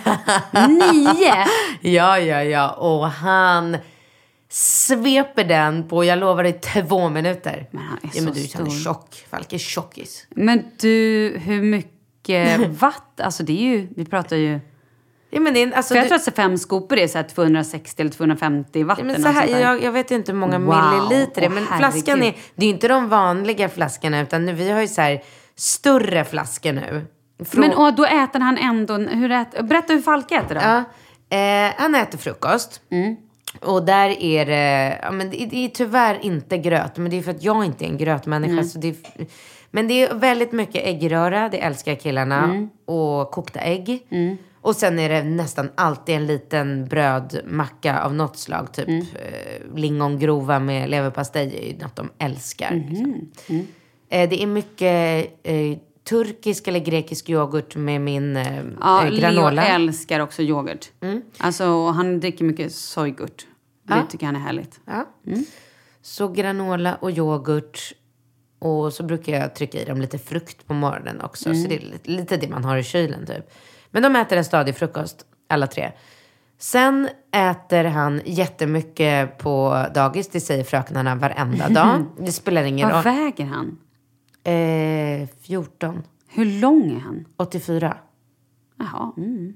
Nio! 0.67 1.33
ja, 1.95 2.19
ja, 2.19 2.43
ja. 2.43 2.69
Och 2.69 3.09
han 3.09 3.77
sveper 4.49 5.43
den 5.43 5.87
på, 5.87 6.03
jag 6.03 6.19
lovar 6.19 6.43
dig, 6.43 6.53
två 6.53 7.09
minuter. 7.09 7.67
Men 7.71 7.83
han 7.83 7.97
är 8.03 8.09
ja, 8.13 8.21
men 8.21 8.33
så 8.35 8.39
du, 8.39 8.47
han 8.53 8.67
är 8.67 8.69
stor. 8.69 8.83
tjock. 8.83 9.25
Falk 9.29 9.53
är 9.53 9.57
tjockis. 9.57 10.27
Men 10.29 10.65
du, 10.79 11.37
hur 11.43 11.61
mycket 11.61 12.69
watt? 12.69 13.21
Alltså 13.21 13.43
det 13.43 13.53
är 13.53 13.77
ju, 13.77 13.87
vi 13.95 14.05
pratar 14.05 14.35
ju... 14.35 14.59
Ja, 15.33 15.39
men 15.39 15.53
det 15.53 15.63
är, 15.63 15.71
alltså, 15.71 15.93
För 15.93 15.95
jag 15.95 16.05
du, 16.05 16.07
tror 16.09 16.15
att 16.15 16.23
så 16.23 16.31
fem 16.31 16.57
skopor 16.57 16.97
är 16.97 17.07
så 17.07 17.17
här 17.17 17.25
260 17.25 18.01
eller 18.01 18.11
250 18.11 18.83
watt 18.83 18.97
ja, 18.97 19.03
men 19.05 19.21
så 19.21 19.27
här, 19.27 19.47
där. 19.47 19.59
jag, 19.59 19.83
jag 19.83 19.91
vet 19.91 20.11
inte 20.11 20.31
hur 20.31 20.39
många 20.39 20.59
Wow. 20.59 20.75
milliliter 20.93 21.41
det 21.41 21.47
är. 21.47 21.49
Men 21.49 21.63
Åh, 21.71 21.77
flaskan 21.77 22.23
är, 22.23 22.35
det 22.55 22.65
är 22.65 22.69
inte 22.69 22.87
de 22.87 23.09
vanliga 23.09 23.69
flaskorna. 23.69 24.21
Utan 24.21 24.45
nu, 24.45 24.53
vi 24.53 24.69
har 24.71 24.81
ju 24.81 24.87
så 24.87 25.01
här 25.01 25.21
större 25.55 26.25
flaskor 26.25 26.71
nu. 26.73 27.05
Frå- 27.39 27.59
Men 27.59 27.73
och 27.73 27.93
då 27.95 28.05
äter 28.05 28.39
han 28.39 28.57
ändå... 28.57 28.97
Hur 28.97 29.31
äter, 29.31 29.63
berätta 29.63 29.93
hur 29.93 30.01
Falke 30.01 30.35
äter 30.35 30.55
då. 30.55 30.61
Ja, 30.61 30.83
eh, 31.37 31.73
han 31.77 31.95
äter 31.95 32.17
frukost. 32.17 32.81
Mm. 32.91 33.15
Och 33.61 33.85
där 33.85 34.09
är 34.23 34.45
det, 34.45 34.99
ja, 35.03 35.11
men 35.11 35.29
det, 35.29 35.45
det 35.51 35.65
är 35.65 35.69
tyvärr 35.69 36.19
inte 36.21 36.57
gröt. 36.57 36.97
Men 36.97 37.11
det 37.11 37.17
är 37.17 37.21
för 37.21 37.31
att 37.31 37.43
jag 37.43 37.65
inte 37.65 37.85
är 37.85 37.89
en 37.89 37.97
grötmänniska. 37.97 38.51
Mm. 38.53 38.63
Så 38.65 38.79
det 38.79 38.87
är, 38.87 38.95
men 39.71 39.87
det 39.87 40.03
är 40.03 40.13
väldigt 40.15 40.51
mycket 40.51 40.85
äggröra, 40.85 41.49
det 41.49 41.57
älskar 41.57 41.95
killarna. 41.95 42.43
Mm. 42.43 42.69
Och 42.85 43.31
kokta 43.31 43.59
ägg. 43.59 44.07
Och 44.63 44.75
sen 44.75 44.99
är 44.99 45.09
det 45.09 45.23
nästan 45.23 45.69
alltid 45.75 46.15
en 46.15 46.27
liten 46.27 46.85
brödmacka 46.87 48.01
av 48.03 48.13
något 48.15 48.37
slag. 48.37 48.73
Typ 48.73 48.87
Mm. 48.87 49.01
eh, 49.01 49.75
lingongrova 49.75 50.59
med 50.59 50.89
leverpastej 50.89 51.57
är 51.57 51.73
ju 51.73 51.77
något 51.77 51.95
de 51.95 52.09
älskar. 52.17 52.71
Liksom. 52.89 53.29
Mm. 53.49 53.67
Eh, 54.09 54.29
det 54.29 54.43
är 54.43 54.47
mycket 54.47 55.27
eh, 55.43 55.77
turkisk 56.09 56.67
eller 56.67 56.79
grekisk 56.79 57.29
yoghurt 57.29 57.75
med 57.75 58.01
min 58.01 58.37
eh, 58.37 58.63
Ja, 58.81 59.05
eh, 59.05 59.11
Leo 59.11 59.19
granola. 59.21 59.65
älskar 59.67 60.19
också 60.19 60.41
yoghurt. 60.41 60.91
Mm. 61.01 61.21
Alltså 61.37 61.85
han 61.87 62.19
dricker 62.19 62.45
mycket 62.45 62.71
sojgurt. 62.71 63.45
Det 63.87 63.93
Ja. 63.95 64.01
tycker 64.09 64.25
han 64.25 64.35
är 64.35 64.39
härligt. 64.39 64.79
Ja. 64.85 65.05
Så 66.01 66.27
granola 66.27 66.95
och 66.95 67.11
yoghurt. 67.11 67.93
Och 68.59 68.93
så 68.93 69.03
brukar 69.03 69.33
jag 69.33 69.55
trycka 69.55 69.81
i 69.81 69.85
dem 69.85 70.01
lite 70.01 70.17
frukt 70.17 70.67
på 70.67 70.73
morgonen 70.73 71.21
också. 71.21 71.43
Så 71.55 71.67
det 71.67 71.75
är 71.75 71.79
lite, 71.79 72.11
lite 72.11 72.37
det 72.37 72.47
man 72.49 72.63
har 72.63 72.77
i 72.77 72.83
kylen 72.83 73.25
typ. 73.25 73.49
Men 73.93 74.03
de 74.03 74.15
äter 74.15 74.37
en 74.37 74.45
stadig 74.45 74.75
frukost, 74.75 75.25
alla 75.49 75.67
tre. 75.67 75.91
Sen 76.59 77.09
äter 77.35 77.83
han 77.83 78.21
jättemycket 78.25 79.37
på 79.37 79.85
dagis, 79.95 80.27
det 80.29 80.39
säger 80.39 80.63
fröknarna 80.63 81.15
varenda 81.15 81.69
dag. 81.69 82.05
Det 82.19 82.31
spelar 82.31 82.63
ingen 82.63 82.89
Vad 82.89 83.05
roll. 83.05 83.13
väger 83.15 83.45
han? 83.45 83.77
Eh, 84.43 85.27
14, 85.41 86.03
Hur 86.29 86.45
lång 86.45 86.95
är 86.95 86.99
han? 86.99 87.25
84. 87.37 87.97
Jaha. 88.79 89.11
Mm. 89.17 89.53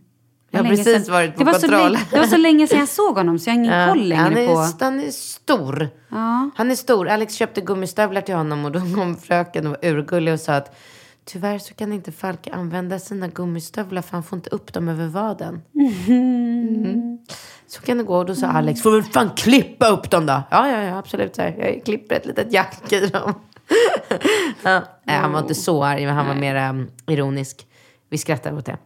Jag 0.52 0.63
har 0.63 0.69
precis 0.69 0.86
sedan- 1.06 1.13
varit 1.13 1.34
på 1.36 1.39
det 1.39 1.45
var 1.45 1.54
kontroll. 1.60 1.80
Så 1.80 1.89
länge, 1.89 2.06
det 2.12 2.17
var 2.19 2.28
så 2.28 2.38
länge 2.38 2.67
sedan 2.67 2.80
jag 2.80 2.88
såg 2.89 3.15
honom 3.17 3.39
så 3.39 3.50
jag 3.50 3.54
har 3.56 3.60
ingen 3.60 3.73
Ja, 3.80 3.88
koll 3.88 4.04
längre 4.08 4.21
han, 4.21 4.38
är, 4.38 4.47
på... 4.47 4.86
han 4.86 5.00
är 5.00 5.12
stor. 5.12 5.89
Ja. 6.10 6.50
Han 6.56 6.71
är 6.71 6.76
stor. 6.76 7.10
Alex 7.10 7.34
köpte 7.34 7.62
gummistövlar 7.62 8.21
till 8.21 8.36
honom 8.36 8.65
och 8.65 8.71
då 8.71 8.80
kom 8.80 9.17
fröken 9.17 9.65
och 9.67 9.71
var 9.71 9.89
urgullig 9.89 10.34
och 10.34 10.39
sa 10.39 10.54
att 10.56 10.76
tyvärr 11.28 11.60
så 11.60 11.74
kan 11.74 11.94
inte 11.94 12.12
Falke 12.12 12.52
använda 12.54 13.00
sina 13.00 13.28
gummistövlar 13.28 14.02
för 14.02 14.12
han 14.12 14.24
får 14.24 14.38
inte 14.38 14.50
upp 14.50 14.74
dem 14.74 14.88
över 14.88 15.08
vaden. 15.08 15.62
Mm. 16.08 17.18
Så 17.68 17.82
kan 17.82 17.98
det 17.98 18.04
gå. 18.04 18.18
Och 18.18 18.26
då 18.26 18.36
sa 18.36 18.48
Alex, 18.48 18.82
får 18.82 18.92
väl 18.92 19.04
fan 19.04 19.30
klippa 19.36 19.88
upp 19.88 20.10
dem 20.10 20.26
då? 20.26 20.44
Ja, 20.52 20.72
ja, 20.72 20.84
ja, 20.84 20.98
absolut. 20.98 21.36
Så 21.36 21.42
här. 21.42 21.56
Jag 21.58 21.86
klipper 21.86 22.16
ett 22.16 22.26
litet 22.26 22.54
jack 22.54 22.94
i 22.94 23.08
dem. 23.08 23.34
ja. 24.63 24.84
Nej, 25.04 25.18
han 25.18 25.32
var 25.32 25.40
inte 25.40 25.56
så 25.56 25.84
arg, 25.84 26.06
men 26.06 26.16
han 26.16 26.28
var 26.28 26.36
mer 26.36 26.70
um, 26.70 26.92
ironisk. 27.08 27.68
Vi 28.10 28.18
skrattar 28.18 28.54
åt 28.54 28.66
det. 28.66 28.78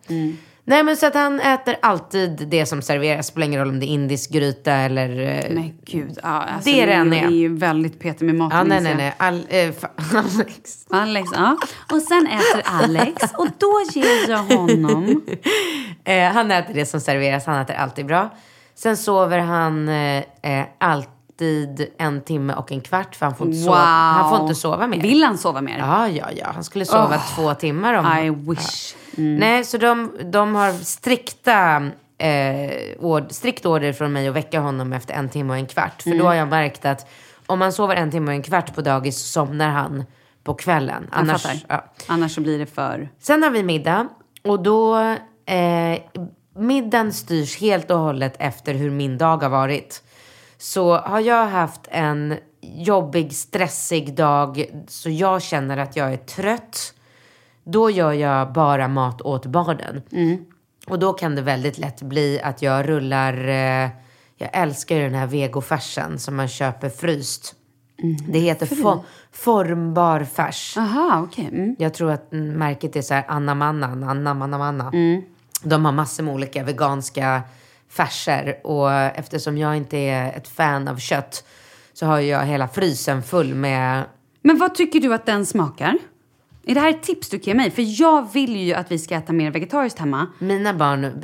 Nej, 0.63 0.83
men 0.83 0.97
så 0.97 1.05
att 1.07 1.13
han 1.15 1.39
äter 1.39 1.75
alltid 1.81 2.47
det 2.47 2.65
som 2.65 2.81
serveras. 2.81 3.27
Spelar 3.27 3.47
ingen 3.47 3.59
roll 3.59 3.69
om 3.69 3.79
det 3.79 3.85
är 3.85 3.87
indisk 3.87 4.31
gryta 4.31 4.71
eller... 4.73 5.09
eh, 5.09 5.49
Men 5.55 5.73
gud, 5.85 6.19
ja, 6.23 6.29
alltså, 6.29 6.69
Det 6.69 6.81
är 6.81 6.87
det 6.87 6.93
han 6.93 7.13
är. 7.13 7.25
är 7.25 7.29
ju 7.29 7.55
väldigt 7.57 7.99
petig 7.99 8.25
med 8.25 8.35
maten. 8.35 8.57
Ja, 8.57 8.63
nej, 8.63 8.81
nej, 8.95 9.13
nej. 9.19 9.45
Eh, 9.49 9.71
fa- 9.71 10.17
Alex. 10.37 10.85
Alex, 10.89 11.29
ja. 11.35 11.57
Och 11.91 12.01
sen 12.01 12.27
äter 12.27 12.61
Alex 12.65 13.23
och 13.37 13.47
då 13.57 13.81
ger 13.93 14.29
jag 14.29 14.43
honom... 14.43 15.21
Eh, 16.03 16.31
han 16.31 16.51
äter 16.51 16.73
det 16.73 16.85
som 16.85 16.99
serveras. 17.01 17.45
Han 17.45 17.61
äter 17.61 17.75
alltid 17.75 18.05
bra. 18.05 18.29
Sen 18.75 18.97
sover 18.97 19.39
han 19.39 19.89
eh, 19.89 20.17
eh, 20.41 20.65
alltid 20.79 21.87
en 21.97 22.21
timme 22.21 22.53
och 22.53 22.71
en 22.71 22.81
kvart. 22.81 23.15
För 23.15 23.25
han 23.25 23.35
får 23.35 23.47
inte, 23.47 23.57
Wow. 23.59 23.65
sova, 23.65 23.77
han 23.85 24.29
får 24.29 24.41
inte 24.41 24.55
sova 24.55 24.87
mer. 24.87 25.01
Vill 25.01 25.23
han 25.23 25.37
sova 25.37 25.61
mer? 25.61 25.77
Ja, 25.79 26.07
ja, 26.07 26.25
ja. 26.35 26.47
Han 26.53 26.63
skulle 26.63 26.85
sova 26.85 27.21
två 27.35 27.53
timmar 27.53 27.93
om... 27.93 28.05
I 28.17 28.29
wish. 28.29 28.95
Mm. 29.17 29.35
Nej, 29.35 29.65
så 29.65 29.77
de, 29.77 30.11
de 30.23 30.55
har 30.55 30.71
strikta, 30.73 31.89
eh, 32.17 32.71
ord, 32.99 33.31
strikt 33.31 33.65
order 33.65 33.93
från 33.93 34.13
mig 34.13 34.27
att 34.27 34.35
väcka 34.35 34.59
honom 34.59 34.93
efter 34.93 35.13
en 35.13 35.29
timme 35.29 35.53
och 35.53 35.57
en 35.59 35.67
kvart. 35.67 36.01
För 36.01 36.09
Mm. 36.09 36.19
då 36.19 36.25
har 36.25 36.33
jag 36.33 36.47
märkt 36.47 36.85
att 36.85 37.09
om 37.45 37.59
man 37.59 37.73
sover 37.73 37.95
en 37.95 38.11
timme 38.11 38.27
och 38.27 38.33
en 38.35 38.43
kvart 38.43 38.75
på 38.75 38.81
dagis 38.81 39.17
så 39.17 39.27
somnar 39.27 39.69
han 39.69 40.03
på 40.43 40.53
kvällen. 40.53 41.07
Annars, 41.11 41.45
ja. 41.67 41.85
Annars 42.07 42.35
så 42.35 42.41
blir 42.41 42.59
det 42.59 42.65
för... 42.65 43.09
Sen 43.19 43.43
har 43.43 43.49
vi 43.49 43.63
middag 43.63 44.07
och 44.43 44.63
då, 44.63 44.99
eh, 45.45 45.99
middagen 46.57 47.13
styrs 47.13 47.57
helt 47.57 47.91
och 47.91 47.99
hållet 47.99 48.33
efter 48.39 48.73
hur 48.73 48.89
min 48.91 49.17
dag 49.17 49.37
har 49.43 49.49
varit. 49.49 50.03
Så 50.57 50.97
har 50.97 51.19
jag 51.19 51.45
haft 51.47 51.81
en 51.89 52.35
jobbig, 52.61 53.33
stressig 53.33 54.15
dag 54.15 54.65
så 54.87 55.09
jag 55.09 55.41
känner 55.41 55.77
att 55.77 55.95
jag 55.95 56.13
är 56.13 56.17
trött, 56.17 56.93
då 57.63 57.89
gör 57.89 58.13
jag 58.13 58.53
bara 58.53 58.87
mat 58.87 59.21
åt 59.21 59.45
barnen. 59.45 60.01
Och 60.87 60.99
då 60.99 61.13
kan 61.13 61.35
det 61.35 61.41
väldigt 61.41 61.77
lätt 61.77 62.01
bli 62.01 62.41
att 62.43 62.61
jag 62.61 62.89
rullar, 62.89 63.47
eh, 63.47 63.89
jag 64.37 64.49
älskar 64.53 64.95
ju 64.95 65.01
den 65.03 65.13
här 65.13 65.27
vegofärsen 65.27 66.19
som 66.19 66.35
man 66.35 66.47
köper 66.47 66.89
fryst. 66.89 67.55
Det 68.27 68.39
heter 68.39 68.65
fo- 68.65 69.03
formbar 69.31 70.23
färs. 70.23 70.77
Aha, 70.77 71.21
okej. 71.23 71.45
Mm. 71.53 71.75
Jag 71.79 71.93
tror 71.93 72.11
att 72.11 72.33
mm, 72.33 72.47
märket 72.53 72.95
är 72.95 73.01
så 73.01 73.13
här 73.13 73.25
Anna 73.27 73.55
Manna, 73.55 73.87
Anna 73.87 74.33
Manna 74.33 74.57
Manna. 74.57 74.89
De 75.63 75.85
har 75.85 75.91
massor 75.91 76.23
med 76.23 76.33
olika 76.33 76.63
veganska 76.63 77.41
färser 77.89 78.55
och 78.67 78.91
eftersom 78.93 79.57
jag 79.57 79.77
inte 79.77 79.97
är 79.97 80.37
ett 80.37 80.47
fan 80.47 80.87
av 80.87 80.97
kött 80.97 81.43
så 81.93 82.05
har 82.05 82.19
jag 82.19 82.45
hela 82.45 82.67
frysen 82.67 83.23
full 83.23 83.55
med 83.55 84.03
Men 84.41 84.57
vad 84.57 84.75
tycker 84.75 84.99
du 84.99 85.13
att 85.13 85.25
den 85.25 85.45
smakar? 85.45 85.97
Är 86.63 86.73
det 86.75 86.79
här 86.81 86.89
ett 86.89 87.03
tips 87.03 87.29
du 87.29 87.39
kan 87.39 87.51
ge 87.51 87.53
mig? 87.57 87.71
För 87.71 88.01
jag 88.01 88.33
vill 88.33 88.55
ju 88.55 88.73
att 88.73 88.91
vi 88.91 88.99
ska 88.99 89.15
äta 89.15 89.33
mer 89.33 89.51
vegetariskt 89.51 89.99
hemma. 89.99 90.27
mina 90.39 90.73
barn. 90.73 91.23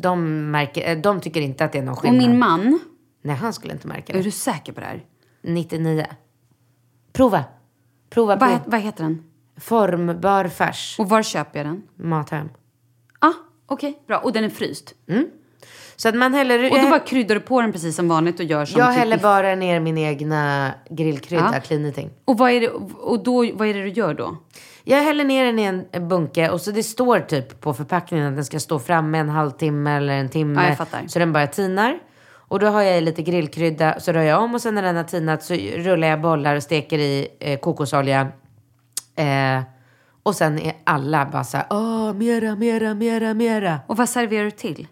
De, 0.00 0.50
märker, 0.50 0.90
eh, 0.96 0.98
de 1.00 1.20
tycker 1.20 1.40
inte 1.40 1.64
att 1.64 1.72
det 1.72 1.78
är 1.78 1.82
någon 1.82 1.92
Och 1.92 1.98
skillnad. 2.00 2.28
min 2.28 2.38
man, 2.38 2.80
Nej, 3.22 3.36
han 3.36 3.52
skulle 3.52 3.72
inte 3.72 3.86
märka 3.88 4.12
är 4.12 4.16
det. 4.16 4.22
du 4.22 4.30
säker 4.30 4.72
på 4.72 4.80
det 4.80 4.86
här? 4.86 5.04
99. 5.42 6.06
Prova. 7.12 7.44
Prova 8.10 8.36
Vad, 8.36 8.48
het- 8.50 8.62
vad 8.66 8.80
heter 8.80 9.04
den? 9.04 9.22
formbar 9.56 10.48
färs. 10.48 10.96
Och 10.98 11.08
var 11.08 11.22
köper 11.22 11.58
jag 11.58 11.66
den? 11.66 11.82
Mathem. 11.96 12.48
Ah, 13.18 13.32
okej. 13.66 14.02
Bra. 14.06 14.18
Och 14.18 14.32
den 14.32 14.44
är 14.44 14.48
fryst. 14.48 14.94
Så 16.00 16.08
att 16.08 16.14
man 16.14 16.34
häller... 16.34 16.70
Och 16.72 16.78
då 16.78 16.90
bara 16.90 16.98
kryddar 17.00 17.34
du 17.34 17.40
på 17.40 17.60
den 17.60 17.72
precis 17.72 17.96
som 17.96 18.08
vanligt 18.08 18.38
och 18.40 18.44
gör 18.46 18.64
som 18.64 18.78
jag 18.80 18.88
typ 18.90 18.98
häller 18.98 19.18
bara 19.18 19.54
ner 19.54 19.80
min 19.80 19.98
egna 19.98 20.70
grillkrydda, 20.90 21.50
Ja. 21.54 21.60
clean 21.60 21.84
eating. 21.84 22.10
Och, 22.24 22.38
vad 22.38 22.50
är 22.50 22.60
det, 22.60 22.68
och 23.00 23.22
då, 23.22 23.50
vad 23.54 23.68
är 23.68 23.74
det 23.74 23.82
du 23.82 23.88
gör 23.88 24.14
då? 24.14 24.36
Jag 24.84 25.02
häller 25.02 25.24
ner 25.24 25.44
den 25.44 25.58
i 25.58 25.62
en 25.62 25.84
en 25.92 26.08
bunke 26.08 26.50
och 26.50 26.60
så 26.60 26.70
det 26.70 26.82
står 26.82 27.20
typ 27.20 27.60
på 27.60 27.74
förpackningen 27.74 28.26
att 28.26 28.34
den 28.34 28.44
ska 28.44 28.60
stå 28.60 28.78
framme 28.78 29.18
en 29.18 29.28
halvtimme 29.28 29.96
eller 29.96 30.12
en 30.14 30.28
timme. 30.28 30.62
Ja, 30.62 30.68
jag 30.68 30.76
fattar. 30.78 31.02
Så 31.06 31.18
den 31.18 31.32
bara 31.32 31.46
tinar. 31.46 31.98
Och 32.32 32.58
då 32.58 32.66
har 32.66 32.82
jag 32.82 32.98
i 32.98 33.00
lite 33.00 33.22
grillkrydda, 33.22 34.00
så 34.00 34.12
rör 34.12 34.22
jag 34.22 34.42
om 34.42 34.54
och 34.54 34.60
sen 34.62 34.74
när 34.74 34.82
den 34.82 34.96
har 34.96 35.04
tinat 35.04 35.42
så 35.42 35.54
rullar 35.54 36.08
jag 36.08 36.20
bollar 36.20 36.56
och 36.56 36.62
steker 36.62 36.98
i 36.98 37.28
eh, 37.40 37.58
kokosolja. 37.58 38.20
Eh, 39.16 39.62
och 40.22 40.34
sen 40.34 40.58
är 40.58 40.72
alla 40.84 41.26
bara 41.26 41.44
så 41.44 41.56
här, 41.56 41.66
åh, 41.70 42.12
mera, 42.12 42.56
mera, 42.56 42.94
mera, 42.94 43.34
mera. 43.34 43.80
Och 43.86 43.96
vad 43.96 44.08
serverar 44.08 44.44
du 44.44 44.50
till? 44.50 44.86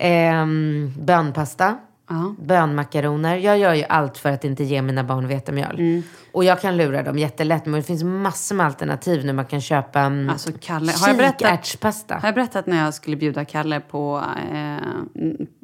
Ehm, 0.00 0.92
bönpasta. 0.98 1.76
Ja. 2.08 2.34
Bönmakaroner. 2.38 3.36
Jag 3.36 3.58
gör 3.58 3.74
ju 3.74 3.84
allt 3.84 4.18
för 4.18 4.30
att 4.32 4.44
inte 4.44 4.64
ge 4.64 4.82
mina 4.82 5.04
barn 5.04 5.28
vetemjöl. 5.28 5.78
Mm. 5.78 6.02
Och 6.32 6.44
jag 6.44 6.60
kan 6.60 6.76
lura 6.76 7.02
dem 7.02 7.18
jättelätt. 7.18 7.66
Men 7.66 7.74
det 7.74 7.82
finns 7.82 8.02
massor 8.02 8.54
med 8.54 8.66
alternativ 8.66 9.24
nu. 9.24 9.32
Man 9.32 9.44
kan 9.44 9.60
köpa 9.60 10.06
um, 10.06 10.30
Alltså, 10.30 10.50
Kalle, 10.60 10.92
har 10.92 11.08
jag 11.08 11.16
berättat-. 11.16 12.10
Har 12.10 12.28
jag 12.28 12.34
berättat 12.34 12.66
när 12.66 12.84
jag 12.84 12.94
skulle 12.94 13.16
bjuda 13.16 13.44
Kalle 13.44 13.80
på 13.80 14.24
eh, 14.52 14.76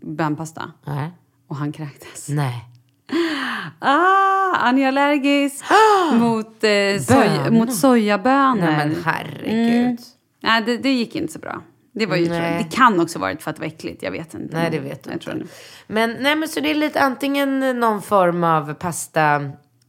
bönpasta? 0.02 0.62
Nej. 0.86 1.10
Och 1.48 1.56
han 1.56 1.72
kräktes. 1.72 2.28
Nej. 2.28 2.64
Ah, 3.78 4.56
han 4.58 4.78
är 4.78 4.88
allergisk 4.88 5.64
mot, 6.12 6.64
eh, 6.64 7.00
soj, 7.00 7.50
mot 7.50 7.74
sojabönor. 7.74 8.60
Nej 8.60 8.76
men 8.76 8.96
herregud. 9.04 9.98
Nej, 10.42 10.62
det, 10.62 10.76
det 10.76 10.90
gick 10.90 11.14
inte 11.16 11.32
så 11.32 11.38
bra. 11.38 11.62
Det, 11.98 12.06
var 12.06 12.16
ju, 12.16 12.28
det 12.28 12.66
kan 12.70 13.00
också 13.00 13.18
varit 13.18 13.42
för 13.42 13.50
att 13.50 13.56
det 13.56 13.60
var 13.60 13.66
äckligt. 13.66 14.02
Jag 14.02 14.10
vet 14.10 14.34
inte. 14.34 14.56
Nej, 14.56 14.70
det 14.70 14.78
vet 14.78 15.04
du 15.04 15.10
jag 15.10 15.16
inte. 15.16 15.34
det. 15.34 15.44
Men 15.86 16.16
nej 16.20 16.36
men 16.36 16.48
så 16.48 16.60
det 16.60 16.70
är 16.70 16.74
lite 16.74 17.00
antingen 17.00 17.80
någon 17.80 18.02
form 18.02 18.44
av 18.44 18.74
pasta 18.74 19.34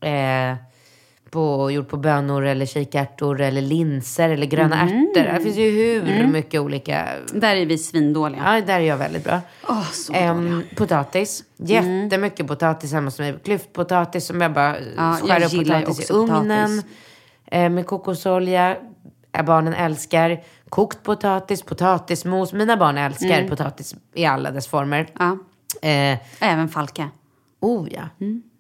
eh, 0.02 0.56
på, 1.30 1.72
gjord 1.72 1.88
på 1.90 1.98
bönor 1.98 2.46
eller 2.46 2.66
kikärtor 2.66 3.42
eller 3.42 3.62
linser 3.62 4.30
eller 4.30 4.46
gröna 4.46 4.82
Mm. 4.82 4.98
ärtor. 5.16 5.34
Det 5.34 5.44
finns 5.44 5.58
ju 5.58 5.72
hur 6.02 6.28
mycket 6.28 6.62
olika. 6.62 7.08
Där 7.34 7.56
är 7.56 7.66
vi 7.66 7.78
svindåliga. 7.78 8.42
Ja, 8.46 8.62
där 8.62 8.74
är 8.80 8.84
jag 8.84 8.98
väldigt 8.98 9.24
bra. 9.24 9.42
Åh, 9.68 9.92
så 9.92 10.14
dåliga. 10.14 10.62
potatis. 10.76 11.44
Jättemycket 11.58 12.48
potatis 12.48 12.94
hemma 12.94 13.06
hos 13.08 13.20
mig. 13.20 13.36
Klyftpotatis 13.44 14.26
som 14.28 14.42
jag 14.42 14.54
bara 14.54 14.76
Ja, 14.98 15.14
skär 15.22 15.46
upp 15.46 15.52
potatis 15.68 16.10
i 16.10 16.14
ugnen. 16.14 16.68
potatis. 16.68 16.86
Eh, 17.52 17.70
med 17.70 17.86
kokosolja. 17.88 18.78
Eh, 19.38 19.44
barnen 19.46 19.74
älskar. 19.74 20.44
Kokt 20.70 21.04
potatis, 21.04 21.62
potatismos. 21.64 22.54
Mina 22.54 22.78
barn 22.78 22.98
älskar 22.98 23.38
Mm. 23.38 23.50
potatis 23.50 23.96
i 24.14 24.26
alla 24.26 24.52
dess 24.52 24.68
former. 24.68 25.08
Ja, 25.20 25.38
Eh, 25.82 26.18
även 26.40 26.70
Falke. 26.70 27.08
oh 27.60 27.88
ja. 27.92 28.04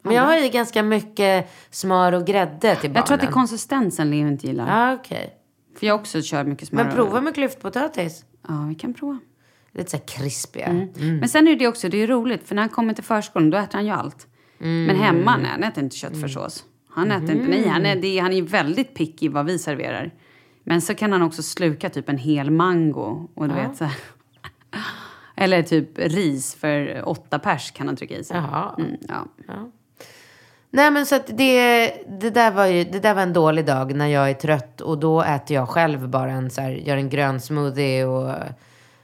Men 0.01 0.15
jag 0.15 0.23
har 0.23 0.45
i 0.45 0.49
ganska 0.49 0.83
mycket 0.83 1.49
smör 1.69 2.11
och 2.13 2.25
grädde 2.27 2.59
till 2.75 2.89
barnen. 2.89 2.95
Jag 2.95 3.05
tror 3.05 3.15
att 3.15 3.21
det 3.21 3.27
är 3.27 3.31
konsistensen 3.31 4.09
Leo 4.11 4.27
inte 4.27 4.47
gillar. 4.47 4.67
Ja, 4.89 4.93
okej. 4.93 5.33
För 5.79 5.87
jag 5.87 5.95
också 5.99 6.21
kör 6.21 6.43
mycket 6.43 6.67
smör. 6.67 6.83
Men 6.83 6.93
prova 6.95 7.21
med 7.21 7.33
klyftpotatis. 7.33 8.25
Ja, 8.47 8.65
vi 8.69 8.75
kan 8.75 8.93
prova. 8.93 9.19
Lite 9.71 9.91
så 9.91 9.97
här 9.97 10.03
krispiga. 10.07 10.65
Mm. 10.65 11.17
Men 11.19 11.29
sen 11.29 11.47
är 11.47 11.55
det 11.55 11.67
också, 11.67 11.89
det 11.89 12.03
är 12.03 12.07
roligt, 12.07 12.47
för 12.47 12.55
när 12.55 12.61
han 12.61 12.69
kommer 12.69 12.93
till 12.93 13.03
förskolan 13.03 13.49
då 13.49 13.57
äter 13.57 13.73
han 13.73 13.85
ju 13.85 13.91
allt. 13.91 14.27
Men 14.57 14.95
hemma, 14.95 15.37
nej, 15.37 15.51
han 15.51 15.63
äter 15.63 15.83
inte 15.83 15.95
köttfärssås. 15.95 16.63
Han 16.89 17.11
äter 17.11 17.31
inte, 17.31 17.47
nej, 17.49 17.67
han 17.67 17.85
är, 17.85 17.95
det, 17.95 18.17
är- 18.17 18.21
han 18.21 18.33
är 18.33 18.41
väldigt 18.41 18.95
picky 18.95 19.29
vad 19.29 19.45
vi 19.45 19.59
serverar. 19.59 20.11
Men 20.70 20.82
så 20.82 20.95
kan 20.95 21.11
han 21.11 21.22
också 21.22 21.43
sluka 21.43 21.89
typ 21.89 22.09
en 22.09 22.18
hel 22.18 22.51
mango 22.51 23.30
och 23.36 23.47
du 23.47 23.55
vet 23.55 23.78
så. 23.78 23.89
Eller 25.36 25.63
typ 25.63 25.89
ris 25.97 26.55
för 26.55 27.01
åtta 27.09 27.39
pers 27.39 27.72
kan 27.72 27.88
han 27.88 27.95
trycka 27.95 28.15
i 28.15 28.24
sig. 28.24 28.38
Mm, 28.38 28.97
ja. 29.07 29.70
Nej 30.70 30.91
men 30.91 31.05
så 31.05 31.15
att 31.15 31.28
det, 31.28 31.88
det, 32.20 32.30
där 32.30 32.51
var 32.51 32.65
ju, 32.65 32.84
det 32.84 32.99
där 32.99 33.13
var 33.13 33.22
en 33.22 33.34
dålig 33.34 33.65
dag 33.65 33.95
när 33.95 34.07
jag 34.07 34.30
är 34.30 34.34
trött 34.34 34.82
och 34.82 34.97
då 34.97 35.22
äter 35.22 35.55
jag 35.55 35.70
själv 35.70 36.09
bara 36.09 36.32
en 36.32 36.49
så 36.49 36.61
här, 36.61 36.72
gör 36.72 36.97
en 36.97 37.09
grön 37.09 37.41
smoothie 37.41 38.05
och 38.05 38.34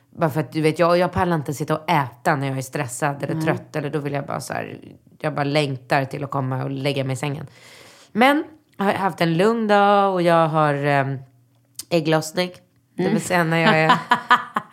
bara 0.09 0.29
för 0.29 0.39
att 0.39 0.51
du 0.51 0.61
vet, 0.61 0.79
jag, 0.79 0.97
jag 0.97 1.11
pallar 1.11 1.35
inte 1.35 1.53
sitta 1.53 1.77
och 1.77 1.89
äta 1.89 2.35
när 2.35 2.47
jag 2.47 2.57
är 2.57 2.61
stressad 2.61 3.23
eller 3.23 3.41
trött 3.41 3.75
eller 3.75 3.89
då 3.89 3.99
vill 3.99 4.13
jag 4.13 4.25
bara 4.25 4.39
så 4.39 4.53
här, 4.53 4.79
jag 5.19 5.35
bara 5.35 5.43
längtar 5.43 6.05
till 6.05 6.23
att 6.23 6.31
komma 6.31 6.63
och 6.63 6.71
lägga 6.71 7.03
mig 7.03 7.13
i 7.13 7.17
sängen. 7.17 7.47
Men 8.11 8.43
jag 8.77 8.85
har 8.85 8.93
haft 8.93 9.21
en 9.21 9.37
lugn 9.37 9.67
dag 9.67 10.13
och 10.13 10.21
jag 10.21 10.47
har 10.47 10.85
um, 10.85 11.19
ägglossning. 11.93 12.51
Det 12.97 13.09
vill 13.09 13.21
säga 13.21 13.43
när 13.43 13.57
jag 13.57 13.77
är 13.79 13.93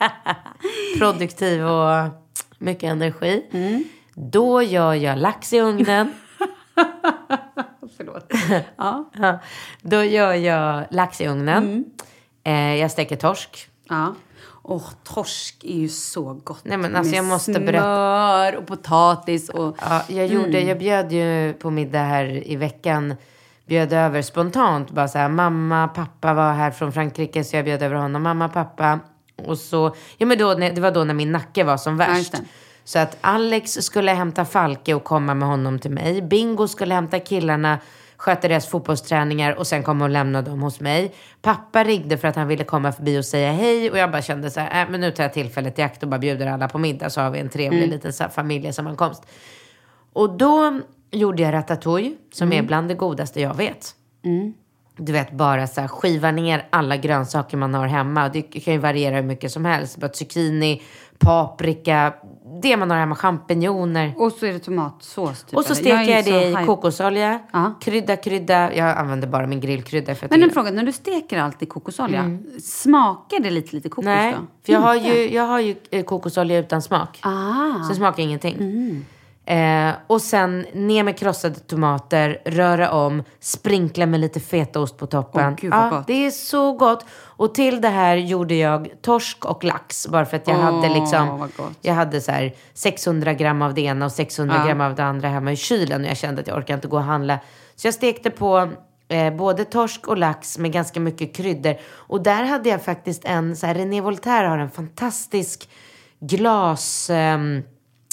produktiv 0.98 1.66
och 1.66 2.08
mycket 2.58 2.82
energi. 2.90 3.44
Då 4.14 4.62
gör 4.62 4.94
jag 4.94 5.18
lax 5.18 5.52
i 5.52 5.60
ugnen. 5.60 6.12
Förlåt. 7.96 8.32
ja. 8.76 9.10
Då 9.82 10.04
gör 10.04 10.34
jag 10.34 10.84
lax 10.90 11.20
i 11.20 11.26
ugnen. 11.26 11.64
Mm. 11.64 11.84
Eh, 12.44 12.80
jag 12.80 12.90
steker 12.90 13.16
torsk. 13.16 13.68
ja. 13.88 14.14
Åh, 14.62 14.82
torsk 15.04 15.64
är 15.64 15.74
ju 15.78 15.88
så 15.88 16.32
gott. 16.44 16.64
Nej, 16.64 16.78
men 16.78 16.96
alltså, 16.96 17.16
jag 17.16 17.24
måste 17.24 17.52
smör 17.54 17.60
berätta. 17.66 18.58
och 18.58 18.66
potatis 18.66 19.48
och... 19.48 19.76
Ja, 19.80 20.02
jag, 20.08 20.26
gjorde, 20.26 20.48
Mm. 20.58 20.68
jag 20.68 20.78
bjöd 20.78 21.12
ju 21.12 21.52
på 21.52 21.70
middag 21.70 21.98
här 21.98 22.48
i 22.50 22.56
veckan. 22.56 23.14
Bjöd 23.70 23.92
över 23.92 24.22
spontant. 24.22 24.90
Bara 24.90 25.08
så 25.08 25.18
här, 25.18 25.28
mamma, 25.28 25.88
pappa 25.88 26.34
var 26.34 26.52
här 26.52 26.70
från 26.70 26.92
Frankrike 26.92 27.44
så 27.44 27.56
jag 27.56 27.64
bjöd 27.64 27.82
över 27.82 27.94
honom. 27.96 28.22
Mamma, 28.22 28.48
pappa. 28.48 28.98
Och 29.46 29.58
så, 29.58 29.94
ja 30.18 30.26
men 30.26 30.38
då, 30.38 30.54
det 30.54 30.80
var 30.80 30.90
då 30.90 31.04
när 31.04 31.14
min 31.14 31.32
nacke 31.32 31.64
var 31.64 31.76
som 31.76 31.96
värst. 31.96 32.34
så 32.84 32.98
att 32.98 33.16
Alex 33.20 33.72
skulle 33.72 34.12
hämta 34.12 34.44
Falke 34.44 34.94
och 34.94 35.04
komma 35.04 35.34
med 35.34 35.48
honom 35.48 35.78
till 35.78 35.90
mig. 35.90 36.22
Bingo 36.22 36.68
skulle 36.68 36.94
hämta 36.94 37.18
killarna, 37.18 37.78
sköta 38.16 38.48
deras 38.48 38.66
fotbollsträningar 38.66 39.54
och 39.58 39.66
sen 39.66 39.82
komma 39.82 40.04
och 40.04 40.10
lämna 40.10 40.42
dem 40.42 40.62
hos 40.62 40.80
mig. 40.80 41.14
Pappa 41.42 41.84
ringde 41.84 42.18
för 42.18 42.28
att 42.28 42.36
han 42.36 42.48
ville 42.48 42.64
komma 42.64 42.92
förbi 42.92 43.18
och 43.18 43.24
säga 43.24 43.52
hej 43.52 43.90
och 43.90 43.98
jag 43.98 44.10
bara 44.10 44.22
kände 44.22 44.50
så 44.50 44.60
här, 44.60 44.82
äh, 44.84 44.90
men 44.90 45.00
nu 45.00 45.10
tar 45.10 45.24
jag 45.24 45.32
tillfället 45.32 45.78
i 45.78 45.82
akt 45.82 46.02
och 46.02 46.08
bara 46.08 46.18
bjuder 46.20 46.46
alla 46.46 46.68
på 46.68 46.78
middag 46.78 47.10
så 47.10 47.20
har 47.20 47.30
vi 47.30 47.38
en 47.38 47.48
trevlig 47.48 47.78
Mm. 47.78 47.90
liten 47.90 48.12
så 48.12 48.22
här, 48.22 48.30
familjesammankomst. 48.30 49.26
Och 50.12 50.36
då 50.36 50.80
gjorde 51.10 51.42
jag 51.42 51.54
ratatouille 51.54 52.16
som 52.32 52.48
Mm. 52.48 52.58
är 52.64 52.68
bland 52.68 52.88
det 52.88 52.94
godaste 52.94 53.40
jag 53.40 53.54
vet. 53.56 53.94
Du 54.96 55.12
vet 55.12 55.32
bara 55.32 55.66
så 55.66 55.80
här, 55.80 55.88
skiva 55.88 56.30
ner 56.30 56.66
alla 56.70 56.96
grönsaker 56.96 57.56
man 57.56 57.74
har 57.74 57.86
hemma. 57.86 58.28
Det 58.28 58.42
kan 58.42 58.74
ju 58.74 58.80
variera 58.80 59.16
hur 59.16 59.22
mycket 59.22 59.52
som 59.52 59.64
helst. 59.64 59.96
Bara 59.96 60.12
zucchini, 60.12 60.82
paprika, 61.18 62.14
det 62.62 62.76
man 62.76 62.90
har 62.90 62.98
hemma, 62.98 63.14
champinjoner. 63.14 64.14
Och 64.16 64.32
så 64.32 64.46
är 64.46 64.52
det 64.52 64.58
tomatsås 64.58 65.42
typ. 65.44 65.56
Och 65.58 65.64
så 65.64 65.74
steker 65.74 66.10
jag, 66.16 66.24
det 66.24 66.30
i 66.44 66.48
hype. 66.48 66.64
kokosolja. 66.64 67.38
Ja. 67.52 67.74
Krydda, 67.80 68.16
krydda. 68.16 68.74
Jag 68.74 68.98
använder 68.98 69.28
bara 69.28 69.46
min 69.46 69.60
grillkrydda 69.60 70.14
för 70.14 70.28
Men 70.30 70.42
en 70.42 70.50
fråga, 70.50 70.70
när 70.70 70.82
du 70.82 70.92
steker 70.92 71.38
allt 71.38 71.62
i 71.62 71.66
kokosolja, 71.66 72.38
smakar 72.64 73.40
det 73.40 73.50
lite, 73.50 73.76
lite 73.76 73.88
kokos 73.88 74.06
Mm. 74.06 74.18
Nej, 74.18 74.32
då? 74.32 74.46
för 74.66 74.72
jag 74.72 74.80
har, 74.80 74.94
ju, 74.94 75.34
jag 75.34 75.46
har 75.46 75.60
ju 75.60 75.76
eh, 75.90 76.04
kokosolja 76.04 76.58
utan 76.58 76.82
smak. 76.82 77.18
Ah. 77.22 77.82
Så 77.82 77.88
det 77.88 77.94
smakar 77.94 78.22
ingenting. 78.22 78.56
Eh, 79.50 79.92
och 80.06 80.22
sen 80.22 80.66
ner 80.72 81.02
med 81.04 81.18
krossade 81.18 81.54
tomater, 81.54 82.42
röra 82.44 82.90
om, 82.90 83.22
sprinkla 83.40 84.06
med 84.06 84.20
lite 84.20 84.40
fetaost 84.40 84.96
på 84.98 85.06
toppen. 85.06 85.46
Åh, 85.48 85.54
gud, 85.60 85.70
vad 85.70 85.90
gott. 85.90 86.06
Det 86.06 86.26
är 86.26 86.30
så 86.30 86.72
gott. 86.72 87.04
Och 87.12 87.54
till 87.54 87.80
det 87.80 87.88
här 87.88 88.16
gjorde 88.16 88.54
jag 88.54 88.88
torsk 89.02 89.44
och 89.44 89.64
lax. 89.64 90.06
Bara 90.08 90.26
för 90.26 90.36
att 90.36 90.48
jag 90.48 90.56
Åh, 90.56 90.62
hade 90.62 90.88
liksom, 90.88 91.48
jag 91.82 91.94
hade 91.94 92.20
så 92.20 92.32
här 92.32 92.54
600 92.74 93.34
gram 93.34 93.62
av 93.62 93.74
det 93.74 93.80
ena 93.80 94.04
och 94.04 94.12
600 94.12 94.56
Ja. 94.58 94.66
gram 94.66 94.80
av 94.80 94.94
det 94.94 95.04
andra 95.04 95.28
hemma 95.28 95.52
i 95.52 95.56
kylen. 95.56 96.04
Och 96.04 96.10
jag 96.10 96.16
kände 96.16 96.40
att 96.40 96.46
jag 96.46 96.56
orkade 96.56 96.74
inte 96.74 96.88
gå 96.88 96.96
och 96.96 97.02
handla. 97.02 97.38
Så 97.76 97.86
jag 97.86 97.94
stekte 97.94 98.30
på 98.30 98.68
Eh, 99.08 99.34
både 99.34 99.64
torsk 99.64 100.08
och 100.08 100.18
lax 100.18 100.58
med 100.58 100.72
ganska 100.72 101.00
mycket 101.00 101.36
kryddor. 101.36 101.74
Och 101.84 102.22
där 102.22 102.44
hade 102.44 102.68
jag 102.68 102.82
faktiskt 102.82 103.24
en, 103.24 103.56
så 103.56 103.66
här, 103.66 103.74
René 103.74 104.00
Voltaire 104.00 104.46
har 104.48 104.58
en 104.58 104.70
fantastisk 104.70 105.68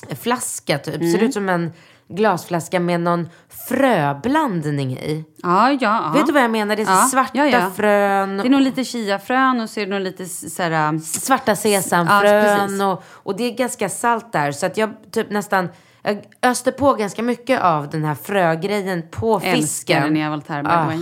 glasflaska 0.02 0.78
typ. 0.78 0.96
Ser 1.12 1.24
ut 1.24 1.34
som 1.34 1.50
en 1.50 1.74
glasflaska 2.10 2.80
med 2.80 3.00
någon 3.00 3.30
fröblandning 3.68 4.98
i. 4.98 5.26
Ja, 5.44 5.72
ja. 5.72 5.78
ja. 5.82 6.12
Vet 6.16 6.26
du 6.28 6.32
vad 6.34 6.44
jag 6.44 6.52
menar? 6.52 6.76
Det 6.76 6.82
är 6.82 6.86
Ja, 6.92 7.08
svarta 7.12 7.48
ja, 7.48 7.72
frön. 7.76 8.38
Det 8.38 8.44
är 8.44 8.50
nog 8.50 8.62
lite 8.62 8.84
chiafrön 8.84 9.60
och 9.62 9.70
så 9.70 9.80
är 9.80 9.86
det 9.86 9.92
nog 9.92 10.02
lite 10.02 10.24
s- 10.24 10.56
så 10.56 10.64
här... 10.64 10.90
um, 10.90 11.00
svarta 11.00 11.56
sesamfrön 11.56 12.82
och, 12.82 13.04
och 13.10 13.38
det 13.38 13.44
är 13.44 13.52
ganska 13.52 13.90
salt 13.90 14.32
där. 14.34 14.52
Så 14.52 14.66
att 14.66 14.78
jag 14.78 14.94
typ 15.12 15.30
nästan 15.30 15.70
jag 16.04 16.24
öste 16.42 16.72
på 16.72 16.94
ganska 16.94 17.24
mycket 17.24 17.62
av 17.62 17.90
den 17.90 18.06
här 18.06 18.16
frögrejen 18.16 19.04
på 19.12 19.36
Älskar 19.36 19.56
fisken. 19.56 20.04
René 20.04 20.30
Voltaire, 20.30 20.64
by 20.64 20.70
Ah. 20.70 20.94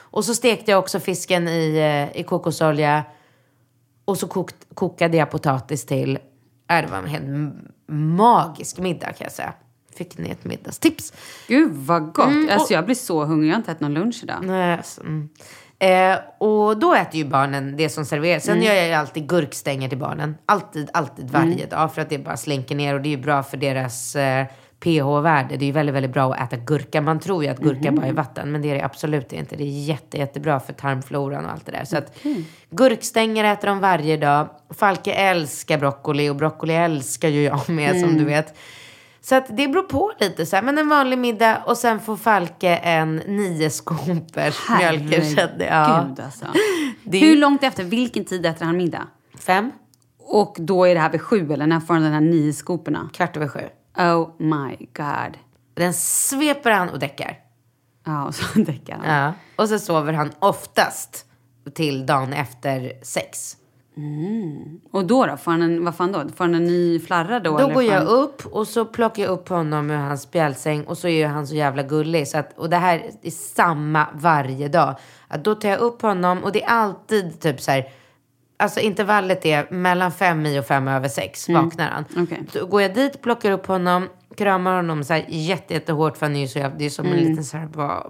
Och 0.00 0.24
så 0.24 0.34
stekte 0.34 0.70
jag 0.70 0.78
också 0.78 1.00
fisken 1.00 1.48
i, 1.48 1.76
eh, 2.14 2.20
i 2.20 2.24
kokosolja. 2.24 3.04
Och 4.04 4.18
så 4.18 4.26
kokt, 4.28 4.56
kokade 4.74 5.16
jag 5.16 5.30
potatis 5.30 5.86
till. 5.86 6.18
Äh, 6.70 6.80
det 6.82 6.86
var 6.90 6.98
en 6.98 7.06
helt 7.06 7.24
magisk 7.86 8.78
middag 8.78 9.06
kan 9.06 9.24
jag 9.24 9.32
säga. 9.32 9.52
Fick 9.96 10.18
ni 10.18 10.30
ett 10.30 10.44
middagstips? 10.44 11.12
Gud 11.48 11.72
vad 11.72 12.12
gott. 12.12 12.26
Mm, 12.26 12.48
alltså 12.52 12.72
jag 12.74 12.84
blir 12.84 12.94
så 12.94 13.24
hungrig. 13.24 13.48
Jag 13.50 13.54
har 13.54 13.58
inte 13.58 13.70
ätit 13.70 13.80
någon 13.80 13.94
lunch 13.94 14.20
idag. 14.22 14.38
Nej, 14.42 14.72
alltså, 14.76 15.00
mm. 15.00 15.28
eh, 15.78 16.18
och 16.38 16.78
då 16.78 16.94
äter 16.94 17.16
ju 17.16 17.24
barnen 17.24 17.76
det 17.76 17.88
som 17.88 18.04
serveras. 18.04 18.44
Sen 18.44 18.52
Mm. 18.52 18.64
gör 18.66 18.74
jag 18.74 18.86
ju 18.86 18.92
alltid 18.92 19.28
gurkstänger 19.28 19.88
till 19.88 19.98
barnen. 19.98 20.36
Alltid, 20.46 20.90
alltid 20.92 21.30
varje 21.30 21.66
dag. 21.66 21.94
För 21.94 22.02
att 22.02 22.08
det 22.10 22.18
bara 22.18 22.36
slinker 22.36 22.74
ner 22.74 22.94
och 22.94 23.00
det 23.00 23.08
är 23.08 23.16
ju 23.16 23.22
bra 23.22 23.42
för 23.42 23.56
deras 23.56 24.16
eh, 24.16 24.46
pH-värde. 24.84 25.56
Det 25.56 25.64
är 25.64 25.66
ju 25.66 25.72
väldigt, 25.72 25.94
väldigt 25.94 26.12
bra 26.12 26.34
att 26.34 26.52
äta 26.52 26.56
gurka. 26.62 27.00
Man 27.00 27.20
tror 27.20 27.44
ju 27.44 27.50
att 27.50 27.58
gurka 27.58 27.90
Mhm. 27.90 27.94
bara 28.00 28.06
är 28.06 28.12
vatten. 28.12 28.52
Men 28.52 28.62
det 28.62 28.70
är 28.70 28.74
det 28.74 28.82
absolut 28.84 29.32
inte. 29.32 29.56
Det 29.56 29.64
är 29.64 29.84
jätte, 29.86 30.18
jättebra 30.18 30.60
för 30.60 30.72
tarmfloran 30.72 31.44
och 31.44 31.50
allt 31.50 31.66
det 31.66 31.72
där. 31.72 31.84
Så 31.84 31.96
att 31.96 32.18
gurkstänger 32.70 33.44
äter 33.52 33.68
de 33.68 33.80
varje 33.80 34.16
dag. 34.16 34.48
Falke 34.70 35.12
älskar 35.12 35.78
broccoli 35.78 36.28
och 36.30 36.36
broccoli 36.36 36.74
älskar 36.74 37.28
ju 37.28 37.42
jag 37.42 37.68
med 37.68 37.90
som 38.00 38.04
Mm. 38.08 38.18
du 38.18 38.24
vet. 38.24 38.54
Så 39.20 39.34
att 39.34 39.56
det 39.56 39.68
beror 39.68 39.82
på 39.82 40.12
lite 40.20 40.46
så 40.46 40.56
här. 40.56 40.62
Men 40.62 40.78
en 40.78 40.88
vanlig 40.88 41.18
middag 41.18 41.62
och 41.66 41.76
sen 41.76 42.00
får 42.00 42.16
Falke 42.16 42.76
en 42.76 43.16
nio 43.16 43.70
skopers 43.70 44.58
mjölkersättning. 44.80 45.68
Ja. 45.70 46.04
Gud 46.08 46.20
alltså. 46.24 46.44
Det 47.02 47.18
Hur 47.18 47.36
långt 47.36 47.62
efter, 47.62 47.84
vilken 47.84 48.24
tid 48.24 48.46
äter 48.46 48.64
han 48.66 48.76
middag? 48.76 49.02
fem, 49.38 49.70
Och 50.18 50.56
då 50.58 50.84
är 50.84 50.94
det 50.94 51.00
här 51.00 51.10
vid 51.10 51.20
sju 51.20 51.52
eller 51.52 51.66
när 51.66 51.80
får 51.80 51.94
han 51.94 52.02
den 52.02 52.12
här 52.12 52.20
nio 52.20 52.52
skoporna? 52.52 53.10
kvart 53.12 53.36
över 53.36 53.48
sju. 53.48 53.60
Oh 53.98 54.30
my 54.38 54.76
god. 54.92 55.38
Den 55.74 55.94
sveper 55.94 56.70
han 56.70 56.88
och 56.88 56.98
däckar. 56.98 57.38
Ja, 58.04 58.24
och 58.24 58.34
så 58.34 58.44
däckar 58.58 58.96
han. 58.96 59.14
Ja. 59.14 59.32
Och 59.56 59.68
så 59.68 59.78
sover 59.78 60.12
han 60.12 60.32
oftast 60.38 61.26
till 61.74 62.06
dagen 62.06 62.32
efter 62.32 62.92
sex. 63.02 63.56
Och 64.90 65.04
då 65.04 65.26
då? 65.26 65.36
Får 65.36 65.50
han 65.50 65.62
en, 65.62 65.84
vad 65.84 65.94
fan 65.94 66.12
då? 66.12 66.28
Får 66.36 66.44
han 66.44 66.54
en 66.54 66.64
ny 66.64 67.00
flarra 67.00 67.40
då? 67.40 67.50
Då 67.50 67.58
eller 67.58 67.74
går 67.74 67.82
jag 67.82 67.98
han... 67.98 68.06
upp 68.06 68.46
och 68.46 68.68
så 68.68 68.84
plockar 68.84 69.22
jag 69.22 69.30
upp 69.30 69.48
honom 69.48 69.90
ur 69.90 69.96
hans 69.96 70.22
spjälsäng 70.22 70.84
och 70.84 70.98
så 70.98 71.08
är 71.08 71.26
han 71.26 71.46
så 71.46 71.54
jävla 71.54 71.82
gullig. 71.82 72.28
Så 72.28 72.38
att, 72.38 72.58
och 72.58 72.70
det 72.70 72.76
här 72.76 73.10
är 73.22 73.30
samma 73.30 74.06
varje 74.14 74.68
dag. 74.68 74.94
Att 75.28 75.44
då 75.44 75.54
tar 75.54 75.68
jag 75.68 75.78
upp 75.78 76.02
honom 76.02 76.44
och 76.44 76.52
det 76.52 76.62
är 76.62 76.68
alltid 76.68 77.40
typ 77.40 77.60
så 77.60 77.70
här. 77.70 77.88
Alltså 78.64 78.80
intervallet 78.80 79.46
är 79.46 79.66
mellan 79.70 80.12
fem 80.12 80.46
i 80.46 80.60
och 80.60 80.66
fem 80.66 80.88
över 80.88 81.08
sex 81.08 81.48
vaknar 81.48 81.90
han. 81.90 82.04
Okej. 82.24 82.42
Så 82.52 82.66
går 82.66 82.82
jag 82.82 82.94
dit, 82.94 83.22
plockar 83.22 83.50
upp 83.50 83.66
honom, 83.66 84.08
kramar 84.36 84.76
honom 84.76 85.04
så 85.04 85.12
här 85.12 85.24
jätte, 85.28 85.74
jättehårt 85.74 86.16
för 86.16 86.26
han 86.26 86.36
är 86.36 86.40
ju 86.40 86.48
så 86.48 86.58
jävla, 86.58 86.78
det 86.78 86.84
är 86.84 86.90
som 86.90 87.06
en 87.06 87.16
liten 87.16 87.44
så 87.44 87.56
här 87.56 87.66
bara 87.66 88.06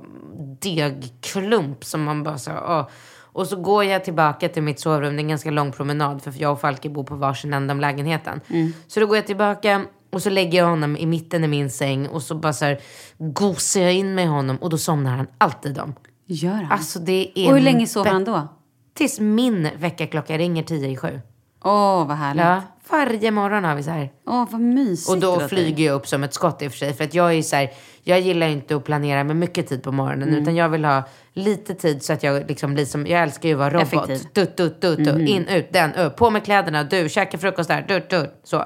degklump 0.60 1.84
som 1.84 2.02
man 2.04 2.22
bara 2.22 2.38
så 2.38 2.50
här, 2.50 2.62
åh. 2.68 2.88
Och 3.16 3.46
så 3.46 3.56
går 3.56 3.84
jag 3.84 4.04
tillbaka 4.04 4.48
till 4.48 4.62
mitt 4.62 4.80
sovrum, 4.80 5.16
det 5.16 5.20
är 5.20 5.22
en 5.22 5.28
ganska 5.28 5.50
lång 5.50 5.72
promenad 5.72 6.22
för 6.22 6.34
jag 6.36 6.52
och 6.52 6.60
Falke 6.60 6.88
bor 6.88 7.04
på 7.04 7.14
varsin 7.14 7.52
ända 7.52 7.74
om 7.74 7.80
lägenheten. 7.80 8.40
Så 8.86 9.00
då 9.00 9.06
går 9.06 9.16
jag 9.16 9.26
tillbaka 9.26 9.84
och 10.12 10.22
så 10.22 10.30
lägger 10.30 10.58
jag 10.58 10.66
honom 10.66 10.96
i 10.96 11.06
mitten 11.06 11.44
i 11.44 11.48
min 11.48 11.70
säng 11.70 12.06
och 12.08 12.22
så 12.22 12.34
bara 12.34 12.52
så 12.52 12.64
här 12.64 12.80
gosar 13.18 13.80
jag 13.80 13.92
in 13.92 14.14
med 14.14 14.28
honom 14.28 14.56
och 14.56 14.70
då 14.70 14.78
somnar 14.78 15.10
han 15.10 15.26
alltid 15.38 15.78
om. 15.78 15.94
Gör 16.26 16.52
han? 16.52 16.72
Alltså 16.72 16.98
det 16.98 17.32
är... 17.34 17.48
och 17.48 17.54
hur 17.54 17.64
länge 17.64 17.86
sover 17.86 18.10
han 18.10 18.24
då? 18.24 18.48
Tills 18.94 19.20
min 19.20 19.68
väckarklocka 19.78 20.38
ringer 20.38 20.62
tio 20.62 20.88
i 20.88 20.96
sju. 20.96 21.20
Åh, 21.64 22.06
vad 22.06 22.16
härligt. 22.16 22.44
Ja, 22.44 22.62
varje 22.90 23.30
morgon 23.30 23.64
har 23.64 23.74
vi 23.74 23.82
så 23.82 23.90
här. 23.90 24.12
Åh, 24.26 24.46
vad 24.50 24.60
mysigt. 24.60 25.10
Och 25.10 25.18
då 25.18 25.48
flyger 25.48 25.86
jag 25.86 25.94
upp 25.94 26.06
som 26.06 26.24
ett 26.24 26.34
skott 26.34 26.62
i 26.62 26.68
och 26.68 26.72
för 26.72 26.78
sig. 26.78 26.94
För 26.94 27.04
att 27.04 27.14
jag 27.14 27.34
är 27.34 27.42
så 27.42 27.56
här, 27.56 27.72
jag 28.02 28.20
gillar 28.20 28.46
inte 28.46 28.76
att 28.76 28.84
planera 28.84 29.24
med 29.24 29.36
mycket 29.36 29.68
tid 29.68 29.82
på 29.82 29.92
morgonen. 29.92 30.28
Mm. 30.28 30.42
Utan 30.42 30.56
jag 30.56 30.68
vill 30.68 30.84
ha 30.84 31.02
lite 31.32 31.74
tid 31.74 32.02
så 32.02 32.12
att 32.12 32.22
jag 32.22 32.48
liksom 32.48 32.74
blir 32.74 32.84
som, 32.84 33.06
jag 33.06 33.22
älskar 33.22 33.48
ju 33.48 33.54
att 33.54 33.58
vara 33.58 33.70
robot. 33.70 33.86
Effektiv. 33.86 34.16
Mm. 34.16 34.28
Dutt, 34.32 34.56
dutt, 34.56 34.80
dutt, 34.80 34.98
dutt. 34.98 35.28
In, 35.28 35.48
ut, 35.48 35.72
den, 35.72 35.94
upp. 35.94 36.16
På 36.16 36.30
med 36.30 36.44
kläderna, 36.44 36.84
du, 36.84 37.08
käka 37.08 37.38
frukost 37.38 37.68
där, 37.68 37.84
dutt, 37.88 38.10
dutt. 38.10 38.40
Så. 38.44 38.64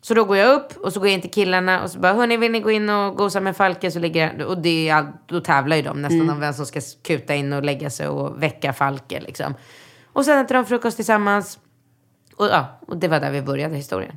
Så 0.00 0.14
då 0.14 0.24
går 0.24 0.36
jag 0.36 0.54
upp 0.56 0.76
och 0.76 0.92
så 0.92 1.00
går 1.00 1.08
jag 1.08 1.14
in 1.14 1.20
till 1.20 1.30
killarna 1.30 1.82
och 1.82 1.90
så 1.90 1.98
bara, 1.98 2.12
hörni 2.12 2.36
vill 2.36 2.52
ni 2.52 2.60
gå 2.60 2.70
in 2.70 2.90
och 2.90 3.16
gosa 3.16 3.40
med 3.40 3.56
Falke? 3.56 3.90
Så 3.90 3.98
ligger 3.98 4.32
jag, 4.38 4.48
och 4.48 4.58
det 4.58 4.88
är, 4.88 5.06
då 5.26 5.40
tävlar 5.40 5.76
ju 5.76 5.82
de 5.82 6.02
nästan 6.02 6.20
Mm. 6.20 6.30
om 6.34 6.40
vem 6.40 6.52
som 6.52 6.66
ska 6.66 6.80
kuta 7.02 7.34
in 7.34 7.52
och 7.52 7.62
lägga 7.64 7.90
sig 7.90 8.08
och 8.08 8.42
väcka 8.42 8.72
Falke 8.72 9.20
liksom. 9.20 9.54
Och 10.12 10.24
sen 10.24 10.38
äter 10.38 10.54
de 10.54 10.64
frukost 10.64 10.96
tillsammans. 10.96 11.58
Och, 12.36 12.46
ja, 12.46 12.78
och 12.86 12.96
det 12.96 13.08
var 13.08 13.20
där 13.20 13.30
vi 13.30 13.42
började 13.42 13.76
historien. 13.76 14.16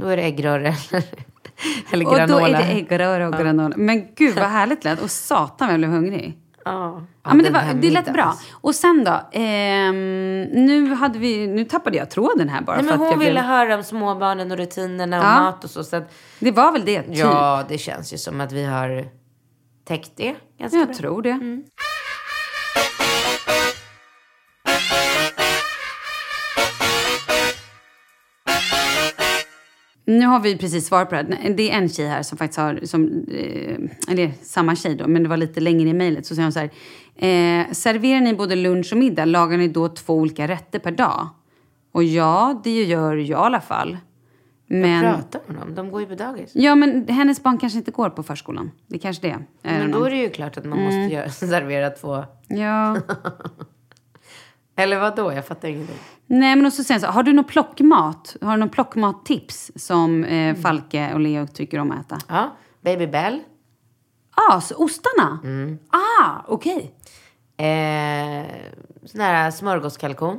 Då 0.00 0.06
är 0.06 0.16
det 0.16 0.22
äggröre 0.22 0.74
eller 1.92 2.04
Mm. 2.04 2.06
Och 2.06 2.12
då 2.14 2.16
granola. 2.16 2.48
är 2.58 2.62
det 2.62 2.72
äggröra 2.72 3.28
och 3.28 3.34
granola. 3.34 3.74
Men 3.76 4.06
gud 4.16 4.34
vad 4.34 4.44
härligt 4.48 4.84
lät. 4.84 5.02
Och 5.02 5.10
satan 5.10 5.66
vad 5.68 5.72
jag 5.72 5.78
blev 5.78 5.90
hungrig. 5.90 6.38
Ja, 6.64 7.02
Ja, 7.24 7.34
men 7.34 7.44
det, 7.44 7.50
var, 7.50 7.74
det 7.74 7.90
lät 7.90 8.12
bra. 8.12 8.34
Och 8.52 8.74
sen 8.74 9.04
då? 9.04 9.20
ehm, 9.32 10.42
nu, 10.42 10.94
hade 10.94 11.18
vi, 11.18 11.46
nu 11.46 11.64
tappade 11.64 11.96
jag 11.96 12.10
tråden 12.10 12.48
här 12.48 12.62
bara. 12.62 12.76
Nej, 12.76 12.84
för 12.84 12.90
men 12.90 12.94
att 12.94 12.98
hon 13.00 13.10
jag 13.10 13.18
ville 13.18 13.30
blev, 13.32 13.44
höra 13.44 13.74
om 13.76 13.82
småbarnen 13.82 14.50
och 14.52 14.56
rutinerna 14.58 15.18
och 15.18 15.24
Ja. 15.24 15.40
mat 15.40 15.64
och 15.64 15.70
så. 15.70 15.84
så 15.84 15.96
att, 15.96 16.12
Det 16.38 16.50
var 16.50 16.72
väl 16.72 16.84
det, 16.84 17.02
typ. 17.02 17.16
ja, 17.16 17.64
det 17.68 17.78
känns 17.78 18.12
ju 18.14 18.18
som 18.18 18.40
att 18.40 18.52
vi 18.52 18.64
har 18.64 19.04
täckt 19.84 20.10
det 20.16 20.34
ganska 20.58 20.78
jag 20.78 20.86
bra. 20.88 20.96
tror 20.96 21.22
det. 21.22 21.30
Mm. 21.30 21.64
Nu 30.06 30.26
har 30.26 30.40
vi 30.40 30.56
precis 30.58 30.86
svarat 30.86 31.08
på 31.08 31.14
det 31.14 31.36
här. 31.42 31.50
Det 31.54 31.70
är 31.70 31.78
en 31.78 31.88
tjej 31.88 32.06
här 32.06 32.22
som 32.22 32.38
faktiskt 32.38 32.58
har, 32.60 32.80
som, 32.84 33.24
eh, 33.32 34.12
eller 34.12 34.32
samma 34.42 34.76
tjej 34.76 34.94
då, 34.94 35.06
men 35.08 35.22
det 35.22 35.28
var 35.28 35.36
lite 35.36 35.60
längre 35.60 35.88
i 35.88 35.92
mejlet. 35.92 36.26
Så 36.26 36.34
säger 36.34 36.44
hon 36.46 36.52
så 36.52 36.58
här. 36.58 36.70
Eh, 37.16 37.72
serverar 37.72 38.20
ni 38.20 38.34
både 38.34 38.56
lunch 38.56 38.92
och 38.92 38.98
middag, 38.98 39.24
lagar 39.24 39.58
ni 39.58 39.68
då 39.68 39.88
två 39.88 40.14
olika 40.14 40.48
rätter 40.48 40.78
per 40.78 40.90
dag? 40.90 41.28
Och 41.92 42.04
ja, 42.04 42.60
det 42.64 42.84
gör 42.84 43.16
jag 43.16 43.20
i 43.28 43.34
alla 43.34 43.60
fall. 43.60 43.96
Men, 44.66 45.00
Pratar 45.14 45.40
hon 45.46 45.58
om? 45.58 45.74
De 45.74 45.90
går 45.90 46.00
ju 46.00 46.06
på 46.06 46.14
dagis. 46.14 46.50
ja, 46.54 46.74
men 46.74 47.08
hennes 47.08 47.42
barn 47.42 47.58
kanske 47.58 47.78
inte 47.78 47.90
går 47.90 48.10
på 48.10 48.22
förskolan. 48.22 48.70
Det 48.86 48.96
är 48.96 49.00
kanske 49.00 49.28
det. 49.28 49.38
Men 49.62 49.90
då 49.90 50.04
är 50.04 50.10
det 50.10 50.16
ju 50.16 50.30
klart 50.30 50.56
att 50.56 50.64
man 50.64 50.78
måste 50.78 50.96
Mm. 50.96 51.10
göra, 51.10 51.28
servera 51.30 51.90
två. 51.90 52.24
Ja. 52.48 52.96
Eller 54.76 55.00
vad 55.00 55.16
då? 55.16 55.32
Jag 55.32 55.46
fattar 55.46 55.68
ingenting. 55.68 55.96
Nej, 56.26 56.56
men 56.56 56.66
och 56.66 56.72
så 56.72 56.84
han 56.92 57.00
så 57.00 57.06
har 57.06 57.22
du 57.22 57.32
någon 57.32 57.44
plockmat? 57.44 58.36
Har 58.40 58.50
du 58.50 58.56
någon 58.56 58.68
plockmattips 58.68 59.70
som 59.76 60.24
eh, 60.24 60.56
Falke 60.56 61.14
och 61.14 61.20
Leo 61.20 61.46
tycker 61.46 61.78
om 61.78 61.90
att 61.90 62.06
äta? 62.06 62.18
Ja, 62.28 62.56
Baby 62.80 63.06
Bell. 63.06 63.40
Ah, 64.50 64.60
så 64.60 64.74
ostarna? 64.84 65.38
Ah, 65.90 66.36
okej. 66.48 66.94
Eh, 67.56 68.46
sån 69.04 69.20
här 69.20 69.50
smörgåskalkon. 69.50 70.38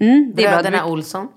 Mm, 0.00 0.32
det 0.36 0.44
är 0.44 0.48
bra. 0.48 0.56
Bröderna 0.62 0.84
Du- 0.84 0.90
Olsson. 0.92 1.28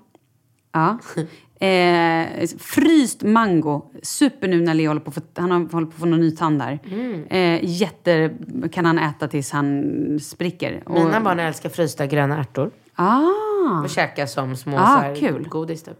Ja. 0.78 0.98
Eh, 1.60 2.46
fryst 2.58 3.22
mango. 3.22 3.90
Super 4.02 4.48
nu 4.48 4.60
när 4.60 4.74
Leo 4.74 4.88
håller 4.90 5.00
på, 5.00 5.10
för, 5.10 5.22
han 5.36 5.50
har, 5.50 5.58
håller 5.72 5.86
på 5.86 5.92
att 5.94 6.00
få 6.00 6.06
någon 6.06 6.20
ny 6.20 6.30
tand 6.30 6.58
där. 6.58 6.78
Mm. 6.90 7.24
Eh, 7.30 7.60
jätte 7.64 8.30
kan 8.72 8.84
han 8.86 8.98
äta 8.98 9.28
tills 9.28 9.50
han 9.50 10.18
spricker. 10.22 10.82
Och- 10.86 10.94
Mina 10.94 11.20
barn 11.20 11.38
älskar 11.40 11.68
frysta 11.68 12.06
gröna 12.06 12.38
ärtor. 12.40 12.70
Ah, 12.94 13.80
Och 13.84 13.90
käka 13.90 14.26
som 14.26 14.56
små 14.56 14.76
Ah, 14.78 14.86
så 14.86 15.00
här, 15.00 15.14
kul. 15.14 15.48
godis 15.48 15.82
typ. 15.82 15.98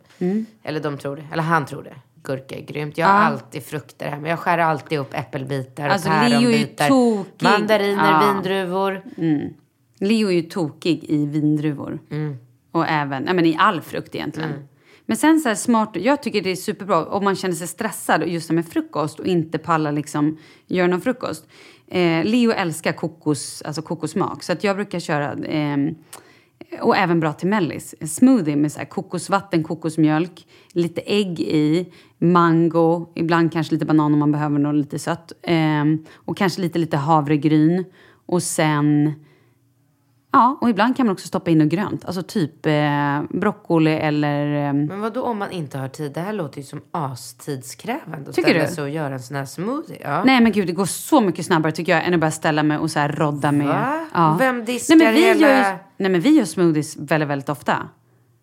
Eller 0.63 0.81
de 0.81 0.99
tror 0.99 1.17
det. 1.17 1.25
Eller 1.33 1.43
han 1.43 1.67
tror 1.67 1.83
det. 1.83 1.95
Gurka 2.23 2.57
är 2.57 2.63
grymt. 2.63 2.99
Jag 2.99 3.07
har 3.07 3.15
Ah. 3.15 3.23
alltid 3.23 3.63
frukter 3.63 4.09
hemma. 4.11 4.29
Jag 4.29 4.39
skär 4.39 4.59
alltid 4.59 4.99
upp 4.99 5.15
äppelbitar 5.15 5.89
Alltså, 5.89 6.09
och 6.09 6.29
Leo 6.31 6.51
är 6.51 6.67
päronbitar. 6.67 7.51
Mandariner, 7.59 8.13
Ah. 8.13 8.33
vindruvor. 8.33 9.03
Leo 10.01 10.29
är 10.29 10.33
ju 10.35 10.43
tokig 10.43 11.05
i 11.05 11.27
vindruvor. 11.27 11.99
Mm. 12.11 12.37
Och 12.73 12.87
även 12.89 13.25
ja, 13.27 13.33
men 13.33 13.47
i 13.47 13.57
all 13.59 13.81
frukt 13.81 14.15
egentligen. 14.15 14.68
Men 15.09 15.17
sen 15.17 15.41
så 15.41 15.49
här 15.49 15.57
smart, 15.57 15.91
jag 15.93 16.23
tycker 16.23 16.43
det 16.43 16.51
är 16.51 16.57
superbra 16.57 17.07
om 17.07 17.25
man 17.25 17.37
känner 17.37 17.55
sig 17.55 17.67
stressad 17.67 18.29
just 18.29 18.51
med 18.51 18.67
frukost 18.67 19.21
och 19.21 19.27
inte 19.27 19.59
pallar 19.59 19.93
liksom 19.93 20.39
göra 20.67 20.87
någon 20.87 21.01
frukost. 21.01 21.47
Eh, 21.87 22.25
Leo 22.25 22.53
älskar 22.53 22.93
kokos, 22.93 23.63
alltså 23.63 23.83
kokosmak 23.83 24.43
så 24.43 24.53
att 24.53 24.65
jag 24.65 24.77
brukar 24.77 25.01
köra 25.01 25.33
eh, 25.33 25.77
och 26.81 26.97
även 26.97 27.21
bra 27.21 27.33
till 27.33 27.49
mellis. 27.49 27.95
En 28.01 28.09
smoothie 28.09 28.57
med 28.57 28.73
så 28.73 28.79
här 28.79 28.87
kokosvatten, 28.87 29.65
kokosmjölk, 29.65 30.47
lite 30.73 31.01
ägg 31.01 31.41
i, 31.41 31.93
mango, 32.19 33.13
ibland 33.15 33.53
kanske 33.53 33.75
lite 33.75 33.87
banan 33.87 34.13
om 34.13 34.19
man 34.19 34.33
behöver 34.33 34.59
något 34.59 34.75
lite 34.75 34.99
sött. 34.99 35.33
Eh, 35.43 35.85
och 36.15 36.37
kanske 36.37 36.61
lite, 36.61 36.79
lite 36.79 36.97
havregryn. 36.97 37.85
Och 38.27 38.43
sen... 38.43 39.13
Ja, 40.33 40.59
och 40.61 40.71
ibland 40.71 40.97
kan 40.97 41.07
man 41.07 41.13
också 41.13 41.27
stoppa 41.29 41.51
in 41.51 41.59
något 41.59 41.69
grönt. 41.69 42.05
Alltså 42.05 42.23
typ 42.23 42.67
eh, 42.67 43.23
broccoli 43.31 43.91
eller... 43.91 44.67
Eh, 44.69 44.73
Men 44.73 45.01
vad 45.01 45.13
då 45.15 45.23
om 45.23 45.39
man 45.39 45.51
inte 45.51 45.79
har 45.79 45.89
tid? 45.89 46.13
Det 46.13 46.21
här 46.21 46.33
låter 46.33 46.59
ju 46.59 46.65
som 46.65 46.81
astidskrävande. 46.91 48.31
att 48.31 48.37
Tycker 48.37 48.51
ställa 48.51 48.65
du? 48.69 48.75
sig 48.75 48.85
och 48.85 48.91
göra 48.91 49.15
en 49.15 49.21
sån 49.23 49.37
här 49.37 49.45
smoothie. 49.45 49.99
Ja. 50.03 50.25
Nej 50.25 50.41
men 50.41 50.53
gud, 50.53 50.67
det 50.67 50.73
går 50.73 50.85
så 50.87 51.21
mycket 51.21 51.47
snabbare 51.47 51.73
tycker 51.73 51.93
jag 51.93 52.05
än 52.07 52.15
att 52.15 52.21
bara 52.21 52.31
ställa 52.31 52.63
mig 52.63 52.79
och 52.79 52.91
så 52.91 52.99
här 52.99 53.09
rodda 53.09 53.53
med... 53.53 53.67
Va? 54.13 54.37
Vem 54.39 54.65
diskar 54.65 54.97
nej, 54.97 55.07
men 55.07 55.15
vi 55.15 55.21
hela- 55.21 55.49
Gör, 55.49 55.79
nej 55.97 56.11
men 56.11 56.21
vi 56.21 56.31
gör 56.31 56.45
smoothies 56.45 56.97
väldigt, 56.97 57.29
väldigt 57.29 57.49
ofta. 57.49 57.89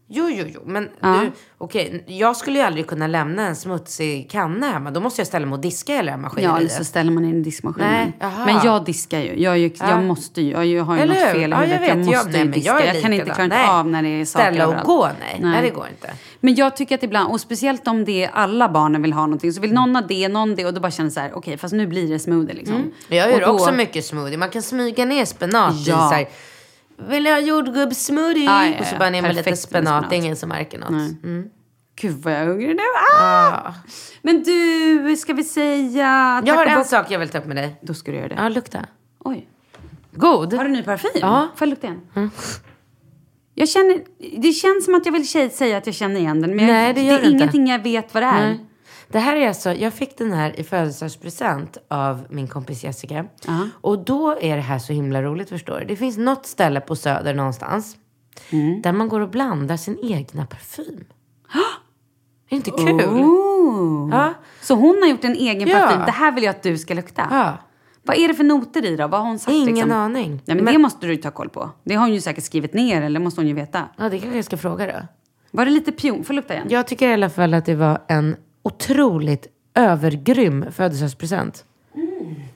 Jo, 0.07 0.29
jo, 0.29 0.45
jo. 0.53 0.61
Men 0.65 0.89
Ja. 1.01 1.19
du, 1.23 1.31
okej, 1.57 2.03
jag 2.07 2.35
skulle 2.37 2.59
ju 2.59 2.65
aldrig 2.65 2.87
kunna 2.87 3.07
lämna 3.07 3.47
en 3.47 3.55
smutsig 3.55 4.29
kanna 4.31 4.71
hemma. 4.71 4.91
Då 4.91 4.99
måste 4.99 5.21
jag 5.21 5.27
ställa 5.27 5.45
mig 5.45 5.53
och 5.55 5.59
diska 5.61 5.93
hela 5.93 6.11
det 6.11 6.17
här 6.35 6.41
Ja, 6.43 6.57
eller 6.57 6.69
så 6.69 6.83
ställer 6.83 7.11
man 7.11 7.25
in 7.25 7.35
i 7.35 7.43
diskmaskinen. 7.43 7.91
Nej, 7.91 8.13
jaha. 8.19 8.45
men 8.45 8.55
jag 8.63 8.85
diskar 8.85 9.19
ju. 9.19 9.41
Jag, 9.41 9.57
ju, 9.57 9.71
jag 9.79 10.03
måste 10.03 10.41
ju. 10.41 10.51
Jag, 10.51 10.65
jag 10.65 10.83
har 10.83 10.95
ju 10.95 11.01
Eller 11.01 11.13
något 11.13 11.23
hur? 11.23 11.31
fel 11.33 11.49
i 11.49 11.53
Ja, 11.53 11.65
jag 11.65 11.67
huvudet. 11.67 11.87
Jag, 11.87 11.95
vet. 11.95 11.97
måste 11.97 12.11
Jag- 12.11 12.31
nej, 12.31 12.45
ju 12.45 12.51
diska. 12.51 12.69
jag 12.85 12.95
Jag, 12.95 13.01
kan 13.01 13.13
inte 13.13 13.25
klara 13.29 13.47
Nej. 13.47 13.67
av 13.67 13.87
när 13.87 14.03
det 14.03 14.09
är 14.09 14.25
saker 14.25 14.45
Ställa 14.45 14.63
och 14.67 14.73
överallt. 14.73 14.87
gå, 14.87 15.09
nej. 15.19 15.39
Nej, 15.41 15.61
det 15.61 15.69
går 15.69 15.87
inte. 15.87 16.13
Men 16.39 16.55
jag 16.55 16.75
tycker 16.75 16.95
att 16.95 17.03
ibland, 17.03 17.31
och 17.31 17.41
speciellt 17.41 17.87
om 17.87 18.05
det 18.05 18.23
är 18.25 18.29
alla 18.33 18.69
barnen 18.69 19.01
vill 19.01 19.13
ha 19.13 19.21
någonting, 19.25 19.53
så 19.53 19.61
vill 19.61 19.73
någon 19.73 19.95
ha 19.95 20.01
det, 20.01 20.27
någon 20.27 20.55
det 20.55 20.65
och 20.65 20.73
då 20.73 20.81
bara 20.81 20.91
känner 20.91 21.09
så 21.09 21.19
här, 21.19 21.31
okej 21.35 21.57
fast 21.57 21.73
nu 21.73 21.87
blir 21.87 22.07
det 22.09 22.19
smoothie 22.19 22.53
liksom. 22.55 22.91
Jag 23.07 23.17
gör 23.31 23.33
Och 23.35 23.39
då- 23.41 23.47
också 23.63 23.71
mycket 23.71 24.05
smoothie. 24.05 24.37
Man 24.37 24.49
kan 24.49 24.61
smyga 24.61 25.05
ner 25.05 25.25
spenat 25.25 25.73
i 25.73 25.89
Ja. 25.89 26.09
så 26.09 26.15
här. 26.15 26.25
Vill 26.97 27.25
jag 27.25 27.33
ha 27.33 27.39
jordgubbssmoothie? 27.39 28.43
Ja, 28.45 28.65
ja, 28.65 28.71
ja. 28.73 28.79
Och 28.79 28.85
så 28.85 28.95
bara 28.97 29.09
ner 29.09 29.21
med 29.21 29.35
lite 29.35 29.55
spenat. 29.55 29.59
spenat. 29.87 30.09
Det 30.09 30.15
är 30.15 30.17
ingen 30.17 30.35
som 30.35 30.49
märker 30.49 30.79
något. 30.79 30.89
Mm. 31.23 31.49
Gud 32.01 32.11
vad 32.23 32.33
jag 32.33 32.41
är 32.41 32.45
hungrig 32.47 32.75
nu. 32.75 32.81
Ah! 33.21 33.73
Men 34.21 34.43
du, 34.43 35.15
ska 35.17 35.33
vi 35.33 35.43
säga... 35.43 36.41
Jag 36.45 36.55
har 36.55 36.65
en 36.65 36.77
bock- 36.77 36.87
sak 36.87 37.11
jag 37.11 37.19
vill 37.19 37.29
ta 37.29 37.37
upp 37.37 37.45
med 37.45 37.55
dig. 37.57 37.75
Då 37.81 37.93
ska 37.93 38.11
du 38.11 38.17
göra 38.17 38.27
det. 38.27 38.35
Ja, 38.37 38.49
lukta. 38.49 38.85
Oj. 39.19 39.47
God. 40.11 40.53
Har 40.53 40.63
du 40.63 40.69
ny 40.71 40.83
parfym? 40.83 41.11
Ja. 41.21 41.47
Får 41.55 41.65
jag 41.67 41.69
lukta 41.69 41.87
igen? 41.87 42.31
Jag 43.53 43.69
känner, 43.69 44.01
det 44.41 44.51
känns 44.51 44.85
som 44.85 44.95
att 44.95 45.05
jag 45.05 45.13
vill 45.13 45.27
säga 45.51 45.77
att 45.77 45.85
jag 45.85 45.95
känner 45.95 46.19
igen 46.19 46.41
den. 46.41 46.55
Men 46.55 46.65
Nej, 46.67 46.93
det 46.93 47.01
gör 47.01 47.13
är 47.17 47.21
du 47.21 47.25
inte. 47.27 47.37
ingenting 47.37 47.67
jag 47.67 47.79
vet 47.83 48.13
vad 48.13 48.23
det 48.23 48.27
är. 48.27 48.47
Nej. 48.47 48.65
Det 49.07 49.19
här 49.19 49.35
är 49.35 49.47
alltså, 49.47 49.73
jag 49.73 49.93
fick 49.93 50.17
den 50.17 50.33
här 50.33 50.59
i 50.59 50.63
födelsedagspresent 50.63 51.77
av 51.87 52.25
min 52.29 52.47
kompis 52.47 52.83
Jessica. 52.83 53.25
Och 53.81 53.99
då 54.05 54.37
är 54.41 54.55
det 54.55 54.61
här 54.61 54.79
så 54.79 54.93
himla 54.93 55.21
roligt 55.23 55.49
förstår 55.49 55.79
du. 55.79 55.85
Det 55.85 55.95
finns 55.95 56.17
något 56.17 56.45
ställe 56.45 56.79
på 56.81 56.95
Söder 56.95 57.33
någonstans. 57.33 57.97
Mm. 58.49 58.81
Där 58.81 58.91
man 58.91 59.09
går 59.09 59.19
och 59.21 59.29
blandar 59.29 59.77
sin 59.77 59.97
egna 60.03 60.45
parfym. 60.45 61.03
Är 61.53 62.49
det 62.49 62.55
inte 62.55 62.71
kul? 62.71 63.01
Oh. 63.01 64.09
Ja. 64.11 64.33
Så 64.61 64.75
hon 64.75 65.01
har 65.01 65.09
gjort 65.09 65.23
en 65.23 65.35
egen 65.35 65.67
Ja. 65.67 65.79
parfym. 65.79 66.01
Det 66.05 66.11
här 66.11 66.31
vill 66.31 66.43
jag 66.43 66.55
att 66.55 66.63
du 66.63 66.77
ska 66.77 66.93
lukta. 66.93 67.27
Ja. 67.31 67.57
Vad 68.03 68.17
är 68.17 68.27
det 68.27 68.33
för 68.33 68.43
noter 68.43 68.85
i 68.85 68.95
då? 68.95 69.07
Vad 69.07 69.19
har 69.19 69.27
hon 69.27 69.39
sagt? 69.39 69.55
Ingen 69.55 69.73
liksom? 69.75 69.91
aning. 69.91 70.29
Nej, 70.31 70.55
men, 70.55 70.65
Men- 70.65 70.73
det 70.73 70.79
måste 70.79 71.07
du 71.07 71.13
ju 71.13 71.21
ta 71.21 71.31
koll 71.31 71.49
på. 71.49 71.69
Det 71.83 71.95
har 71.95 72.01
hon 72.05 72.13
ju 72.13 72.21
säkert 72.21 72.43
skrivit 72.43 72.73
ner 72.73 73.01
eller 73.01 73.19
måste 73.19 73.41
hon 73.41 73.47
ju 73.47 73.53
veta. 73.53 73.83
Ja, 73.97 74.09
det 74.09 74.19
kanske 74.19 74.35
jag 74.37 74.45
ska 74.45 74.57
fråga 74.57 74.85
då. 74.87 75.07
Var 75.51 75.65
det 75.65 75.71
lite 75.71 75.91
pion? 75.91 76.23
Får 76.23 76.33
lukta 76.33 76.53
igen? 76.53 76.67
Jag 76.69 76.87
tycker 76.87 77.09
i 77.09 77.13
alla 77.13 77.29
fall 77.29 77.53
att 77.53 77.65
det 77.65 77.75
var 77.75 78.01
en 78.07 78.35
otroligt 78.65 79.47
övergrym 79.73 80.65
födelsedagspresent. 80.71 81.65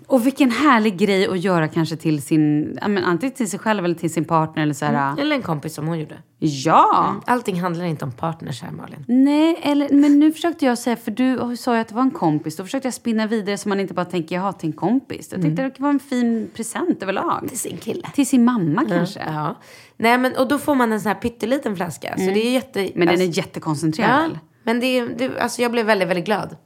Och 0.08 0.26
vilken 0.26 0.52
härlig 0.52 0.98
grej 0.98 1.28
att 1.28 1.40
göra 1.40 1.68
kanske 1.68 1.96
till 1.96 2.22
sin, 2.22 2.62
men 2.88 3.04
antingen 3.04 3.36
till 3.36 3.50
sig 3.50 3.60
själv 3.60 3.86
eller 3.86 3.96
till 3.96 4.14
sin 4.14 4.26
partner 4.26 4.64
eller 4.64 4.74
så 4.74 4.86
här. 4.86 5.20
Eller 5.20 5.36
en 5.36 5.42
kompis 5.42 5.74
som 5.74 5.88
hon 5.88 6.00
gjorde. 6.00 6.18
Ja! 6.40 7.16
Allting 7.26 7.62
handlar 7.62 7.86
inte 7.86 8.06
om 8.06 8.12
partners 8.12 8.62
här 8.62 8.72
Malin. 8.72 9.06
Nej, 9.08 9.60
eller, 9.62 9.90
men 9.90 10.20
nu 10.20 10.32
försökte 10.32 10.66
jag 10.66 10.78
säga, 10.78 10.96
för 10.96 11.12
du 11.12 11.58
sa 11.58 11.76
ju 11.76 11.82
att 11.82 11.88
det 11.88 11.96
var 11.96 12.02
en 12.02 12.12
kompis. 12.12 12.56
Då 12.56 12.64
försökte 12.64 12.88
jag 12.88 12.94
spinna 12.94 13.28
vidare 13.28 13.58
så 13.58 13.70
man 13.70 13.80
inte 13.80 13.94
bara 13.94 14.06
tänker, 14.06 14.36
jaha, 14.36 14.54
till 14.54 14.70
en 14.70 14.74
kompis. 14.74 15.30
Jag 15.32 15.42
tänkte 15.42 15.64
det 15.64 15.80
var 15.80 15.90
en 15.90 16.00
fin 16.00 16.50
present 16.56 17.04
överlag. 17.04 17.46
Till 17.50 17.60
sin 17.60 17.78
kille. 17.78 18.10
Till 18.14 18.28
sin 18.28 18.44
mamma 18.44 18.86
kanske. 18.90 19.24
Ja. 19.28 19.56
Nej 19.98 20.18
men 20.18 20.36
och 20.36 20.48
då 20.48 20.58
får 20.58 20.76
man 20.76 20.92
en 20.92 21.02
sån 21.02 21.12
här 21.12 21.20
pytteliten 21.20 21.76
flaska. 21.76 22.18
Så 22.18 22.26
det 22.26 22.48
är 22.48 22.52
jätte... 22.52 22.80
Mm. 22.80 22.92
Men 22.96 23.08
den 23.08 23.10
alltså, 23.10 23.28
är 23.28 23.38
jättekoncentrerad. 23.38 24.32
Ja? 24.32 24.40
Men 24.70 24.80
det, 24.80 25.06
det, 25.06 25.40
alltså 25.40 25.62
jag 25.62 25.72
blev 25.72 25.86
väldigt, 25.86 26.08
väldigt 26.08 26.26
glad. 26.26 26.58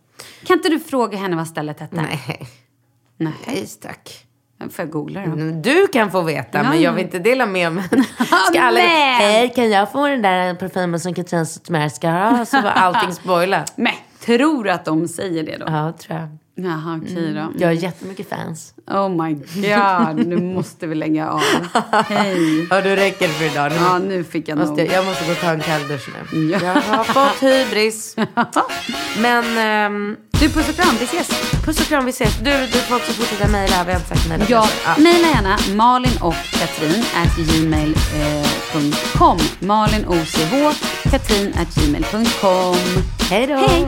Kan 0.43 0.57
inte 0.57 0.69
du 0.69 0.79
fråga 0.79 1.17
henne 1.17 1.35
vad 1.35 1.47
stället 1.47 1.79
hette? 1.79 1.95
Nej, 1.95 2.21
Nej. 3.17 3.33
nej 3.47 3.67
tack. 3.81 4.25
Får 4.59 4.71
jag 4.77 4.89
googla 4.89 5.25
då? 5.25 5.35
Du 5.35 5.87
kan 5.87 6.11
få 6.11 6.21
veta, 6.21 6.57
Ja, 6.57 6.63
men 6.63 6.73
jag 6.73 6.81
ja. 6.81 6.91
vill 6.91 7.05
inte 7.05 7.19
dela 7.19 7.45
med 7.45 7.71
mig. 7.71 7.83
Ska 8.49 8.61
alla! 8.61 8.79
Hej, 8.79 9.53
kan 9.55 9.69
jag 9.69 9.91
få 9.91 10.07
den 10.07 10.21
där 10.21 10.55
parfymen 10.55 10.99
som 10.99 11.13
Katrin 11.13 11.45
Zytomierska 11.45 11.97
ska 11.97 12.09
ha? 12.09 12.45
Så 12.45 12.61
var 12.61 12.69
allting 12.71 13.13
spoilat. 13.23 13.73
Men, 13.77 13.93
tror 14.19 14.63
du 14.63 14.71
att 14.71 14.85
de 14.85 15.07
säger 15.07 15.43
det 15.43 15.57
då? 15.57 15.65
Ja, 15.67 15.93
tror 15.99 16.19
jag. 16.19 16.37
Jaha, 16.55 16.99
okej 17.03 17.33
då. 17.33 17.51
Jag 17.59 17.67
har 17.67 17.73
jättemycket 17.73 18.29
fans. 18.29 18.73
Oh 18.87 19.09
my 19.09 19.33
god, 19.33 20.27
nu 20.27 20.37
måste 20.55 20.87
vi 20.87 20.95
lägga 20.95 21.29
av. 21.29 21.41
Hej. 22.07 22.67
Ja, 22.69 22.81
du 22.81 22.95
räcker 22.95 23.27
för 23.27 23.45
idag. 23.45 23.71
Nu 23.71 23.77
Ja, 23.77 23.97
nu 23.97 24.23
fick 24.23 24.47
jag 24.47 24.57
måste 24.57 24.83
nog. 24.83 24.91
jag, 24.91 25.05
måste 25.05 25.25
gå 25.25 25.31
och 25.31 25.37
ta 25.37 25.51
en 25.51 25.61
kalldusch 25.61 26.09
nu. 26.31 26.51
Ja. 26.51 26.59
Jag 26.63 26.73
har 26.81 27.03
fått 27.03 27.43
hybris. 27.43 28.15
Men 29.21 29.57
ehm, 29.57 30.15
Du, 30.39 30.49
puss 30.49 30.69
och 30.69 30.75
kram, 30.75 30.95
vi 30.99 31.05
ses. 31.05 31.27
puss 31.65 31.79
och 31.79 31.85
kram, 31.85 32.05
vi 32.05 32.09
ses. 32.11 32.37
Du, 32.39 32.51
du 32.51 32.67
får 32.79 32.95
också 32.95 33.11
fortsätta 33.11 33.47
mejla. 33.47 33.83
Vi 33.85 33.91
har 33.91 33.99
inte 33.99 34.15
sagt 34.15 34.29
mejla. 34.29 34.45
Ja, 34.49 34.67
Ja. 34.85 34.95
mejla 34.97 35.27
gärna 35.27 35.57
malin 35.75 36.17
och 36.21 36.35
katrin 36.51 37.03
at 37.15 37.35
gmail.com. 37.37 39.37
Malin 39.59 40.05
OCH, 40.07 40.79
katrin 41.11 41.53
at 41.61 41.75
gmail.com. 41.75 42.75
Hej 43.29 43.47
då. 43.47 43.55
Hej. 43.55 43.87